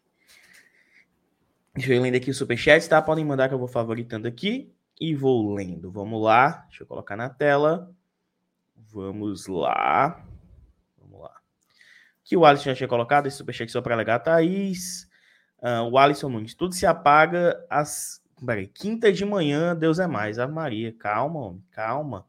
[1.74, 3.00] Deixa eu ir lendo aqui o superchat, tá?
[3.00, 5.90] Podem mandar que eu vou favoritando aqui e vou lendo.
[5.90, 7.92] Vamos lá, deixa eu colocar na tela.
[8.76, 10.24] Vamos lá.
[10.98, 11.34] Vamos lá.
[12.24, 15.08] Que o Alisson já tinha colocado esse superchat só para alegar a Thaís.
[15.58, 18.20] Uh, o Alisson Nunes, tudo se apaga às.
[18.44, 20.38] Peraí, quinta de manhã, Deus é mais.
[20.38, 22.26] Ave Maria, calma, homem, calma.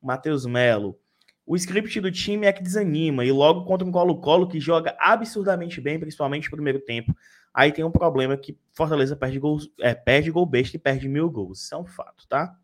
[0.00, 0.98] Matheus Melo.
[1.46, 5.80] O script do time é que desanima, e logo contra um Colo-Colo que joga absurdamente
[5.80, 7.12] bem, principalmente no primeiro tempo.
[7.52, 11.28] Aí tem um problema que Fortaleza perde gol, é, perde gol besta e perde mil
[11.28, 11.62] gols.
[11.64, 12.56] Isso é um fato, tá?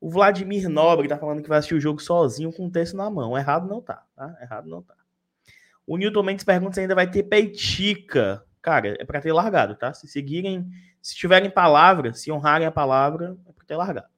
[0.00, 3.10] O Vladimir Nobre tá falando que vai assistir o jogo sozinho com um texto na
[3.10, 3.36] mão.
[3.36, 4.34] Errado não tá, tá?
[4.40, 4.94] Errado não tá.
[5.86, 8.44] O Newton Mendes pergunta se ainda vai ter peitica.
[8.62, 9.92] Cara, é para ter largado, tá?
[9.92, 10.70] Se seguirem,
[11.02, 14.08] se tiverem palavra, se honrarem a palavra, é para ter largado.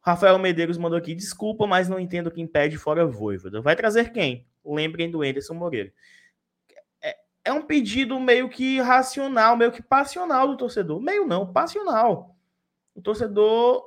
[0.00, 3.60] Rafael Medeiros mandou aqui, desculpa, mas não entendo quem pede fora Voivoda.
[3.60, 4.46] Vai trazer quem?
[4.64, 5.92] Lembrem do Anderson Moreira.
[7.44, 11.00] É, um pedido meio que racional, meio que passional do torcedor.
[11.00, 12.36] Meio não, passional.
[12.94, 13.82] O torcedor,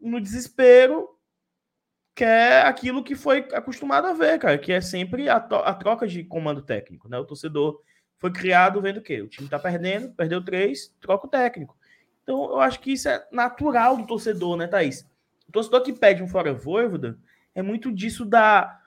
[0.00, 1.08] no desespero,
[2.14, 6.24] quer aquilo que foi acostumado a ver, cara, que é sempre a, a troca de
[6.24, 7.18] comando técnico, né?
[7.18, 7.80] O torcedor
[8.18, 9.22] foi criado vendo o quê?
[9.22, 11.76] O time tá perdendo, perdeu três, troca o técnico.
[12.22, 15.08] Então, eu acho que isso é natural do torcedor, né, Thaís?
[15.48, 17.18] O torcedor que pede um fora Voivoda
[17.54, 18.80] é muito disso da.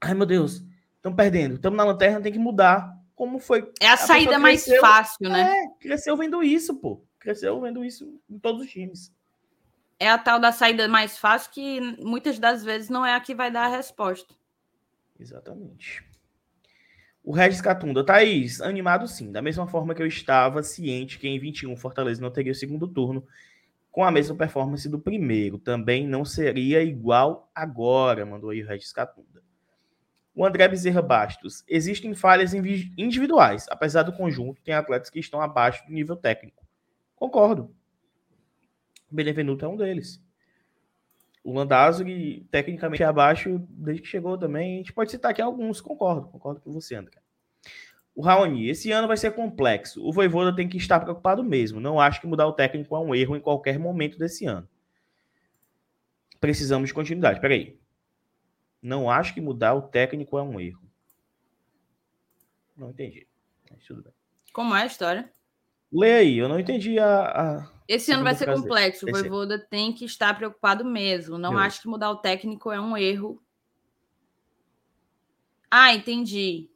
[0.00, 0.64] Ai, meu Deus,
[0.94, 2.95] estão perdendo, estamos na lanterna, tem que mudar.
[3.16, 3.72] Como foi?
[3.80, 5.50] É a, a saída mais fácil, né?
[5.50, 7.02] É, cresceu vendo isso, pô.
[7.18, 9.10] Cresceu vendo isso em todos os times.
[9.98, 13.34] É a tal da saída mais fácil que muitas das vezes não é a que
[13.34, 14.34] vai dar a resposta.
[15.18, 16.04] Exatamente.
[17.24, 21.40] O Regis Catunda, Thaís, animado sim, da mesma forma que eu estava ciente que em
[21.40, 23.26] 21 Fortaleza não teria o segundo turno
[23.90, 25.58] com a mesma performance do primeiro.
[25.58, 29.35] Também não seria igual agora, mandou aí o Regis Catunda.
[30.36, 31.64] O André Bezerra Bastos.
[31.66, 36.62] Existem falhas individuais, apesar do conjunto, tem atletas que estão abaixo do nível técnico.
[37.16, 37.74] Concordo.
[39.10, 40.22] O Benevenuto é um deles.
[41.42, 44.74] O Landázuri, tecnicamente, é abaixo desde que chegou também.
[44.74, 46.28] A gente pode citar aqui alguns, concordo.
[46.28, 47.16] Concordo com você, André.
[48.14, 50.06] O Raoni, esse ano vai ser complexo.
[50.06, 51.80] O Voivoda tem que estar preocupado mesmo.
[51.80, 54.68] Não acho que mudar o técnico é um erro em qualquer momento desse ano.
[56.38, 57.40] Precisamos de continuidade.
[57.40, 57.78] Peraí.
[58.86, 60.88] Não acho que mudar o técnico é um erro.
[62.76, 63.26] Não entendi.
[63.68, 64.12] Mas tudo bem.
[64.52, 65.28] Como é a história?
[65.92, 67.24] Lê aí, eu não entendi a.
[67.24, 69.04] a Esse ano vai ser complexo.
[69.04, 71.36] O Voivoda tem que estar preocupado mesmo.
[71.36, 73.42] Não acho que mudar o técnico é um erro.
[75.68, 76.70] Ah, entendi.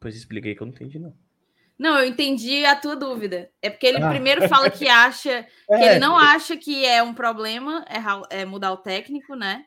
[0.00, 1.14] Pois expliquei que eu não entendi, não.
[1.78, 3.50] Não, eu entendi a tua dúvida.
[3.60, 4.08] É porque ele ah.
[4.08, 8.44] primeiro fala que acha que é, ele não acha que é um problema é, é,
[8.46, 9.66] mudar o técnico, né?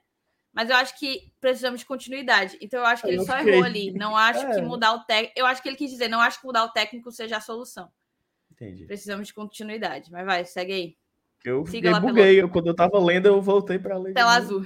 [0.54, 2.58] Mas eu acho que precisamos de continuidade.
[2.62, 3.54] Então eu acho que ele só fiquei.
[3.54, 3.92] errou ali.
[3.92, 4.56] Não acho é.
[4.56, 5.34] que mudar o técnico.
[5.36, 7.90] Eu acho que ele quis dizer, não acho que mudar o técnico seja a solução.
[8.52, 8.86] Entendi.
[8.86, 10.12] Precisamos de continuidade.
[10.12, 10.98] Mas vai, segue aí.
[11.44, 12.40] Eu Siga buguei.
[12.40, 14.14] Eu, quando eu tava lendo, eu voltei para ler.
[14.14, 14.64] Tela azul.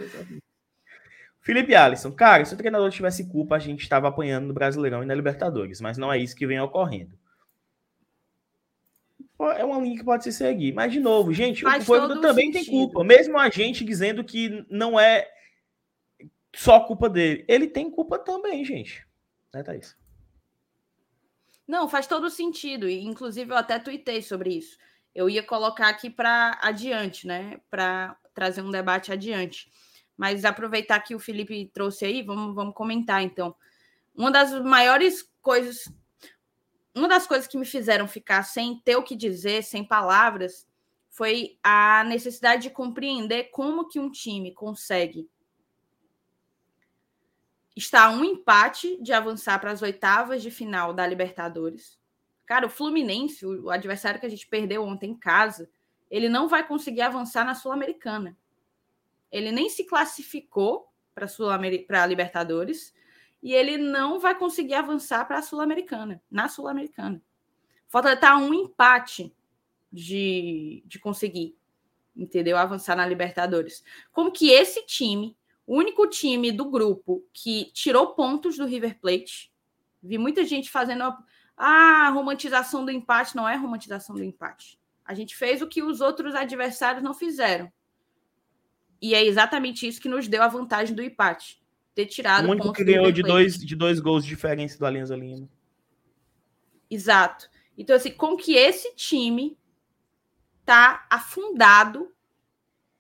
[1.42, 5.06] Felipe Alisson, cara, se o treinador tivesse culpa, a gente estava apanhando no Brasileirão e
[5.06, 7.18] na Libertadores, mas não é isso que vem ocorrendo.
[9.40, 10.74] É uma linha que pode se seguir.
[10.74, 12.66] Mas, de novo, gente, Faz o Voivoda também sentido.
[12.66, 13.04] tem culpa.
[13.04, 15.28] Mesmo a gente dizendo que não é
[16.56, 17.46] só culpa dele.
[17.48, 19.06] Ele tem culpa também, gente.
[19.54, 19.96] Né, Thaís?
[21.68, 22.90] Não, faz todo sentido.
[22.90, 24.78] Inclusive, eu até tuitei sobre isso.
[25.14, 27.60] Eu ia colocar aqui para adiante, né?
[27.70, 29.70] Para trazer um debate adiante.
[30.16, 33.56] Mas aproveitar que o Felipe trouxe aí, vamos, vamos comentar então.
[34.16, 35.92] Uma das maiores coisas,
[36.96, 40.68] uma das coisas que me fizeram ficar sem ter o que dizer, sem palavras,
[41.10, 45.30] foi a necessidade de compreender como que um time consegue
[47.78, 52.00] estar a um empate de avançar para as oitavas de final da Libertadores.
[52.46, 55.70] Cara, o Fluminense, o adversário que a gente perdeu ontem em casa,
[56.10, 58.38] ele não vai conseguir avançar na Sul-Americana.
[59.30, 61.28] ele nem se classificou para
[62.04, 62.94] a Libertadores
[63.44, 67.22] e ele não vai conseguir avançar para a Sul-Americana, na Sul-Americana.
[67.88, 69.36] Falta estar tá um empate
[69.92, 71.58] de, de conseguir,
[72.16, 72.58] entendeu?
[72.58, 73.84] Avançar na Libertadores.
[74.12, 75.38] Como que esse time,
[75.68, 79.52] o único time do grupo que tirou pontos do River Plate,
[80.02, 81.18] vi muita gente fazendo a
[81.58, 84.80] ah, romantização do empate, não é romantização do empate.
[85.04, 87.70] A gente fez o que os outros adversários não fizeram.
[89.02, 91.62] E é exatamente isso que nos deu a vantagem do empate.
[91.94, 95.18] Ter tirado o único que ganhou de dois, de dois gols de diferença do Alianza
[95.18, 95.50] Lima.
[96.90, 97.50] Exato.
[97.78, 99.58] Então, assim, como que esse time
[100.64, 102.12] tá afundado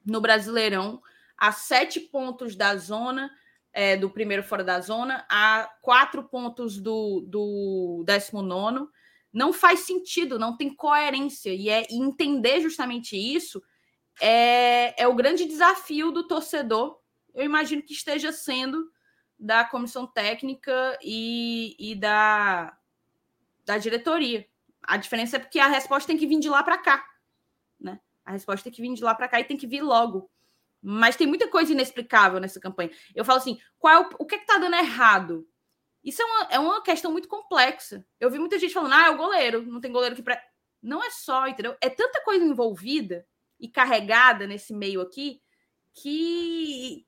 [0.05, 1.01] no Brasileirão
[1.37, 3.29] a sete pontos da zona,
[3.71, 8.89] é, do primeiro fora da zona, a quatro pontos do, do décimo nono.
[9.31, 11.53] Não faz sentido, não tem coerência.
[11.53, 13.61] E é e entender justamente isso
[14.19, 16.99] é, é o grande desafio do torcedor.
[17.33, 18.91] Eu imagino que esteja sendo
[19.39, 22.75] da comissão técnica e, e da,
[23.63, 24.47] da diretoria.
[24.81, 27.05] A diferença é porque a resposta tem que vir de lá para cá.
[27.79, 27.99] Né?
[28.25, 30.31] A resposta tem que vir de lá para cá e tem que vir logo.
[30.89, 32.89] Mas tem muita coisa inexplicável nessa campanha.
[33.13, 35.45] Eu falo assim: qual é o, o que é está dando errado?
[36.01, 38.05] Isso é uma, é uma questão muito complexa.
[38.17, 40.41] Eu vi muita gente falando: ah, é o goleiro, não tem goleiro aqui para.
[40.81, 41.75] Não é só, entendeu?
[41.81, 43.27] É tanta coisa envolvida
[43.59, 45.41] e carregada nesse meio aqui
[45.93, 47.05] que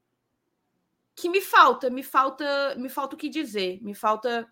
[1.16, 4.46] que me falta, me falta, me falta o que dizer, me falta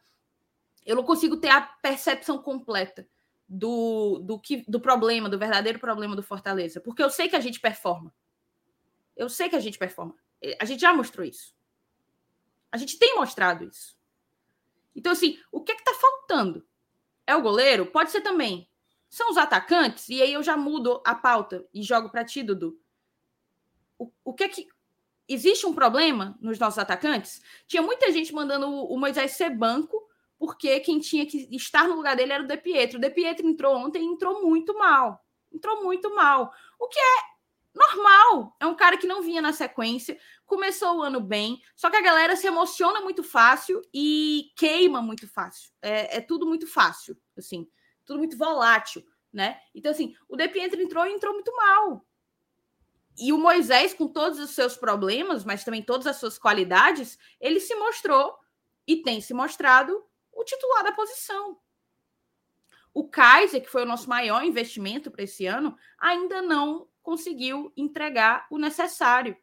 [0.86, 3.06] eu não consigo ter a percepção completa
[3.48, 7.42] do, do que do problema, do verdadeiro problema do Fortaleza, porque eu sei que a
[7.42, 8.14] gente performa.
[9.18, 10.16] Eu sei que a gente performa.
[10.60, 11.56] A gente já mostrou isso.
[12.72, 13.98] A gente tem mostrado isso.
[14.96, 16.66] Então, assim, o que é que tá faltando?
[17.26, 17.88] É o goleiro?
[17.88, 18.70] Pode ser também.
[19.10, 20.08] São os atacantes?
[20.10, 22.80] E aí eu já mudo a pauta e jogo para ti, Dudu.
[23.98, 24.68] O, o que é que.
[25.30, 27.42] Existe um problema nos nossos atacantes?
[27.68, 30.08] Tinha muita gente mandando o, o Moisés ser banco,
[30.40, 32.98] porque quem tinha que estar no lugar dele era o De Pietro.
[32.98, 35.26] O De Pietro entrou ontem e entrou muito mal.
[35.52, 36.54] Entrou muito mal.
[36.80, 37.37] O que é
[37.78, 38.56] normal.
[38.60, 42.02] É um cara que não vinha na sequência, começou o ano bem, só que a
[42.02, 45.72] galera se emociona muito fácil e queima muito fácil.
[45.82, 47.70] É, é tudo muito fácil, assim,
[48.06, 49.60] tudo muito volátil, né?
[49.76, 52.06] Então, assim, o De Pietro entrou e entrou muito mal.
[53.20, 57.60] E o Moisés, com todos os seus problemas, mas também todas as suas qualidades, ele
[57.60, 58.38] se mostrou
[58.86, 61.60] e tem se mostrado o titular da posição.
[62.94, 68.46] O Kaiser, que foi o nosso maior investimento para esse ano, ainda não conseguiu entregar
[68.52, 69.38] o necessário.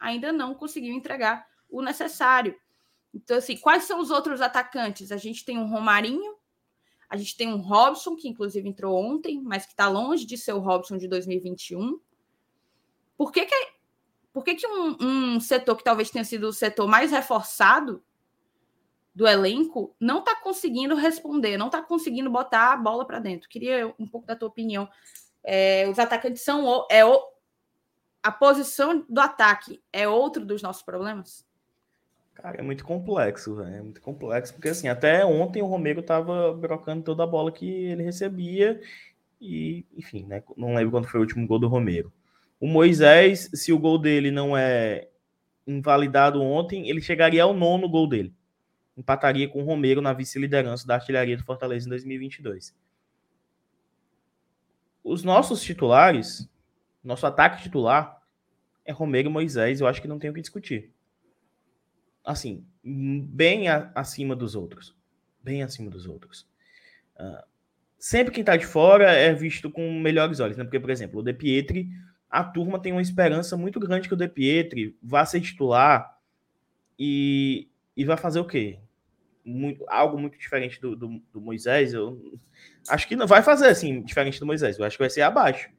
[0.00, 2.58] Ainda não conseguiu entregar o necessário.
[3.12, 5.12] Então, assim, quais são os outros atacantes?
[5.12, 6.34] A gente tem um Romarinho,
[7.06, 10.54] a gente tem um Robson, que inclusive entrou ontem, mas que está longe de ser
[10.54, 12.00] o Robson de 2021.
[13.18, 13.68] Por que, que,
[14.32, 18.02] por que, que um, um setor que talvez tenha sido o setor mais reforçado
[19.14, 23.46] do elenco não está conseguindo responder, não está conseguindo botar a bola para dentro?
[23.46, 24.88] Queria um pouco da tua opinião
[25.44, 27.22] é, os atacantes são é o,
[28.22, 31.46] a posição do ataque é outro dos nossos problemas?
[32.34, 33.74] Cara, é muito complexo, velho.
[33.74, 37.68] É muito complexo, porque assim, até ontem o Romero tava brocando toda a bola que
[37.68, 38.80] ele recebia.
[39.40, 40.42] E, enfim, né?
[40.56, 42.12] Não lembro quando foi o último gol do Romero.
[42.58, 45.08] O Moisés, se o gol dele não é
[45.66, 48.32] invalidado ontem, ele chegaria ao nono gol dele.
[48.96, 52.74] Empataria com o Romero na vice-liderança da artilharia do Fortaleza em 2022
[55.04, 56.48] os nossos titulares,
[57.02, 58.22] nosso ataque titular
[58.86, 60.90] é Romero e Moisés, eu acho que não tem o que discutir.
[62.24, 64.96] Assim, bem a, acima dos outros.
[65.42, 66.48] Bem acima dos outros.
[67.16, 67.44] Uh,
[67.98, 70.64] sempre quem tá de fora é visto com melhores olhos, né?
[70.64, 71.90] Porque, por exemplo, o De Pietri,
[72.30, 76.18] a turma tem uma esperança muito grande que o De Pietri vá ser titular
[76.98, 78.78] e, e vai fazer o quê?
[79.44, 82.18] Muito, algo muito diferente do, do, do, Moisés, eu
[82.88, 84.78] acho que não vai fazer assim, diferente do Moisés.
[84.78, 85.70] Eu acho que vai ser abaixo.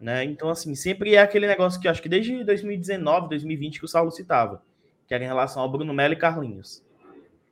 [0.00, 0.24] Né?
[0.24, 4.10] Então, assim, sempre é aquele negócio que acho que desde 2019, 2020 que o Saulo
[4.10, 4.62] citava,
[5.06, 6.82] que era em relação ao Bruno Melo e Carlinhos.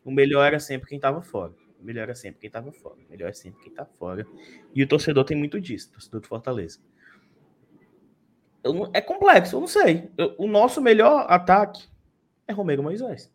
[0.05, 1.53] O melhor era sempre quem estava fora.
[1.79, 2.97] O melhor era sempre quem estava fora.
[3.07, 4.27] O melhor é sempre quem está fora.
[4.75, 6.81] E o torcedor tem muito disso, torcedor do Fortaleza.
[8.65, 10.11] Eu, é complexo, eu não sei.
[10.17, 11.87] Eu, o nosso melhor ataque
[12.47, 13.31] é Romero Moisés.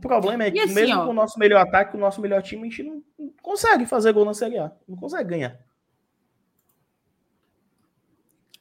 [0.00, 2.22] O problema é que, assim, mesmo ó, com o nosso melhor ataque, com o nosso
[2.22, 4.72] melhor time, a gente não, não consegue fazer gol na Série A.
[4.88, 5.60] Não consegue ganhar.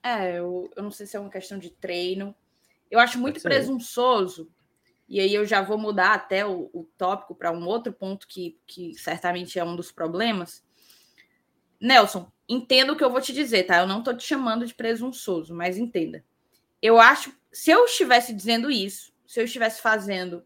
[0.03, 2.35] É, eu, eu não sei se é uma questão de treino.
[2.91, 4.51] Eu acho muito presunçoso,
[5.07, 8.59] e aí eu já vou mudar até o, o tópico para um outro ponto que,
[8.67, 10.63] que certamente é um dos problemas.
[11.79, 13.77] Nelson, entenda o que eu vou te dizer, tá?
[13.77, 16.23] Eu não estou te chamando de presunçoso, mas entenda.
[16.81, 20.43] Eu acho, se eu estivesse dizendo isso, se eu estivesse fazendo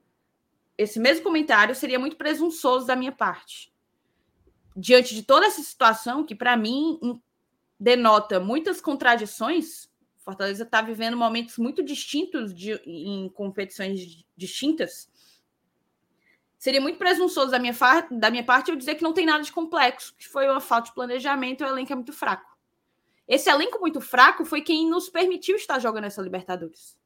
[0.77, 3.71] esse mesmo comentário, seria muito presunçoso da minha parte.
[4.75, 6.99] Diante de toda essa situação, que para mim
[7.79, 15.11] denota muitas contradições, Fortaleza está vivendo momentos muito distintos de, em competições distintas.
[16.57, 17.75] Seria muito presunçoso da minha,
[18.09, 20.87] da minha parte eu dizer que não tem nada de complexo, que foi uma falta
[20.87, 22.57] de planejamento e o elenco é muito fraco.
[23.27, 26.97] Esse elenco muito fraco foi quem nos permitiu estar jogando essa Libertadores.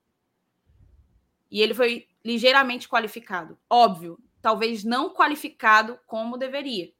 [1.49, 3.58] E ele foi ligeiramente qualificado.
[3.70, 6.91] Óbvio, talvez não qualificado como deveria.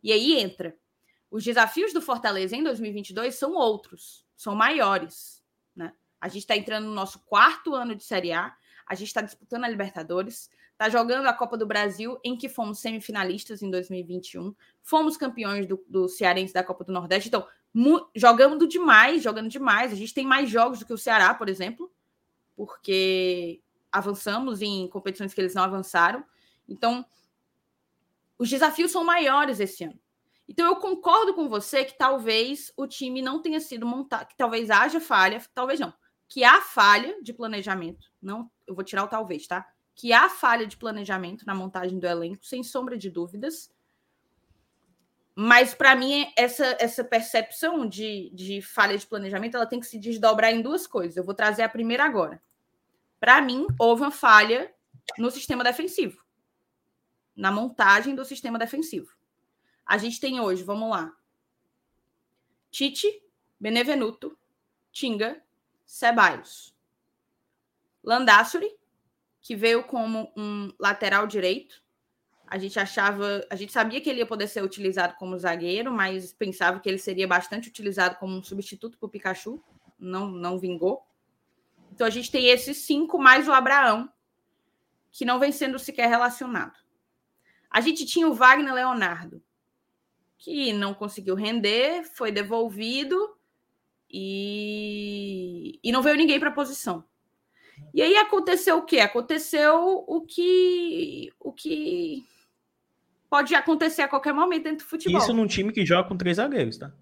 [0.00, 0.78] E aí entra.
[1.28, 5.42] Os desafios do Fortaleza em 2022 são outros, são maiores.
[5.74, 5.92] Né?
[6.20, 8.54] A gente está entrando no nosso quarto ano de Série A,
[8.86, 12.78] a gente está disputando a Libertadores, está jogando a Copa do Brasil, em que fomos
[12.78, 14.54] semifinalistas em 2021,
[14.84, 17.26] fomos campeões do, do Cearense da Copa do Nordeste.
[17.26, 17.44] Então,
[18.14, 19.92] jogando demais, jogando demais.
[19.92, 21.92] A gente tem mais jogos do que o Ceará, por exemplo,
[22.54, 23.63] porque
[23.94, 26.24] avançamos em competições que eles não avançaram.
[26.68, 27.06] Então,
[28.36, 29.98] os desafios são maiores esse ano.
[30.48, 34.68] Então, eu concordo com você que talvez o time não tenha sido montado, que talvez
[34.70, 35.94] haja falha, talvez não,
[36.28, 38.12] que há falha de planejamento.
[38.20, 39.66] Não, eu vou tirar o talvez, tá?
[39.94, 43.72] Que há falha de planejamento na montagem do elenco, sem sombra de dúvidas.
[45.36, 49.98] Mas, para mim, essa, essa percepção de, de falha de planejamento ela tem que se
[49.98, 51.16] desdobrar em duas coisas.
[51.16, 52.40] Eu vou trazer a primeira agora.
[53.24, 54.70] Para mim, houve uma falha
[55.16, 56.22] no sistema defensivo,
[57.34, 59.16] na montagem do sistema defensivo.
[59.86, 61.10] A gente tem hoje, vamos lá,
[62.70, 63.22] Tite,
[63.58, 64.36] Benevenuto,
[64.92, 65.42] Tinga,
[65.86, 66.76] Ceballos.
[68.02, 68.70] Landassuri,
[69.40, 71.82] que veio como um lateral direito,
[72.46, 76.34] a gente achava, a gente sabia que ele ia poder ser utilizado como zagueiro, mas
[76.34, 79.64] pensava que ele seria bastante utilizado como um substituto para o Pikachu.
[79.98, 81.02] Não, não vingou.
[81.94, 84.10] Então a gente tem esses cinco mais o Abraão,
[85.12, 86.74] que não vem sendo sequer relacionado.
[87.70, 89.40] A gente tinha o Wagner Leonardo,
[90.36, 93.36] que não conseguiu render, foi devolvido
[94.10, 97.04] e, e não veio ninguém para a posição.
[97.92, 98.98] E aí aconteceu o quê?
[98.98, 102.24] Aconteceu o que o que
[103.30, 105.20] pode acontecer a qualquer momento dentro do futebol.
[105.20, 106.92] Isso num time que joga com três zagueiros, tá?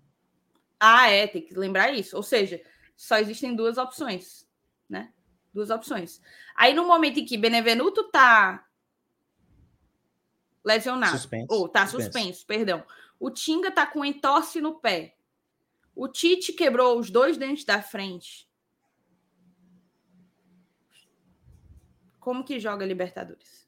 [0.78, 2.14] Ah, é, tem que lembrar isso.
[2.16, 2.60] Ou seja,
[2.94, 4.46] só existem duas opções,
[4.92, 5.12] né?
[5.52, 6.20] Duas opções.
[6.54, 8.66] Aí no momento em que Benevenuto tá
[10.64, 11.46] lesionado, suspenso.
[11.50, 12.86] ou tá suspenso, suspenso, perdão.
[13.18, 15.16] O Tinga tá com entorse no pé.
[15.94, 18.48] O Tite quebrou os dois dentes da frente.
[22.20, 23.62] Como que joga Libertadores?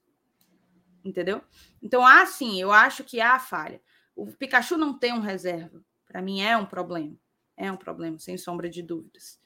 [1.04, 1.42] entendeu?
[1.82, 3.80] Então, há sim, eu acho que há falha.
[4.16, 5.84] O Pikachu não tem um reserva.
[6.06, 7.14] Para mim é um problema.
[7.56, 9.38] É um problema, sem sombra de dúvidas.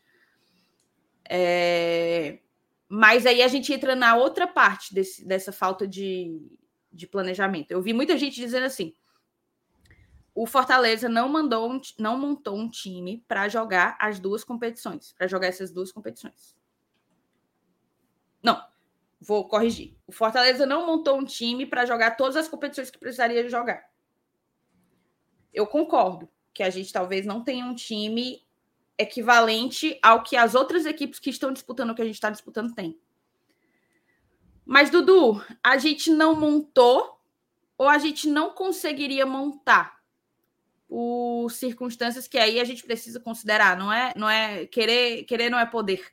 [1.28, 2.40] É...
[2.88, 6.40] Mas aí a gente entra na outra parte desse, dessa falta de,
[6.92, 7.70] de planejamento.
[7.70, 8.94] Eu vi muita gente dizendo assim:
[10.34, 15.26] o Fortaleza não mandou, um, não montou um time para jogar as duas competições, para
[15.26, 16.56] jogar essas duas competições.
[18.42, 18.62] Não,
[19.20, 19.96] Vou corrigir.
[20.06, 23.90] O Fortaleza não montou um time para jogar todas as competições que precisaria jogar.
[25.52, 28.46] Eu concordo que a gente talvez não tenha um time
[28.98, 32.74] equivalente ao que as outras equipes que estão disputando o que a gente está disputando
[32.74, 32.98] têm.
[34.66, 37.18] Mas, Dudu, a gente não montou
[37.78, 39.98] ou a gente não conseguiria montar
[40.88, 45.58] por circunstâncias que aí a gente precisa considerar, não é, não é querer, querer não
[45.58, 46.04] é poder.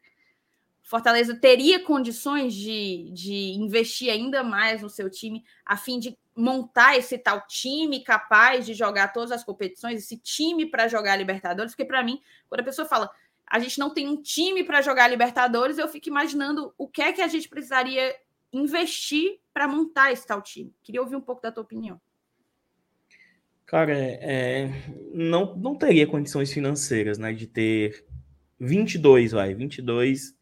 [0.83, 6.97] Fortaleza teria condições de, de investir ainda mais no seu time, a fim de montar
[6.97, 11.85] esse tal time capaz de jogar todas as competições, esse time para jogar Libertadores, porque
[11.85, 13.09] para mim, quando a pessoa fala
[13.47, 17.13] a gente não tem um time para jogar Libertadores, eu fico imaginando o que é
[17.13, 18.15] que a gente precisaria
[18.51, 20.73] investir para montar esse tal time.
[20.81, 22.01] Queria ouvir um pouco da tua opinião.
[23.65, 24.69] Cara, é,
[25.13, 28.05] não, não teria condições financeiras, né, de ter
[28.59, 30.35] 22, vai, 22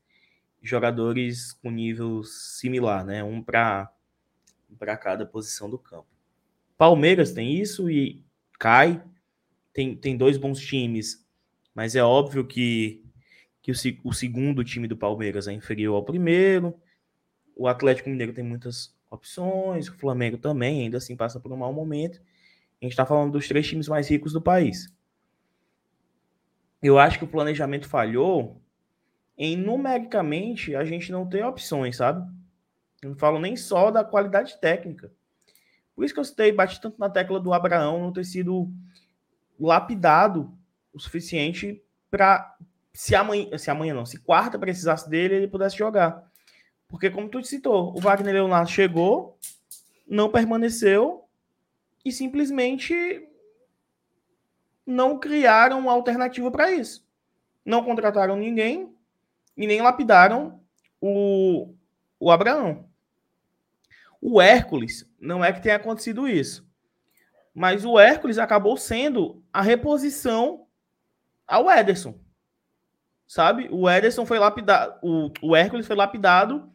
[0.61, 3.23] jogadores com nível similar, né?
[3.23, 3.91] Um para
[4.73, 6.07] para cada posição do campo.
[6.77, 8.23] Palmeiras tem isso e
[8.59, 9.03] cai.
[9.73, 11.25] Tem, tem dois bons times,
[11.73, 13.03] mas é óbvio que,
[13.61, 16.75] que o, o segundo time do Palmeiras é inferior ao primeiro.
[17.55, 21.73] O Atlético Mineiro tem muitas opções, o Flamengo também, ainda assim passa por um mau
[21.73, 22.19] momento.
[22.81, 24.93] A gente está falando dos três times mais ricos do país.
[26.81, 28.61] Eu acho que o planejamento falhou
[29.37, 32.29] em numericamente a gente não ter opções, sabe?
[33.07, 35.11] Não falo nem só da qualidade técnica.
[35.95, 38.71] Por isso que eu citei, bati tanto na tecla do Abraão não ter sido
[39.59, 40.51] lapidado
[40.93, 42.55] o suficiente para
[42.93, 46.31] se amanhã, se amanhã não, se quarta precisasse dele, ele pudesse jogar.
[46.87, 49.37] Porque, como tu citou, o Wagner Leonardo chegou,
[50.07, 51.25] não permaneceu
[52.05, 53.27] e simplesmente
[54.85, 57.03] não criaram uma alternativa para isso.
[57.65, 58.95] Não contrataram ninguém
[59.57, 60.61] e nem lapidaram
[61.01, 61.73] o,
[62.19, 62.87] o Abraão.
[64.25, 66.65] O Hércules, não é que tenha acontecido isso,
[67.53, 70.65] mas o Hércules acabou sendo a reposição
[71.45, 72.17] ao Ederson.
[73.27, 73.67] Sabe?
[73.69, 74.97] O Ederson foi lapidado,
[75.41, 76.71] o, Hércules foi lapidado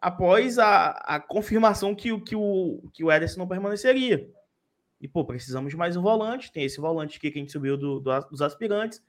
[0.00, 4.30] após a, a confirmação que, que, o, que o Ederson não permaneceria.
[5.00, 6.52] E, pô, precisamos de mais um volante.
[6.52, 9.02] Tem esse volante aqui que a gente subiu do, do dos aspirantes.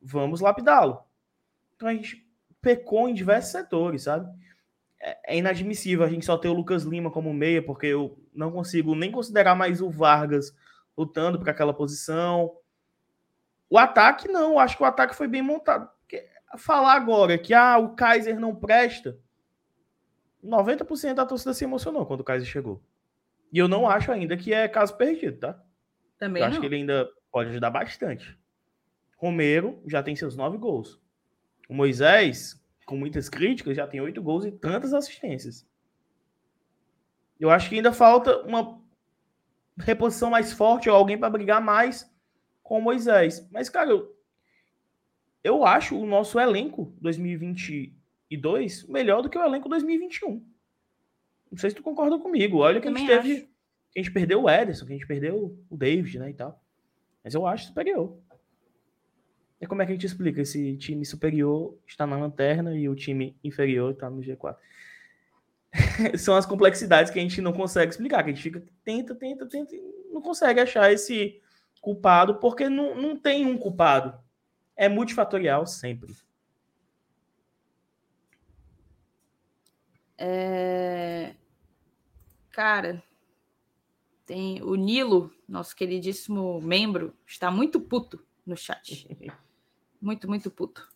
[0.00, 1.02] Vamos lapidá-lo.
[1.74, 2.24] Então a gente
[2.62, 4.32] pecou em diversos setores, sabe?
[5.00, 8.50] É, é inadmissível a gente só ter o Lucas Lima como meia, porque eu não
[8.50, 10.54] consigo nem considerar mais o Vargas
[10.96, 12.56] lutando para aquela posição.
[13.70, 14.58] O ataque, não.
[14.58, 15.88] Acho que o ataque foi bem montado.
[16.00, 16.26] Porque
[16.56, 19.18] falar agora que ah, o Kaiser não presta,
[20.44, 22.82] 90% da torcida se emocionou quando o Kaiser chegou.
[23.52, 25.62] E eu não acho ainda que é caso perdido, tá?
[26.18, 26.52] Também eu não.
[26.52, 28.38] acho que ele ainda pode ajudar bastante.
[29.16, 31.00] Romero já tem seus nove gols.
[31.68, 32.57] O Moisés,
[32.88, 35.68] com muitas críticas, já tem oito gols e tantas assistências.
[37.38, 38.80] Eu acho que ainda falta uma
[39.76, 42.10] reposição mais forte ou alguém para brigar mais
[42.62, 43.46] com o Moisés.
[43.52, 44.16] Mas, cara, eu,
[45.44, 50.42] eu acho o nosso elenco 2022 melhor do que o elenco 2021.
[51.50, 52.56] Não sei se tu concorda comigo.
[52.56, 53.32] Olha que a gente teve.
[53.34, 53.48] Acho.
[53.96, 56.30] a gente perdeu o Ederson, que a gente perdeu o David, né?
[56.30, 56.58] E tal.
[57.22, 58.18] Mas eu acho superior.
[59.60, 60.40] E como é que a gente explica?
[60.40, 64.56] Esse time superior está na lanterna e o time inferior está no G4.
[66.16, 69.46] São as complexidades que a gente não consegue explicar, que a gente fica, tenta, tenta,
[69.46, 69.82] tenta, e
[70.12, 71.40] não consegue achar esse
[71.80, 74.18] culpado, porque não, não tem um culpado.
[74.76, 76.14] É multifatorial sempre.
[80.16, 81.34] É...
[82.50, 83.02] Cara,
[84.24, 89.08] tem o Nilo, nosso queridíssimo membro, está muito puto no chat.
[90.00, 90.88] Muito, muito puto.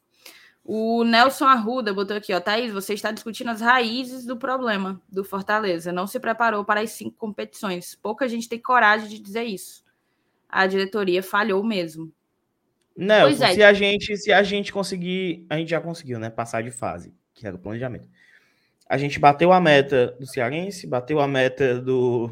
[0.64, 2.40] O Nelson Arruda botou aqui, ó.
[2.40, 5.92] Thaís, você está discutindo as raízes do problema do Fortaleza.
[5.92, 7.96] Não se preparou para as cinco competições.
[7.96, 9.84] Pouca gente tem coragem de dizer isso.
[10.48, 12.12] A diretoria falhou mesmo.
[12.96, 13.54] Nelson, é.
[13.54, 16.30] se a gente se a gente conseguir, a gente já conseguiu, né?
[16.30, 18.08] Passar de fase, que era o planejamento.
[18.88, 22.30] A gente bateu a meta do Cearense, bateu a meta do,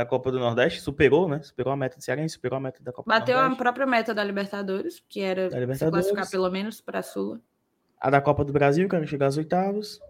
[0.00, 1.42] da Copa do Nordeste, superou, né?
[1.42, 3.50] Superou a meta do Cearense, superou a meta da Copa Bateu do Nordeste.
[3.50, 5.78] Bateu a própria meta da Libertadores, que era Libertadores.
[5.78, 7.38] se classificar pelo menos para a Sula.
[8.00, 10.00] A da Copa do Brasil, que era chegar às oitavas.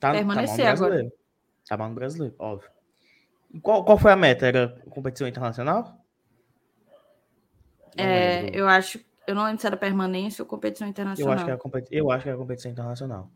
[0.00, 1.12] Tá, Permanecer tá agora.
[1.68, 2.70] Tá mal no brasileiro, óbvio.
[3.54, 4.46] E qual, qual foi a meta?
[4.46, 6.04] Era competição internacional?
[7.96, 9.00] é, eu acho.
[9.26, 11.32] Eu não lembro se era permanência ou competição internacional.
[11.32, 13.30] Eu acho que era, eu acho que era competição internacional.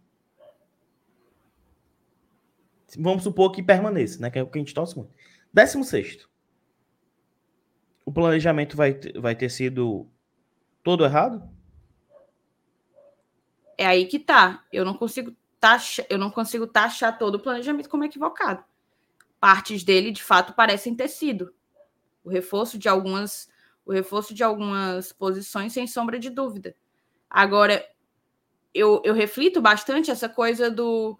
[2.99, 4.31] Vamos supor que permaneça, né?
[4.31, 5.15] Que é o que a gente torce muito.
[5.53, 6.29] 16.
[8.05, 10.11] O planejamento vai, vai ter sido
[10.83, 11.49] todo errado?
[13.79, 14.65] É aí que tá.
[14.73, 18.65] Eu não consigo taxar, eu não consigo taxar todo o planejamento como equivocado.
[19.39, 21.55] Partes dele, de fato, parecem ter sido.
[22.25, 23.49] O reforço de algumas,
[23.85, 26.75] o reforço de algumas posições, sem sombra de dúvida.
[27.29, 27.85] Agora,
[28.75, 31.19] eu, eu reflito bastante essa coisa do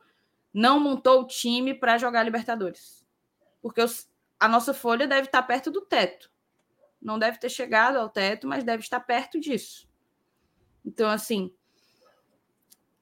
[0.53, 3.07] não montou o time para jogar Libertadores.
[3.61, 6.31] Porque os, a nossa folha deve estar perto do teto.
[7.01, 9.89] Não deve ter chegado ao teto, mas deve estar perto disso.
[10.85, 11.55] Então, assim.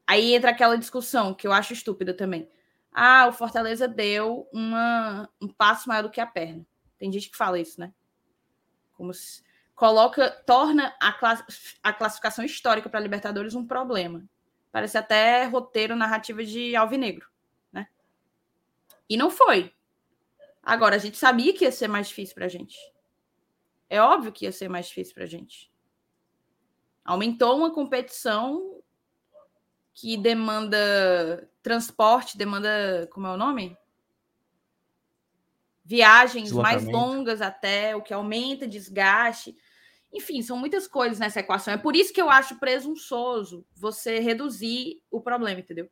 [0.07, 2.49] Aí entra aquela discussão que eu acho estúpida também.
[2.93, 6.67] Ah, o Fortaleza deu uma, um passo maior do que a perna.
[6.99, 7.93] Tem gente que fala isso, né?
[8.93, 9.43] Como se
[9.75, 11.45] coloca, torna a, class,
[11.83, 14.25] a classificação histórica para Libertadores um problema.
[14.73, 17.30] Parece até roteiro narrativa de Alvinegro.
[19.11, 19.74] E não foi.
[20.62, 22.78] Agora, a gente sabia que ia ser mais difícil para a gente.
[23.89, 25.69] É óbvio que ia ser mais difícil para a gente.
[27.05, 28.81] Aumentou uma competição
[29.93, 33.09] que demanda transporte, demanda.
[33.11, 33.77] Como é o nome?
[35.85, 39.57] Viagens mais longas até, o que aumenta desgaste.
[40.12, 41.74] Enfim, são muitas coisas nessa equação.
[41.74, 45.91] É por isso que eu acho presunçoso você reduzir o problema, entendeu?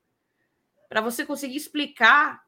[0.88, 2.47] Para você conseguir explicar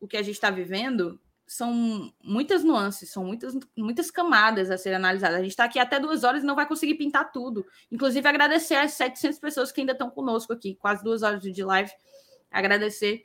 [0.00, 4.96] o que a gente está vivendo são muitas nuances, são muitas, muitas camadas a serem
[4.96, 5.38] analisadas.
[5.38, 7.66] A gente está aqui até duas horas e não vai conseguir pintar tudo.
[7.90, 11.90] Inclusive, agradecer às 700 pessoas que ainda estão conosco aqui, quase duas horas de live.
[12.50, 13.24] Agradecer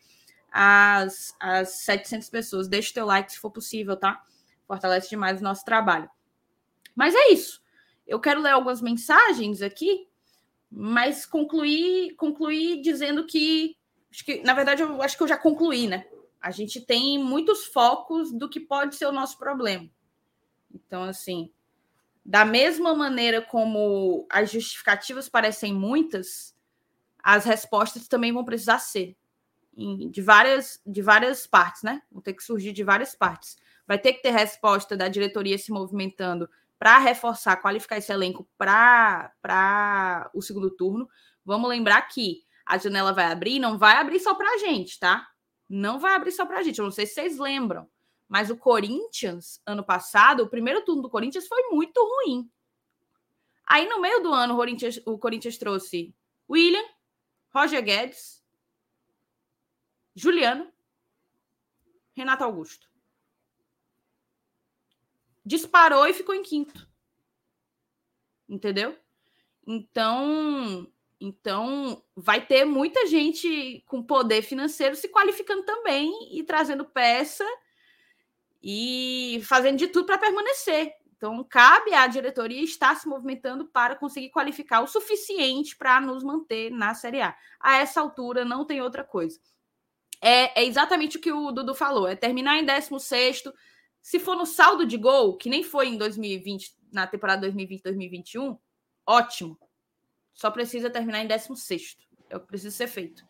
[0.49, 2.67] às, às 700 pessoas.
[2.69, 4.23] Deixe teu like se for possível, tá?
[4.65, 6.09] Fortalece demais o nosso trabalho.
[6.95, 7.61] Mas é isso.
[8.07, 10.07] Eu quero ler algumas mensagens aqui,
[10.71, 13.75] mas concluir, concluir dizendo que,
[14.09, 16.05] acho que, na verdade, eu acho que eu já concluí, né?
[16.43, 19.89] A gente tem muitos focos do que pode ser o nosso problema.
[20.73, 21.49] Então, assim,
[22.25, 26.53] da mesma maneira como as justificativas parecem muitas,
[27.23, 29.15] as respostas também vão precisar ser
[30.11, 32.01] de várias de várias partes, né?
[32.11, 33.55] Vão ter que surgir de várias partes.
[33.87, 40.29] Vai ter que ter resposta da diretoria se movimentando para reforçar, qualificar esse elenco para
[40.33, 41.09] o segundo turno.
[41.45, 45.32] Vamos lembrar que a janela vai abrir, não vai abrir só para a gente, tá?
[45.75, 46.77] Não vai abrir só para a gente.
[46.77, 47.89] Eu não sei se vocês lembram,
[48.27, 52.47] mas o Corinthians, ano passado, o primeiro turno do Corinthians foi muito ruim.
[53.65, 56.13] Aí, no meio do ano, o Corinthians, o Corinthians trouxe
[56.47, 56.85] William,
[57.51, 58.45] Roger Guedes,
[60.15, 60.71] Juliano,
[62.13, 62.87] Renato Augusto.
[65.43, 66.87] Disparou e ficou em quinto.
[68.47, 68.95] Entendeu?
[69.65, 70.87] Então,
[71.25, 77.45] então vai ter muita gente com poder financeiro se qualificando também e trazendo peça
[78.61, 80.93] e fazendo de tudo para permanecer.
[81.15, 86.69] Então, cabe à diretoria estar se movimentando para conseguir qualificar o suficiente para nos manter
[86.69, 87.35] na Série A.
[87.59, 89.39] A essa altura, não tem outra coisa
[90.23, 93.43] é, é exatamente o que o Dudu falou: é terminar em 16.
[94.01, 98.57] Se for no saldo de gol, que nem foi em 2020, na temporada 2020-2021,
[99.05, 99.59] ótimo.
[100.33, 101.97] Só precisa terminar em 16.
[102.29, 103.25] É o que precisa ser feito.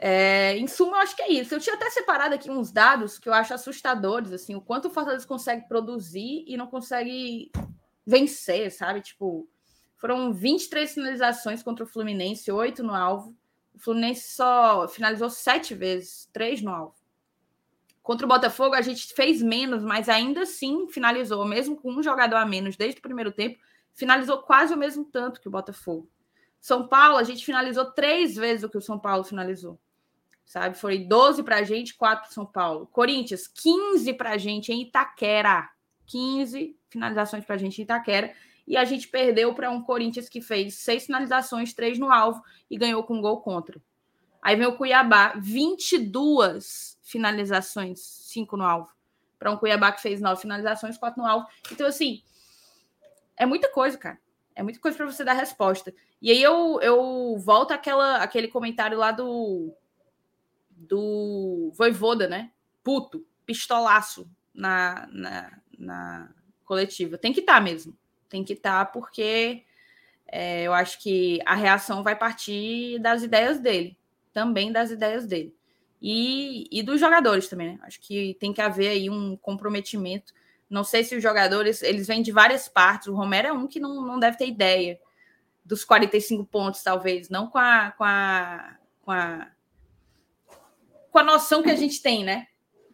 [0.00, 1.54] É, em suma, eu acho que é isso.
[1.54, 4.90] Eu tinha até separado aqui uns dados que eu acho assustadores, assim, o quanto o
[4.90, 7.50] Fortaleza consegue produzir e não consegue
[8.06, 9.00] vencer, sabe?
[9.00, 9.48] Tipo,
[9.96, 13.36] foram 23 finalizações contra o Fluminense, 8 no alvo.
[13.74, 16.94] O Fluminense só finalizou sete vezes, três no alvo.
[18.00, 22.36] Contra o Botafogo, a gente fez menos, mas ainda assim finalizou, mesmo com um jogador
[22.36, 23.58] a menos desde o primeiro tempo,
[23.98, 26.08] finalizou quase o mesmo tanto que o Botafogo.
[26.60, 29.76] São Paulo, a gente finalizou três vezes o que o São Paulo finalizou.
[30.46, 30.78] Sabe?
[30.78, 32.86] Foi 12 para a gente, 4 para São Paulo.
[32.86, 35.68] Corinthians, 15 para a gente em Itaquera.
[36.06, 38.32] 15 finalizações para a gente em Itaquera
[38.66, 42.78] e a gente perdeu para um Corinthians que fez seis finalizações, três no alvo e
[42.78, 43.80] ganhou com um gol contra.
[44.40, 48.90] Aí vem o Cuiabá, 22 finalizações, cinco no alvo.
[49.38, 51.46] Para um Cuiabá que fez nove finalizações, quatro no alvo.
[51.72, 52.22] Então, assim,
[53.38, 54.18] é muita coisa, cara.
[54.54, 55.94] É muita coisa para você dar resposta.
[56.20, 59.72] E aí eu, eu volto àquela, aquele comentário lá do,
[60.70, 62.50] do Voivoda, né?
[62.82, 66.34] Puto, pistolaço na, na, na
[66.64, 67.16] coletiva.
[67.16, 67.96] Tem que estar tá mesmo
[68.28, 69.64] tem que estar, tá, porque
[70.26, 73.96] é, eu acho que a reação vai partir das ideias dele,
[74.32, 75.54] também das ideias dele.
[76.00, 77.78] E, e dos jogadores também, né?
[77.82, 80.32] Acho que tem que haver aí um comprometimento.
[80.68, 83.08] Não sei se os jogadores, eles vêm de várias partes.
[83.08, 85.00] O Romero é um que não, não deve ter ideia
[85.64, 89.50] dos 45 pontos, talvez, não com a, com a, com a,
[91.10, 92.48] com a noção que a gente tem, né?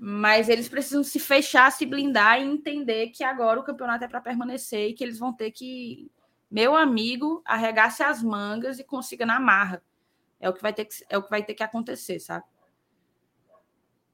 [0.07, 4.21] mas eles precisam se fechar, se blindar e entender que agora o campeonato é para
[4.21, 6.11] permanecer e que eles vão ter que,
[6.51, 9.83] meu amigo, arregasse as mangas e consiga na marra.
[10.39, 12.45] É o que vai ter que, é o que, vai ter que acontecer, sabe?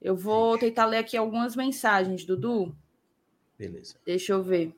[0.01, 2.73] Eu vou tentar ler aqui algumas mensagens, Dudu.
[3.61, 3.97] Beleza.
[4.07, 4.75] Deixa eu ver.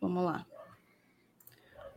[0.00, 0.46] Vamos lá.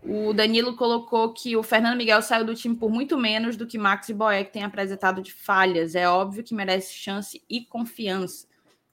[0.01, 3.77] O Danilo colocou que o Fernando Miguel saiu do time por muito menos do que
[3.77, 5.93] Max e Boeck têm apresentado de falhas.
[5.93, 8.47] É óbvio que merece chance e confiança.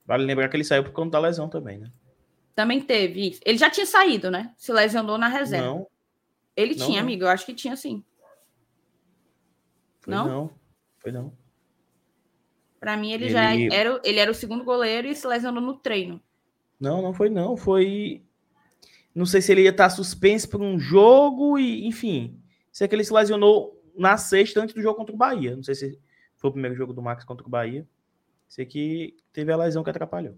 [0.05, 1.91] Vale lembrar que ele saiu por conta da lesão também, né?
[2.55, 3.41] Também teve.
[3.47, 4.53] Ele já tinha saído, né?
[4.59, 5.69] Se lesionou na reserva.
[5.69, 5.87] Não.
[6.55, 7.07] Ele não, tinha, não.
[7.07, 7.25] amigo.
[7.25, 8.05] Eu acho que tinha sim.
[10.01, 10.29] Foi não?
[10.29, 10.51] Não.
[10.99, 11.42] Foi não.
[12.83, 15.75] Para mim, ele, ele, já era, ele era o segundo goleiro e se lesionou no
[15.75, 16.21] treino.
[16.81, 17.57] Não, não foi não.
[17.57, 18.21] Foi
[19.15, 22.37] não sei se ele ia estar suspenso por um jogo e, enfim.
[22.73, 25.55] Sei que ele se lesionou na sexta antes do jogo contra o Bahia.
[25.55, 26.01] Não sei se
[26.37, 27.87] foi o primeiro jogo do Max contra o Bahia.
[28.49, 30.35] Sei que teve a lesão que atrapalhou.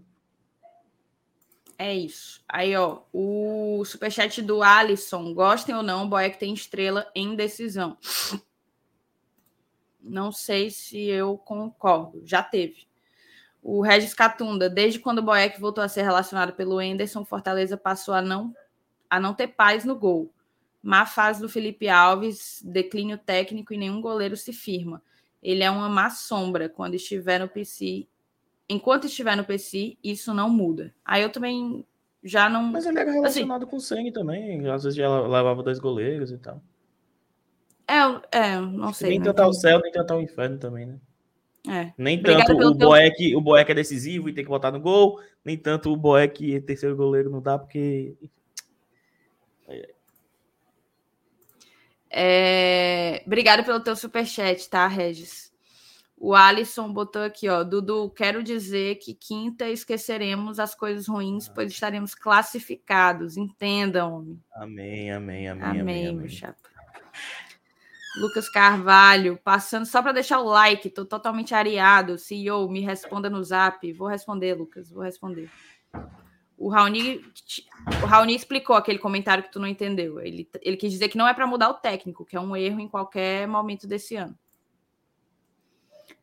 [1.79, 2.43] É isso.
[2.47, 5.33] Aí, ó, o superchat do Alisson.
[5.33, 7.97] Gostem ou não, o Boeck tem estrela em decisão.
[10.05, 12.21] Não sei se eu concordo.
[12.25, 12.87] Já teve.
[13.61, 14.69] O Regis Catunda.
[14.69, 18.55] Desde quando o Boeck voltou a ser relacionado pelo Enderson, Fortaleza passou a não
[19.09, 20.31] a não ter paz no gol.
[20.81, 25.01] Má fase do Felipe Alves, declínio técnico e nenhum goleiro se firma.
[25.41, 28.07] Ele é uma má sombra quando estiver no PC.
[28.69, 30.93] Enquanto estiver no PC, isso não muda.
[31.03, 31.85] Aí eu também
[32.23, 32.63] já não.
[32.63, 34.67] Mas ele era assim relacionado assim, com sangue também.
[34.69, 36.61] Às vezes já levava dois goleiros e tal.
[37.87, 39.11] É, é não sei.
[39.11, 39.25] Nem né?
[39.25, 40.99] tentar o céu, nem tentar o inferno também, né?
[41.67, 41.93] É.
[41.97, 43.37] Nem tanto o Boeck, teu...
[43.37, 46.59] o Boeck é decisivo e tem que botar no gol, nem tanto o Boeck é
[46.59, 48.15] terceiro goleiro não dá porque
[52.17, 53.21] é...
[53.25, 55.53] Obrigado pelo teu superchat, tá, Regis?
[56.17, 57.61] O Alisson botou aqui, ó.
[57.61, 63.35] Dudu, quero dizer que quinta esqueceremos as coisas ruins, pois estaremos classificados.
[63.35, 64.39] Entendam.
[64.53, 65.63] Amém, amém, amém.
[65.63, 66.29] Amém, amém meu amém.
[66.29, 66.64] chato.
[68.17, 72.17] Lucas Carvalho, passando só para deixar o like, tô totalmente areado.
[72.17, 73.91] CEO, me responda no zap.
[73.93, 75.49] Vou responder, Lucas, vou responder.
[76.57, 77.21] O Raoni,
[78.01, 80.21] o Raoni explicou aquele comentário que tu não entendeu.
[80.21, 82.79] Ele, ele quis dizer que não é para mudar o técnico, que é um erro
[82.79, 84.37] em qualquer momento desse ano.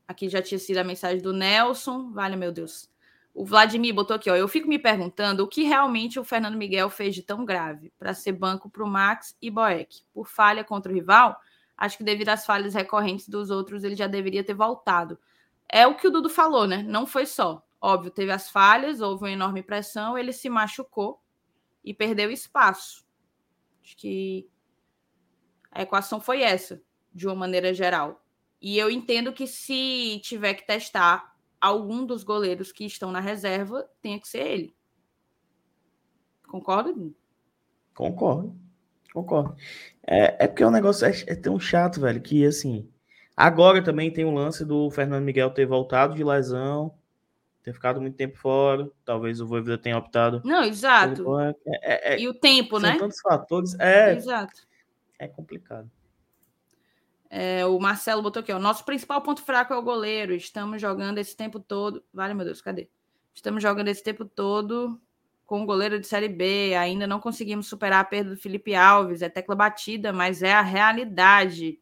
[0.09, 2.11] Aqui já tinha sido a mensagem do Nelson.
[2.13, 2.91] Vale, meu Deus.
[3.35, 4.37] O Vladimir botou aqui, ó.
[4.37, 8.15] Eu fico me perguntando o que realmente o Fernando Miguel fez de tão grave para
[8.15, 10.03] ser banco para o Max e Boeck.
[10.13, 11.39] Por falha contra o rival,
[11.83, 15.19] acho que devido às falhas recorrentes dos outros, ele já deveria ter voltado.
[15.69, 16.81] É o que o Dudu falou, né?
[16.81, 17.67] Não foi só.
[17.81, 21.21] Óbvio, teve as falhas, houve uma enorme pressão, ele se machucou
[21.85, 23.05] e perdeu espaço.
[23.83, 24.49] Acho que
[25.73, 26.81] a equação foi essa,
[27.13, 28.25] de uma maneira geral.
[28.61, 33.91] E eu entendo que se tiver que testar algum dos goleiros que estão na reserva,
[34.01, 34.77] tenha que ser ele.
[36.47, 36.95] Concorda?
[37.93, 38.62] Concordo.
[39.13, 39.57] Concordo.
[40.07, 42.89] É, é porque o negócio é, é tão chato, velho, que assim.
[43.37, 46.95] Agora também tem o lance do Fernando Miguel ter voltado de lesão
[47.63, 48.91] ter ficado muito tempo fora.
[49.05, 50.43] Talvez o Voivoda tenha optado.
[50.45, 51.39] Não, exato.
[51.41, 52.99] É, é, é, e o tempo, são né?
[52.99, 53.79] tantos fatores.
[53.79, 54.67] É, exato.
[55.19, 55.91] É complicado.
[57.31, 58.59] É, o Marcelo botou aqui, ó.
[58.59, 60.35] Nosso principal ponto fraco é o goleiro.
[60.35, 62.05] Estamos jogando esse tempo todo.
[62.13, 62.89] Vale, meu Deus, cadê?
[63.33, 65.01] Estamos jogando esse tempo todo
[65.53, 66.75] com o goleiro de Série B.
[66.75, 69.21] Ainda não conseguimos superar a perda do Felipe Alves.
[69.21, 71.79] É tecla batida, mas é a realidade.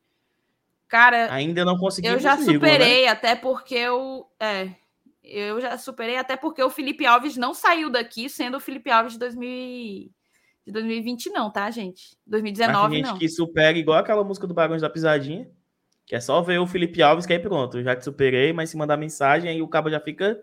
[0.88, 2.16] Cara, ainda não conseguimos.
[2.16, 3.08] Eu já superei, né?
[3.08, 4.26] até porque eu.
[4.40, 4.70] É,
[5.22, 9.12] eu já superei, até porque o Felipe Alves não saiu daqui sendo o Felipe Alves
[9.12, 10.10] de, 2000,
[10.66, 12.18] de 2020, não, tá, gente?
[12.26, 13.18] 2019, Mas tem gente não.
[13.20, 15.48] que supera igual aquela música do Barões da Pisadinha,
[16.04, 18.68] que é só ver o Felipe Alves que aí pronto, eu já te superei, mas
[18.68, 20.42] se mandar mensagem, aí o cabo já fica.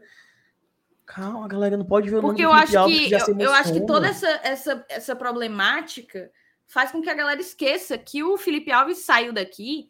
[1.07, 2.99] Calma, galera, não pode ver o Porque nome do Felipe Alves.
[2.99, 6.31] Porque eu, acho que, eu, eu acho que toda essa, essa, essa problemática
[6.67, 9.89] faz com que a galera esqueça que o Felipe Alves saiu daqui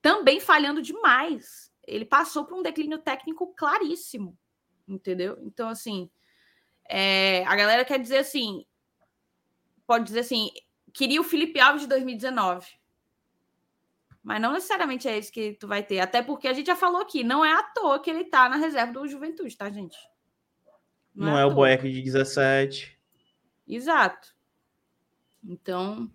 [0.00, 4.36] também falhando demais ele passou por um declínio técnico claríssimo,
[4.86, 5.38] entendeu?
[5.42, 6.10] Então, assim,
[6.88, 8.64] é, a galera quer dizer assim,
[9.86, 10.50] pode dizer assim,
[10.92, 12.66] queria o Felipe Alves de 2019.
[14.22, 16.00] Mas não necessariamente é isso que tu vai ter.
[16.00, 18.56] Até porque a gente já falou aqui, não é à toa que ele tá na
[18.56, 19.98] reserva do Juventude, tá, gente?
[21.14, 22.98] Não, não é, é o Boeck de 17.
[23.66, 24.34] Exato.
[25.42, 26.10] Então,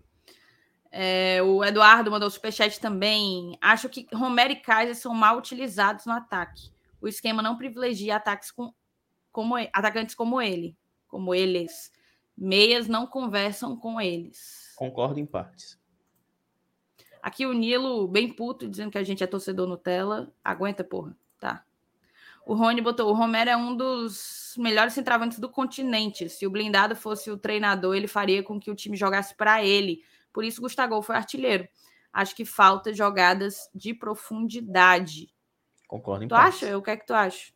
[0.91, 3.57] é, o Eduardo mandou superchat também.
[3.61, 6.71] Acho que Romero e Kaiser são mal utilizados no ataque.
[7.01, 8.73] O esquema não privilegia ataques com,
[9.31, 10.77] como, atacantes como ele,
[11.07, 11.91] como eles.
[12.37, 14.73] Meias não conversam com eles.
[14.75, 15.79] Concordo em partes.
[17.21, 20.33] Aqui o Nilo, bem puto, dizendo que a gente é torcedor Nutella.
[20.43, 21.15] Aguenta, porra.
[22.45, 26.29] O Rony botou: o Romero é um dos melhores centravantes do continente.
[26.29, 30.03] Se o blindado fosse o treinador, ele faria com que o time jogasse para ele
[30.31, 31.67] por isso, Gustavo foi artilheiro.
[32.11, 35.29] Acho que falta jogadas de profundidade.
[35.87, 36.63] Concordo em tu partes.
[36.63, 36.77] acha?
[36.77, 37.51] O que é que tu acha?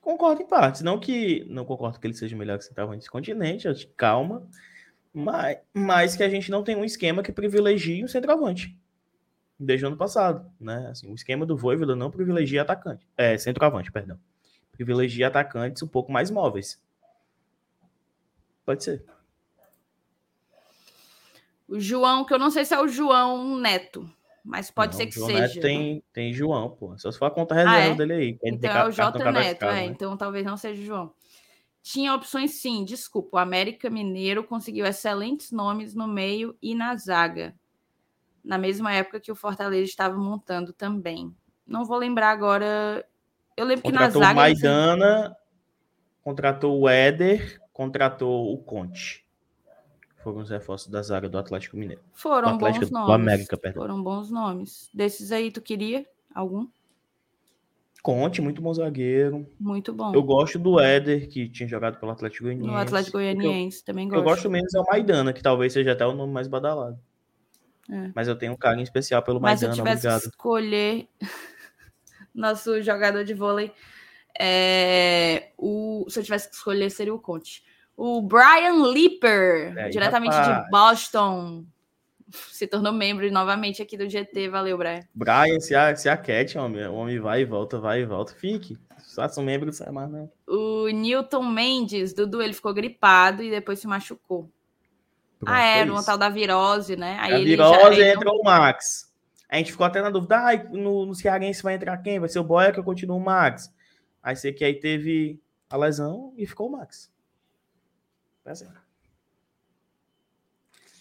[0.00, 0.82] Concordo em partes.
[0.82, 4.46] Não que não concordo que ele seja melhor que centroavante desse continente, acho que calma.
[5.12, 8.78] Mas, mas que a gente não tem um esquema que privilegie o centroavante.
[9.58, 10.88] Desde o ano passado, né?
[10.90, 13.06] Assim, o esquema do Voivoda não privilegia atacante.
[13.16, 14.18] É, centroavante, perdão.
[14.70, 16.80] Privilegia atacantes um pouco mais móveis.
[18.64, 19.04] Pode ser.
[21.66, 24.08] O João, que eu não sei se é o João Neto,
[24.44, 25.40] mas pode não, ser que João seja.
[25.40, 26.96] Neto tem, tem João, pô.
[26.96, 27.94] Só se for a conta reserva ah, é?
[27.94, 28.38] dele aí.
[28.42, 29.72] Então é o J Neto, é.
[29.72, 29.84] Né?
[29.86, 31.12] Então talvez não seja o João.
[31.82, 33.36] Tinha opções sim, desculpa.
[33.36, 37.54] O América Mineiro conseguiu excelentes nomes no meio e na zaga.
[38.48, 41.32] Na mesma época que o Fortaleza estava montando também.
[41.66, 43.04] Não vou lembrar agora.
[43.56, 44.32] Eu lembro contratou que na zaga.
[44.32, 45.36] O Maidana,
[46.22, 49.28] contratou o Éder, contratou o Conte
[50.28, 52.02] foram os reforços da zaga do Atlético Mineiro.
[52.12, 53.14] Foram Atlético, bons nomes.
[53.14, 53.82] América, perdão.
[53.82, 54.90] Foram bons nomes.
[54.92, 56.66] Desses aí, tu queria algum?
[58.02, 59.46] Conte, muito bom zagueiro.
[59.58, 60.14] Muito bom.
[60.14, 62.70] Eu gosto do Éder, que tinha jogado pelo Atlético Goianiense.
[62.70, 64.20] No Atlético Goianiense, eu, também gosto.
[64.20, 66.98] Eu gosto menos é o Maidana, que talvez seja até o nome mais badalado.
[67.90, 68.10] É.
[68.14, 70.22] Mas eu tenho um carinho especial pelo Mas Maidana, Mas se eu tivesse obrigado.
[70.22, 71.08] que escolher
[72.34, 73.72] nosso jogador de vôlei,
[74.38, 75.50] é...
[75.56, 76.06] o...
[76.08, 77.64] se eu tivesse que escolher, seria o Conte.
[77.96, 80.64] O Brian Lipper, é, diretamente rapaz.
[80.64, 81.64] de Boston.
[82.30, 84.48] se tornou membro novamente aqui do GT.
[84.48, 85.00] Valeu, Brian.
[85.12, 88.32] Brian, se a, se a Cat, homem, o homem vai e volta, vai e volta,
[88.34, 88.78] fique.
[89.16, 90.30] Faça um membro, não sai mais, não.
[90.46, 94.48] O Newton Mendes, Dudu, ele ficou gripado e depois se machucou.
[95.46, 97.16] Ah, era uma tal da virose, né?
[97.20, 98.32] Aí a virose já, não...
[98.32, 99.12] o Max.
[99.48, 102.20] A gente ficou até na dúvida, ah, no, no Cearense vai entrar quem?
[102.20, 103.72] Vai ser o Boia que eu continuo o Max.
[104.22, 105.40] Aí sei que aí teve
[105.70, 107.10] a lesão e ficou o Max.
[108.44, 108.52] Tá.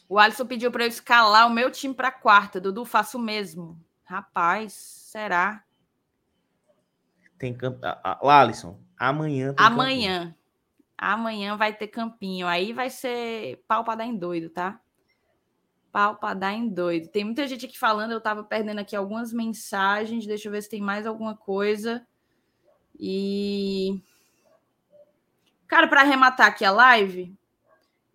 [0.10, 2.62] O Alisson pediu para eu escalar o meu time para quarta.
[2.62, 3.80] Dudu, faço o mesmo.
[4.06, 5.64] Rapaz, será?
[7.38, 7.80] Tem campo.
[8.04, 9.54] Alisson, amanhã.
[9.58, 10.20] amanhã.
[10.20, 10.38] Campinho.
[10.98, 12.48] Amanhã vai ter campinho.
[12.48, 14.82] Aí vai ser pau para dar em doido, tá?
[15.92, 17.08] Pau para dar em doido.
[17.10, 18.12] Tem muita gente aqui falando.
[18.12, 20.26] Eu tava perdendo aqui algumas mensagens.
[20.26, 22.06] Deixa eu ver se tem mais alguma coisa.
[23.00, 24.02] E.
[25.68, 27.38] Cara, para arrematar aqui a live,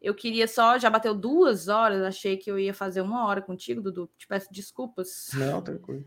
[0.00, 3.80] eu queria só, já bateu duas horas, achei que eu ia fazer uma hora contigo,
[3.80, 4.10] Dudu.
[4.18, 5.30] Te peço desculpas.
[5.34, 6.04] Não, tranquilo.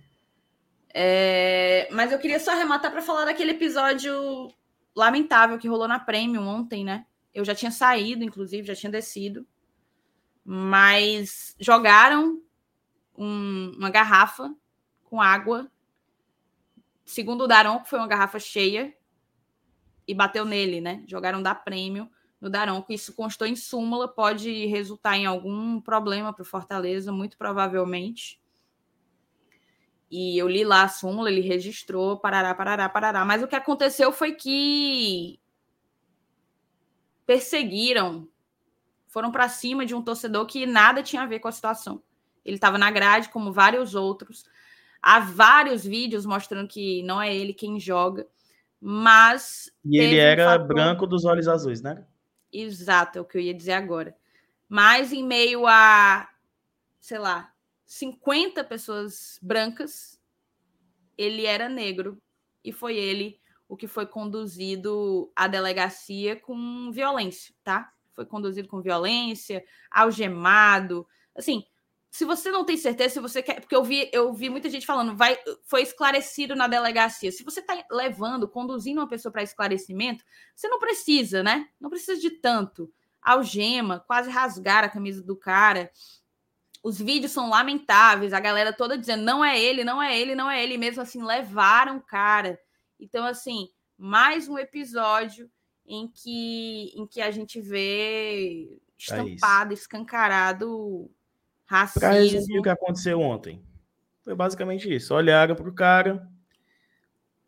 [0.94, 4.50] É, mas eu queria só arrematar para falar daquele episódio
[4.96, 7.06] lamentável que rolou na Premium ontem, né?
[7.34, 9.46] Eu já tinha saído, inclusive, já tinha descido.
[10.44, 12.42] Mas jogaram
[13.18, 14.56] um, uma garrafa
[15.04, 15.70] com água.
[17.04, 18.96] Segundo o Daron, foi uma garrafa cheia.
[20.08, 21.04] E bateu nele, né?
[21.08, 22.10] Jogaram da Premium
[22.40, 22.94] no Daronco.
[22.94, 28.40] Isso constou em súmula, pode resultar em algum problema para o Fortaleza, muito provavelmente.
[30.10, 33.26] E eu li lá a súmula, ele registrou, parará, parará, parará.
[33.26, 35.40] Mas o que aconteceu foi que
[37.26, 38.28] perseguiram,
[39.08, 42.02] foram para cima de um torcedor que nada tinha a ver com a situação.
[42.44, 44.46] Ele estava na grade, como vários outros.
[45.02, 48.28] Há vários vídeos mostrando que não é ele quem joga,
[48.80, 49.72] mas.
[49.84, 50.68] E ele era um fator...
[50.68, 52.06] branco dos olhos azuis, né?
[52.54, 54.16] Exato, é o que eu ia dizer agora.
[54.70, 56.28] Mas em meio a,
[57.00, 57.52] sei lá,
[57.86, 60.20] 50 pessoas brancas,
[61.18, 62.22] ele era negro
[62.64, 67.92] e foi ele o que foi conduzido à delegacia com violência, tá?
[68.14, 71.66] Foi conduzido com violência, algemado, assim,
[72.16, 74.86] se você não tem certeza, se você quer, porque eu vi, eu vi muita gente
[74.86, 77.30] falando, vai, foi esclarecido na delegacia.
[77.30, 80.24] Se você está levando, conduzindo uma pessoa para esclarecimento,
[80.56, 81.68] você não precisa, né?
[81.78, 82.90] Não precisa de tanto.
[83.22, 85.92] Algema, quase rasgar a camisa do cara.
[86.86, 90.52] Os vídeos são lamentáveis, a galera toda dizendo não é ele, não é ele, não
[90.52, 92.60] é ele, mesmo assim levaram o cara.
[93.00, 95.50] Então assim, mais um episódio
[95.84, 101.10] em que em que a gente vê é estampado, é escancarado
[101.66, 102.02] Racismo.
[102.02, 103.66] Para resumir o que aconteceu ontem.
[104.24, 105.16] Foi basicamente isso.
[105.16, 106.30] Olharam para o cara,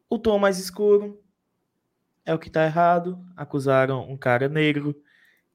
[0.10, 1.24] o tom mais escuro
[2.26, 3.24] é o que está errado.
[3.36, 5.00] Acusaram um cara negro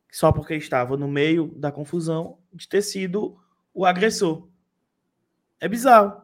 [0.09, 3.41] só porque estava no meio da confusão de ter sido
[3.74, 4.49] o agressor.
[5.61, 6.20] É bizarro.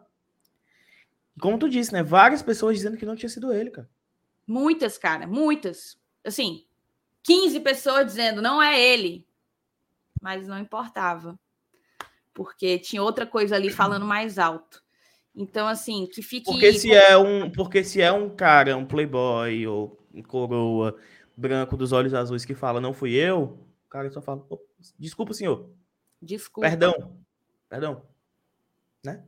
[1.41, 2.03] Como tu disse, né?
[2.03, 3.89] Várias pessoas dizendo que não tinha sido ele, cara.
[4.47, 5.99] Muitas, cara, muitas.
[6.25, 6.65] Assim,
[7.23, 9.27] 15 pessoas dizendo não é ele.
[10.21, 11.39] Mas não importava
[12.39, 14.81] porque tinha outra coisa ali falando mais alto.
[15.35, 16.45] Então, assim, que fique.
[16.45, 20.97] Porque se é um, porque se é um cara, um playboy ou um coroa
[21.37, 24.47] branco dos olhos azuis que fala não fui eu, o cara só fala,
[24.97, 25.69] desculpa, senhor.
[26.23, 26.69] Desculpa.
[26.69, 27.19] Perdão.
[27.69, 28.03] Perdão.
[29.05, 29.23] Né?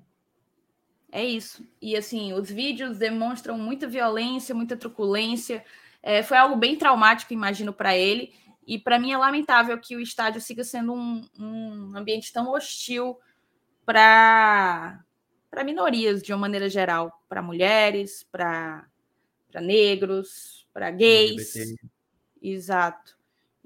[1.12, 1.66] É isso.
[1.80, 5.64] E assim, os vídeos demonstram muita violência, muita truculência.
[6.02, 8.32] É, foi algo bem traumático, imagino, para ele.
[8.66, 13.18] E para mim é lamentável que o estádio siga sendo um, um ambiente tão hostil
[13.84, 15.04] para
[15.64, 18.86] minorias de uma maneira geral, para mulheres, para
[19.60, 21.56] negros, para gays.
[21.56, 21.88] LGBT.
[22.40, 23.19] Exato.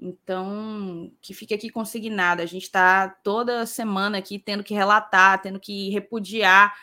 [0.05, 2.39] Então, que fique aqui consignado.
[2.39, 6.77] A gente está toda semana aqui tendo que relatar, tendo que repudiar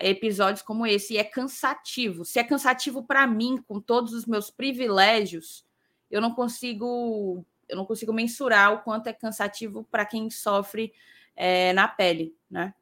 [0.00, 1.14] episódios como esse.
[1.14, 2.24] E é cansativo.
[2.24, 5.66] Se é cansativo para mim, com todos os meus privilégios,
[6.08, 10.92] eu não consigo eu não consigo mensurar o quanto é cansativo para quem sofre
[11.36, 12.74] é, na pele, né?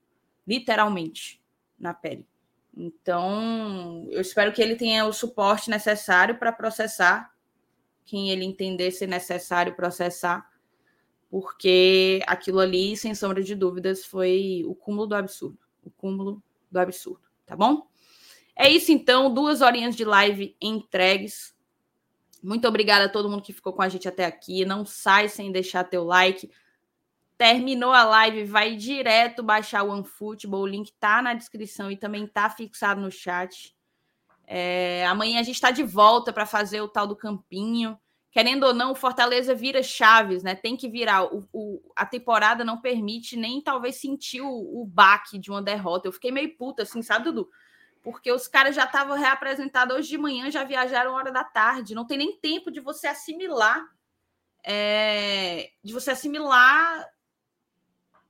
[0.46, 1.42] Literalmente
[1.78, 2.26] na pele.
[2.74, 7.30] Então, eu espero que ele tenha o suporte necessário para processar
[8.08, 10.50] quem ele entender ser necessário processar,
[11.30, 15.58] porque aquilo ali, sem sombra de dúvidas, foi o cúmulo do absurdo.
[15.84, 17.86] O cúmulo do absurdo, tá bom?
[18.56, 21.54] É isso então, duas horinhas de live entregues.
[22.42, 24.64] Muito obrigada a todo mundo que ficou com a gente até aqui.
[24.64, 26.50] Não sai sem deixar teu like.
[27.36, 30.62] Terminou a live, vai direto baixar o OneFootball.
[30.62, 33.76] O link tá na descrição e também tá fixado no chat.
[34.50, 37.98] É, amanhã a gente está de volta para fazer o tal do campinho.
[38.30, 40.54] querendo ou não, o Fortaleza vira chaves, né?
[40.54, 41.24] Tem que virar.
[41.24, 46.08] O, o a temporada não permite nem talvez sentir o, o baque de uma derrota.
[46.08, 47.50] Eu fiquei meio puta, assim, sabe, Dudu?
[48.02, 51.94] Porque os caras já estavam reapresentados hoje de manhã, já viajaram hora da tarde.
[51.94, 53.84] Não tem nem tempo de você assimilar.
[54.64, 57.06] É, de você assimilar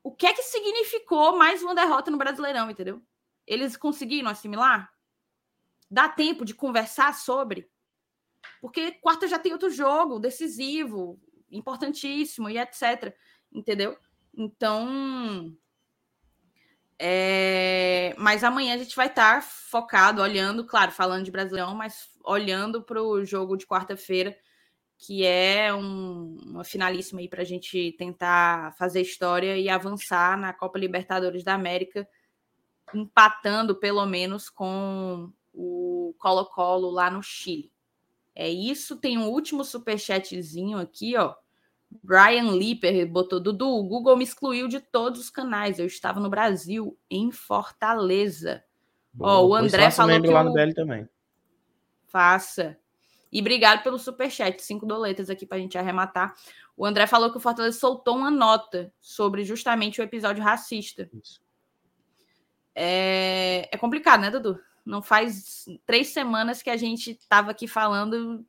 [0.03, 3.03] o que é que significou mais uma derrota no Brasileirão, entendeu?
[3.47, 4.90] Eles conseguiram assimilar?
[5.90, 7.70] Dá tempo de conversar sobre?
[8.60, 11.19] Porque quarta já tem outro jogo decisivo,
[11.51, 13.15] importantíssimo e etc.
[13.52, 13.97] Entendeu?
[14.36, 15.56] Então.
[16.98, 18.15] É...
[18.19, 23.02] Mas amanhã a gente vai estar focado, olhando, claro, falando de Brasileirão, mas olhando para
[23.02, 24.36] o jogo de quarta-feira,
[24.98, 30.52] que é um, uma finalíssima aí para a gente tentar fazer história e avançar na
[30.52, 32.06] Copa Libertadores da América,
[32.93, 37.73] empatando pelo menos com o Colo-Colo lá no Chile.
[38.33, 38.97] É isso.
[38.97, 41.35] Tem um último superchatzinho aqui, ó.
[41.91, 45.81] Brian Lipper botou: Dudu, o Google me excluiu de todos os canais.
[45.81, 48.63] Eu estava no Brasil, em Fortaleza.
[49.13, 50.29] Boa, ó, o André falou que.
[50.29, 51.09] lá no BL também.
[52.07, 52.79] Faça.
[53.33, 56.35] E obrigado pelo superchat, cinco doletas aqui para a gente arrematar.
[56.77, 61.11] O André falou que o Fortaleza soltou uma nota sobre justamente o episódio racista.
[61.13, 61.43] Isso.
[62.75, 64.61] É, é complicado, né, Dudu?
[64.89, 68.43] Não faz três semanas que a gente estava aqui falando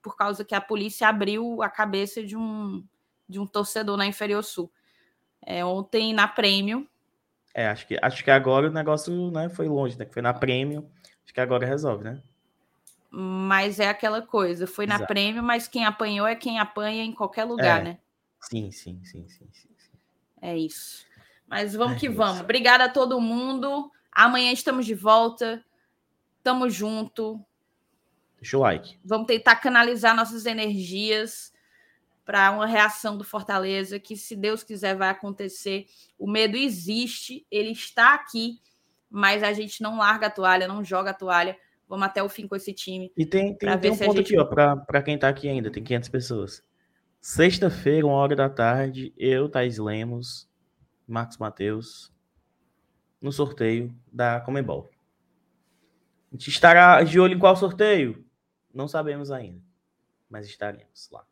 [0.00, 2.86] por causa que a polícia abriu a cabeça de um,
[3.28, 4.70] de um torcedor na Inferior Sul.
[5.44, 6.88] É, ontem na Prêmio.
[7.52, 10.06] É, acho que, acho que agora o negócio né, foi longe, né?
[10.06, 10.88] Foi na Prêmio.
[11.24, 12.22] Acho que agora resolve, né?
[13.10, 17.42] Mas é aquela coisa, foi na Prêmio, mas quem apanhou é quem apanha em qualquer
[17.42, 17.84] lugar, é.
[17.84, 17.98] né?
[18.40, 19.98] Sim, sim, sim, sim, sim, sim.
[20.40, 21.04] É isso.
[21.48, 22.16] Mas vamos é que isso.
[22.16, 22.40] vamos.
[22.40, 23.90] Obrigada a todo mundo.
[24.12, 25.64] Amanhã estamos de volta.
[26.42, 27.44] Tamo junto.
[28.40, 28.98] Deixa o like.
[29.04, 31.52] Vamos tentar canalizar nossas energias
[32.24, 35.86] para uma reação do Fortaleza que, se Deus quiser, vai acontecer.
[36.18, 38.60] O medo existe, ele está aqui,
[39.10, 41.56] mas a gente não larga a toalha, não joga a toalha.
[41.88, 43.12] Vamos até o fim com esse time.
[43.16, 44.34] E tem, tem, tem um ponto gente...
[44.34, 46.62] aqui, ó, para quem está aqui ainda, tem 500 pessoas.
[47.20, 50.48] Sexta-feira, uma hora da tarde, eu, Thais Lemos,
[51.06, 52.12] Marcos Mateus,
[53.20, 54.88] no sorteio da Comebol.
[56.30, 58.24] A gente estará de olho em qual sorteio?
[58.72, 59.60] Não sabemos ainda,
[60.28, 61.24] mas estaremos lá.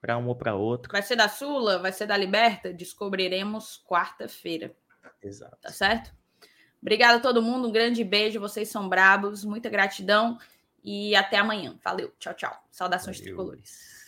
[0.00, 0.90] Para um ou para outro.
[0.90, 1.78] Vai ser da Sula?
[1.78, 2.72] Vai ser da Liberta?
[2.72, 4.74] Descobriremos quarta-feira.
[5.22, 5.56] Exato.
[5.62, 6.12] Tá certo?
[6.80, 7.68] Obrigada a todo mundo.
[7.68, 8.40] Um grande beijo.
[8.40, 9.44] Vocês são brabos.
[9.44, 10.38] Muita gratidão.
[10.82, 11.78] E até amanhã.
[11.84, 12.12] Valeu.
[12.18, 12.64] Tchau, tchau.
[12.72, 13.32] Saudações Valeu.
[13.32, 14.01] tricolores.